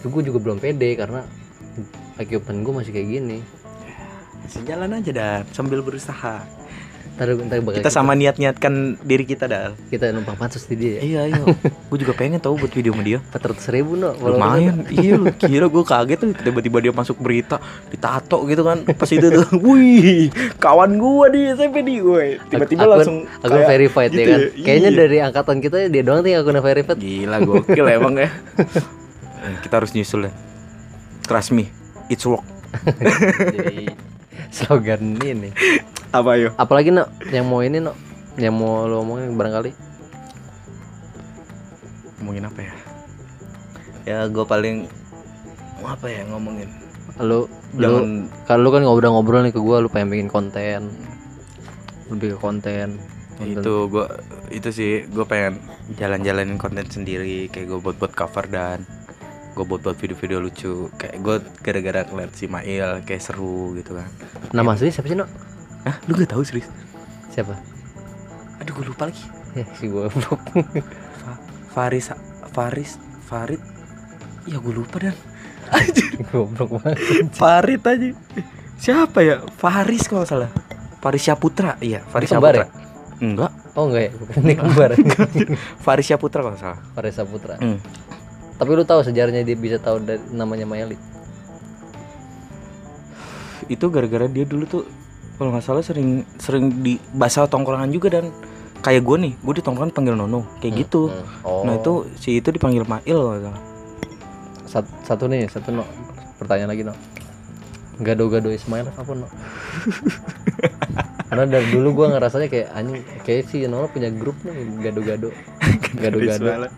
Itu 0.00 0.08
gue 0.08 0.24
juga 0.24 0.40
belum 0.40 0.60
pede 0.60 0.96
karena 0.96 1.24
equipment 2.16 2.64
gue 2.64 2.72
masih 2.80 2.92
kayak 2.92 3.08
gini. 3.12 3.38
Sejalan 4.48 5.00
aja 5.00 5.10
dan 5.12 5.44
sambil 5.52 5.80
berusaha 5.80 6.44
ntar, 7.14 7.28
ntar 7.36 7.58
bakal 7.60 7.76
Kita 7.76 7.88
sama 7.88 8.12
niat-niatkan 8.12 8.72
diri 9.00 9.22
kita 9.22 9.44
dah 9.44 9.70
kita 9.86 10.10
numpang 10.10 10.34
pansus 10.34 10.64
di 10.64 10.74
dia. 10.74 10.92
Ya 10.96 11.00
Iya 11.00 11.20
iya. 11.30 11.42
Gue 11.88 11.98
juga 11.98 12.12
pengen 12.12 12.38
tahu 12.38 12.56
buat 12.56 12.68
video 12.68 12.90
sama 12.90 13.02
dia. 13.02 13.18
400 13.30 13.70
ribu 13.70 13.94
no 13.94 14.10
Lumayan. 14.14 14.82
Iya 14.86 15.14
lu 15.14 15.30
kira 15.40 15.66
gue 15.66 15.84
kaget 15.84 16.18
tuh. 16.18 16.28
Tiba-tiba 16.34 16.78
dia 16.80 16.90
masuk 16.90 17.16
berita 17.16 17.56
Ditato 17.86 18.42
gitu 18.44 18.62
kan. 18.62 18.82
Pas 18.88 19.06
itu 19.08 19.22
tuh 19.24 19.46
Wih 19.64 20.28
Kawan 20.56 20.94
gue 20.94 21.26
di 21.30 21.40
SMP 21.50 21.76
di 21.80 21.98
gue 21.98 22.40
Tiba-tiba 22.46 22.82
Akun- 22.82 22.92
langsung 22.92 23.16
akun 23.38 23.50
kayak 23.54 23.68
verified 23.68 24.10
gitu 24.10 24.20
ya 24.20 24.26
kan? 24.26 24.40
ya. 24.40 24.48
kayaknya 24.60 24.90
Iya. 24.90 24.98
dari 24.98 25.18
angkatan 25.20 25.56
kita 25.58 25.76
dia 25.86 26.02
doang 26.02 26.20
nih 26.20 26.34
akun 26.36 26.58
verified. 26.58 26.96
Gila 26.96 27.36
gokil 27.40 27.86
emang 27.88 28.14
ya. 28.16 28.28
Eh, 29.38 29.54
Kita 29.60 29.74
harus 29.76 29.92
nyusul 29.92 30.26
ya. 30.26 30.32
Trust 31.22 31.50
me 31.50 31.68
It's 32.06 32.22
work. 32.22 32.44
Jadi 32.84 33.88
slogan 34.54 35.18
ini. 35.18 35.50
Apa 36.14 36.38
yo 36.38 36.54
apalagi 36.54 36.94
no 36.94 37.10
yang 37.34 37.50
mau 37.50 37.58
ini 37.66 37.82
no 37.82 37.92
yang 38.38 38.54
mau 38.54 38.86
lo 38.86 39.02
omongin 39.02 39.34
barangkali. 39.34 39.70
Ngomongin 42.22 42.44
apa 42.46 42.60
ya? 42.62 42.74
Ya 44.04 44.18
gue 44.30 44.44
paling 44.46 44.86
Apa 45.84 46.08
ya 46.08 46.24
ngomongin? 46.30 46.70
Lu 47.20 47.50
lu 47.76 47.82
Jangan 47.82 48.08
kalau 48.48 48.60
lu 48.64 48.70
kan 48.72 48.82
ngobrol-ngobrol 48.86 49.44
nih 49.44 49.52
ke 49.52 49.60
gua 49.60 49.84
lu 49.84 49.92
pengen 49.92 50.08
bikin 50.14 50.28
konten. 50.32 50.88
Lebih 52.08 52.36
ke 52.36 52.38
konten 52.40 52.96
Ya 53.42 53.58
itu 53.58 53.74
gue 53.90 54.06
itu 54.54 54.68
sih 54.70 54.92
gue 55.10 55.26
pengen 55.26 55.58
jalan-jalanin 55.98 56.54
konten 56.54 56.86
sendiri 56.86 57.50
kayak 57.50 57.66
gue 57.66 57.78
buat 57.82 57.96
buat 57.98 58.14
cover 58.14 58.46
dan 58.46 58.86
gue 59.54 59.64
buat 59.64 59.80
buat 59.80 59.94
video-video 59.94 60.38
lucu. 60.38 60.72
Kayak 60.92 61.16
gue 61.16 61.34
gara-gara 61.60 62.00
ngeliat 62.04 62.32
si 62.32 62.44
Mail 62.44 63.00
kayak 63.00 63.22
seru 63.22 63.74
gitu 63.74 63.94
kan. 63.94 64.08
Nama 64.50 64.68
asli 64.68 64.90
siapa 64.90 65.06
sih 65.06 65.14
no 65.14 65.26
ah 65.84 65.96
lu 66.04 66.14
gak 66.14 66.30
tahu 66.30 66.42
serius? 66.42 66.66
Siapa? 67.28 67.54
Aduh 68.58 68.72
gue 68.72 68.86
lupa 68.86 69.06
lagi. 69.06 69.22
Ya 69.52 69.64
si 69.72 69.86
gua. 69.86 70.08
Belum 70.08 70.38
Fa- 71.16 71.40
Faris 71.70 72.10
Faris 72.50 72.90
Farid. 73.22 73.62
Ya 74.44 74.58
gue 74.58 74.74
lupa 74.74 74.98
dan. 74.98 75.14
Goblok 76.28 76.76
banget 76.76 76.98
Farid 77.32 77.80
aja. 77.80 78.10
Siapa 78.76 79.18
ya? 79.20 79.40
Faris 79.54 80.04
kalau 80.04 80.26
salah. 80.26 80.50
Faris 80.98 81.22
Syaputra. 81.22 81.78
Iya 81.78 82.02
Faris 82.02 82.28
Kembar 82.28 82.58
Syaputra. 82.58 82.82
Enggak. 83.14 83.52
Oh 83.74 83.88
enggak 83.88 84.02
ya? 84.06 84.10
Bukan 84.14 84.34
ini 84.40 84.54
kembar. 84.54 84.90
Faris 85.84 86.06
Syaputra 86.06 86.40
kalau 86.42 86.58
salah. 86.58 86.78
Faresa 86.92 87.22
Putra 87.22 87.54
Hmm. 87.58 87.78
Tapi 88.54 88.70
lu 88.74 88.84
tahu 88.86 89.02
sejarahnya 89.02 89.42
dia 89.42 89.56
bisa 89.58 89.82
tahu 89.82 90.02
dari 90.02 90.22
namanya 90.30 90.66
Mayali 90.68 90.96
itu 93.68 93.88
gara-gara 93.88 94.28
dia 94.28 94.44
dulu 94.44 94.64
tuh 94.68 94.82
kalau 95.34 95.50
nggak 95.50 95.64
salah 95.64 95.82
sering 95.82 96.22
sering 96.38 96.84
di 96.84 97.00
bahasa 97.16 97.48
tongkrongan 97.48 97.90
juga 97.90 98.20
dan 98.20 98.30
kayak 98.84 99.02
gue 99.02 99.16
nih 99.18 99.32
gue 99.40 99.54
di 99.58 99.62
tongkrongan 99.64 99.90
panggil 99.90 100.14
Nono 100.14 100.46
kayak 100.60 100.86
gitu. 100.86 101.10
Hmm. 101.10 101.24
Oh. 101.42 101.62
nah 101.64 101.80
itu 101.80 102.06
si 102.20 102.38
itu 102.38 102.52
dipanggil 102.52 102.84
Mail 102.84 103.50
satu, 104.68 104.90
satu 105.02 105.24
nih 105.26 105.48
satu 105.48 105.72
no. 105.72 105.84
Pertanyaan 106.38 106.70
lagi 106.70 106.82
no. 106.86 106.94
Gado-gado 107.94 108.50
Ismail 108.50 108.90
apa 108.90 109.12
no? 109.14 109.26
Karena 111.30 111.44
dari 111.46 111.66
dulu 111.72 111.88
gua 111.94 112.06
ngerasanya 112.14 112.46
kayak 112.50 112.68
anjing 112.74 113.02
kayak 113.26 113.42
si 113.48 113.64
Nono 113.66 113.90
punya 113.90 114.12
grup 114.12 114.38
nih 114.44 114.54
gado-gado. 114.84 115.30
Gado-gado 116.02 116.68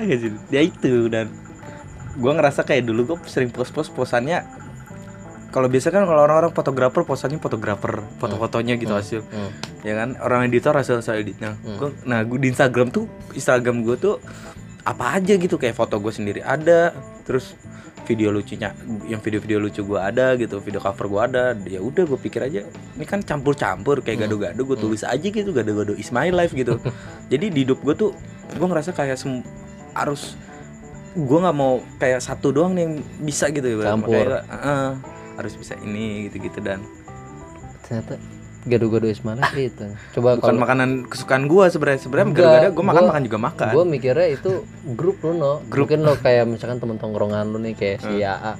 ya 0.00 0.16
sih 0.16 0.30
dia 0.48 0.62
itu 0.62 1.06
dan 1.06 1.30
gue 2.14 2.32
ngerasa 2.32 2.62
kayak 2.62 2.84
dulu 2.84 3.00
gue 3.04 3.18
sering 3.24 3.50
post-post 3.50 3.90
posannya 3.90 4.42
kalau 5.50 5.66
biasa 5.66 5.88
kan 5.88 6.02
kalau 6.02 6.18
orang-orang 6.20 6.50
fotografer 6.50 7.02
posannya 7.02 7.38
fotografer 7.38 8.02
foto-fotonya 8.18 8.74
gitu 8.74 8.90
hasil. 8.90 9.22
Hmm. 9.22 9.54
ya 9.82 9.94
kan? 9.94 10.18
Orang 10.18 10.42
editor 10.44 10.74
hasil 10.74 10.98
hasil 10.98 11.14
editnya. 11.16 11.54
Hmm. 11.56 11.78
Gua- 11.78 11.94
nah 12.02 12.20
gue 12.20 12.38
di 12.38 12.50
Instagram 12.50 12.90
tuh 12.90 13.06
Instagram 13.30 13.82
gue 13.82 13.94
tuh 13.94 14.14
apa 14.82 15.14
aja 15.14 15.30
gitu. 15.32 15.54
Kayak 15.54 15.76
foto 15.76 15.98
gue 15.98 16.10
sendiri 16.10 16.40
ada 16.40 16.90
terus 17.22 17.54
video 18.02 18.28
lucunya 18.28 18.74
yang 19.06 19.16
video-video 19.16 19.56
lucu 19.56 19.80
gue 19.80 19.96
ada 19.96 20.34
gitu 20.34 20.58
video 20.58 20.76
cover 20.76 21.06
gue 21.08 21.20
ada 21.24 21.42
ya 21.64 21.80
udah 21.80 22.04
gue 22.04 22.18
pikir 22.20 22.44
aja 22.44 22.60
ini 22.92 23.04
kan 23.04 23.22
campur-campur 23.22 24.02
kayak 24.02 24.20
Hmm. 24.20 24.24
gado-gado 24.28 24.60
gue 24.60 24.76
tulis 24.76 25.00
aja 25.02 25.24
gitu 25.24 25.50
gado-gado 25.50 25.94
is 25.94 26.10
my 26.10 26.28
life 26.28 26.50
gitu. 26.50 26.82
Jadi 27.32 27.46
di 27.48 27.62
hidup 27.62 27.78
gue 27.80 27.94
tuh 27.94 28.10
gue 28.50 28.66
ngerasa 28.66 28.90
kayak 28.90 29.14
sem- 29.14 29.46
harus 29.94 30.34
gue 31.14 31.38
nggak 31.38 31.54
mau 31.54 31.78
kayak 31.96 32.18
satu 32.18 32.50
doang 32.50 32.74
nih 32.74 32.82
yang 32.82 32.94
bisa 33.20 33.46
gitu 33.48 33.62
ya 33.64 33.86
Campur. 33.88 34.12
Makanya, 34.18 34.42
"Ah, 34.50 34.92
harus 35.34 35.54
bisa 35.54 35.74
ini 35.78 36.26
gitu-gitu 36.26 36.58
dan 36.58 36.82
ternyata 37.80 38.18
gado-gado 38.64 39.04
Ismail 39.04 39.38
itu 39.54 39.84
coba 40.16 40.34
bukan 40.34 40.42
kalau 40.48 40.58
makanan 40.58 40.90
kesukaan 41.04 41.44
gue 41.44 41.64
sebenarnya 41.68 42.00
sebenarnya 42.00 42.26
gara-gara 42.32 42.68
gue 42.70 42.80
makan 42.82 42.96
gua- 42.96 43.10
makan 43.12 43.22
juga 43.22 43.38
makan 43.38 43.66
gue 43.70 43.84
mikirnya 43.86 44.28
itu 44.30 44.52
grup 44.90 45.16
lu 45.20 45.32
no 45.34 45.52
Grup. 45.66 45.84
mungkin 45.86 46.00
lo 46.00 46.16
kayak 46.16 46.44
misalkan 46.46 46.78
temen 46.78 46.96
tongkrongan 46.96 47.44
lu 47.46 47.60
nih 47.60 47.74
kayak 47.74 47.98
si 48.00 48.14
Hmm. 48.16 48.24
AA 48.24 48.52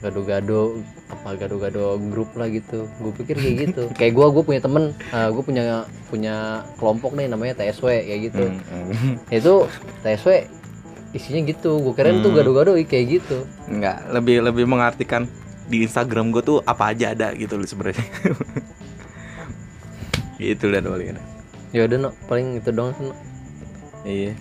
gado-gado 0.00 0.78
apa 1.12 1.36
gado-gado 1.36 2.00
grup 2.08 2.32
lah 2.34 2.48
gitu 2.48 2.88
gue 2.88 3.12
pikir 3.20 3.36
kayak 3.36 3.56
gitu 3.68 3.82
kayak 4.00 4.16
gue 4.16 4.26
gue 4.32 4.42
punya 4.42 4.60
temen 4.64 4.96
gue 5.12 5.42
punya 5.44 5.62
punya 6.08 6.34
kelompok 6.80 7.12
nih 7.12 7.28
namanya 7.28 7.60
TSW 7.60 7.86
kayak 8.02 8.20
gitu 8.32 8.44
Hmm, 8.48 9.20
itu 9.30 9.52
TSW 10.00 10.48
isinya 11.12 11.44
gitu 11.44 11.76
gue 11.78 11.92
keren 11.92 12.24
tuh 12.24 12.32
Hmm. 12.32 12.40
gado-gado 12.40 12.72
kayak 12.82 13.20
gitu 13.20 13.44
Enggak, 13.68 14.08
lebih 14.08 14.40
lebih 14.40 14.64
mengartikan 14.64 15.28
di 15.68 15.84
Instagram 15.84 16.32
gue 16.32 16.42
tuh 16.42 16.58
apa 16.64 16.90
aja 16.90 17.14
ada 17.14 17.30
gitu 17.32 17.54
loh 17.54 17.64
sebenarnya. 17.64 18.02
Itu 20.42 20.68
lihat 20.68 20.84
paling 20.84 21.16
ya 21.72 21.88
udah 21.88 21.98
no 21.98 22.10
paling 22.28 22.60
itu 22.60 22.68
doang 22.68 22.92
no. 23.00 23.16
Iya. 24.04 24.36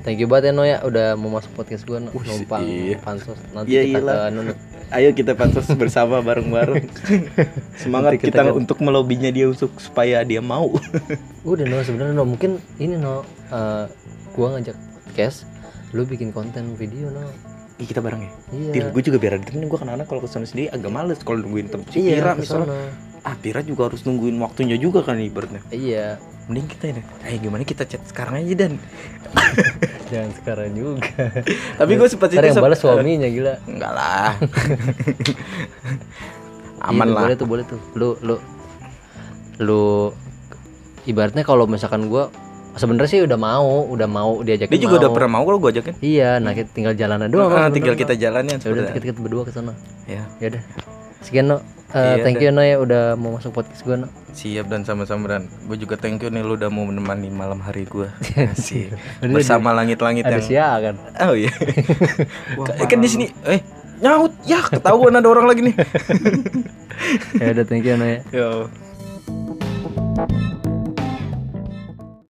thank 0.00 0.16
you 0.16 0.24
banget 0.24 0.48
ya 0.48 0.52
no 0.56 0.64
ya 0.64 0.80
udah 0.80 1.12
mau 1.12 1.28
masuk 1.28 1.52
podcast 1.52 1.84
gue 1.84 2.00
no 2.00 2.08
numpang 2.08 2.64
iya. 2.64 2.96
pansos 2.96 3.36
nanti 3.52 3.76
Iya, 3.76 3.82
kita 3.84 4.00
iyalah. 4.00 4.16
ke 4.24 4.32
no. 4.32 4.40
Ayo 4.86 5.10
kita 5.10 5.34
pansos 5.34 5.66
bersama 5.74 6.22
bareng-bareng. 6.22 6.86
Semangat 7.82 8.16
kita 8.16 8.30
kita, 8.30 8.40
kan- 8.44 8.54
untuk 8.54 8.78
melobinya 8.78 9.28
dia 9.28 9.50
untuk 9.50 9.74
supaya 9.76 10.22
dia 10.22 10.38
mau. 10.38 10.70
udah 11.42 11.64
no 11.64 11.78
sebenarnya 11.80 12.14
no 12.14 12.22
mungkin 12.22 12.58
ini 12.76 12.94
no 12.94 13.22
eh, 13.48 13.84
gua 14.32 14.46
ngajak 14.54 14.74
podcast 15.04 15.46
lu 15.90 16.02
bikin 16.02 16.30
konten 16.30 16.74
video 16.74 17.06
no 17.08 17.22
Ih, 17.76 17.84
kita 17.84 18.00
bareng 18.00 18.18
ya. 18.18 18.32
iya 18.50 18.88
gue 18.88 19.02
juga 19.04 19.20
biar 19.20 19.36
ditemenin 19.36 19.68
gue 19.68 19.76
kadang-kadang 19.76 20.08
kalau 20.08 20.24
ke 20.24 20.26
sana 20.26 20.48
sendiri 20.48 20.72
agak 20.72 20.88
males 20.88 21.20
kalau 21.20 21.44
nungguin 21.44 21.68
tem 21.68 21.84
si 21.86 22.00
iya 22.00 22.18
Pira 22.18 22.32
misalnya. 22.32 22.72
Ah, 23.20 23.36
Pira 23.36 23.60
juga 23.60 23.86
harus 23.86 24.00
nungguin 24.00 24.32
waktunya 24.40 24.80
juga 24.80 25.04
kan 25.04 25.20
ibaratnya. 25.20 25.60
iya 25.68 26.16
Mending 26.48 26.66
kita 26.68 26.84
ini. 26.88 27.02
Ayo 27.22 27.36
gimana 27.42 27.62
kita 27.62 27.84
chat 27.84 28.00
sekarang 28.06 28.38
aja 28.40 28.54
dan. 28.56 28.72
jangan 30.06 30.30
sekarang 30.34 30.70
juga 30.72 31.02
Tapi 31.78 31.92
gue 31.92 32.06
sempat 32.06 32.28
Ntar 32.30 32.44
yang 32.44 32.58
balas 32.58 32.78
suaminya 32.78 33.26
gila 33.26 33.54
Enggak 33.64 33.92
lah. 33.92 34.30
Aman 36.82 37.08
Iya, 37.08 37.14
lah. 37.14 37.22
boleh 37.24 37.36
tuh 37.36 37.46
boleh 37.46 37.64
tuh 37.64 37.80
lu 37.94 38.14
lu 38.20 38.36
lu 39.58 40.12
ibaratnya 41.02 41.42
kalau 41.42 41.64
misalkan 41.64 42.06
gua 42.06 42.28
sebenarnya 42.74 43.08
sih 43.08 43.20
udah 43.22 43.34
mau 43.34 43.88
udah 43.88 44.04
mau 44.04 44.38
diajakin 44.38 44.68
Dia 44.68 44.78
juga 44.78 44.94
mau. 44.94 45.02
udah 45.02 45.10
pernah 45.10 45.30
mau 45.32 45.42
kalau 45.42 45.58
gue 45.58 45.70
ajakin. 45.72 45.94
iya 45.98 46.36
nah 46.36 46.52
kita 46.52 46.68
tinggal 46.70 46.92
jalan 46.92 47.24
doang 47.26 47.48
Ah, 47.50 47.66
no, 47.66 47.72
tinggal 47.72 47.96
kita 47.96 48.12
jalanin 48.14 48.54
no. 48.54 48.62
ya 48.62 48.68
udah 48.70 48.84
kita, 48.92 49.04
kita 49.08 49.18
berdua 49.18 49.42
ke 49.42 49.50
sana 49.50 49.72
Ya. 50.04 50.22
ya 50.38 50.46
udah 50.52 50.62
sekian 51.20 51.48
no 51.48 51.58
Uh, 51.94 52.18
iya, 52.18 52.26
thank 52.26 52.42
you 52.42 52.50
naya 52.50 52.82
udah 52.82 53.14
mau 53.14 53.38
masuk 53.38 53.54
podcast 53.54 53.86
gue 53.86 53.94
no. 53.94 54.10
Siap 54.34 54.66
dan 54.66 54.82
sama-sama 54.82 55.30
dan 55.30 55.46
gue 55.46 55.76
juga 55.78 55.94
thank 55.94 56.18
you 56.18 56.30
nih 56.34 56.42
lu 56.42 56.58
udah 56.58 56.66
mau 56.66 56.82
menemani 56.82 57.30
malam 57.30 57.62
hari 57.62 57.86
gue 57.86 58.10
iya, 58.34 58.50
iya. 58.50 58.90
bersama 59.30 59.70
langit-langit 59.70 60.26
yang 60.26 60.42
sia 60.42 60.66
kan. 60.82 60.98
Oh 61.22 61.38
iya. 61.38 61.54
Wah, 62.58 62.66
eh, 62.74 62.86
kan 62.90 62.98
di 62.98 63.06
sini 63.06 63.26
eh 63.46 63.62
nyaut 64.02 64.34
ya 64.42 64.60
ketahuan 64.66 65.14
ada 65.14 65.30
orang 65.30 65.46
lagi 65.46 65.62
nih. 65.70 65.76
ya 67.40 67.54
udah 67.54 67.64
thank 67.70 67.86
you 67.86 67.94
naya 67.94 68.18
Yo. 68.34 68.66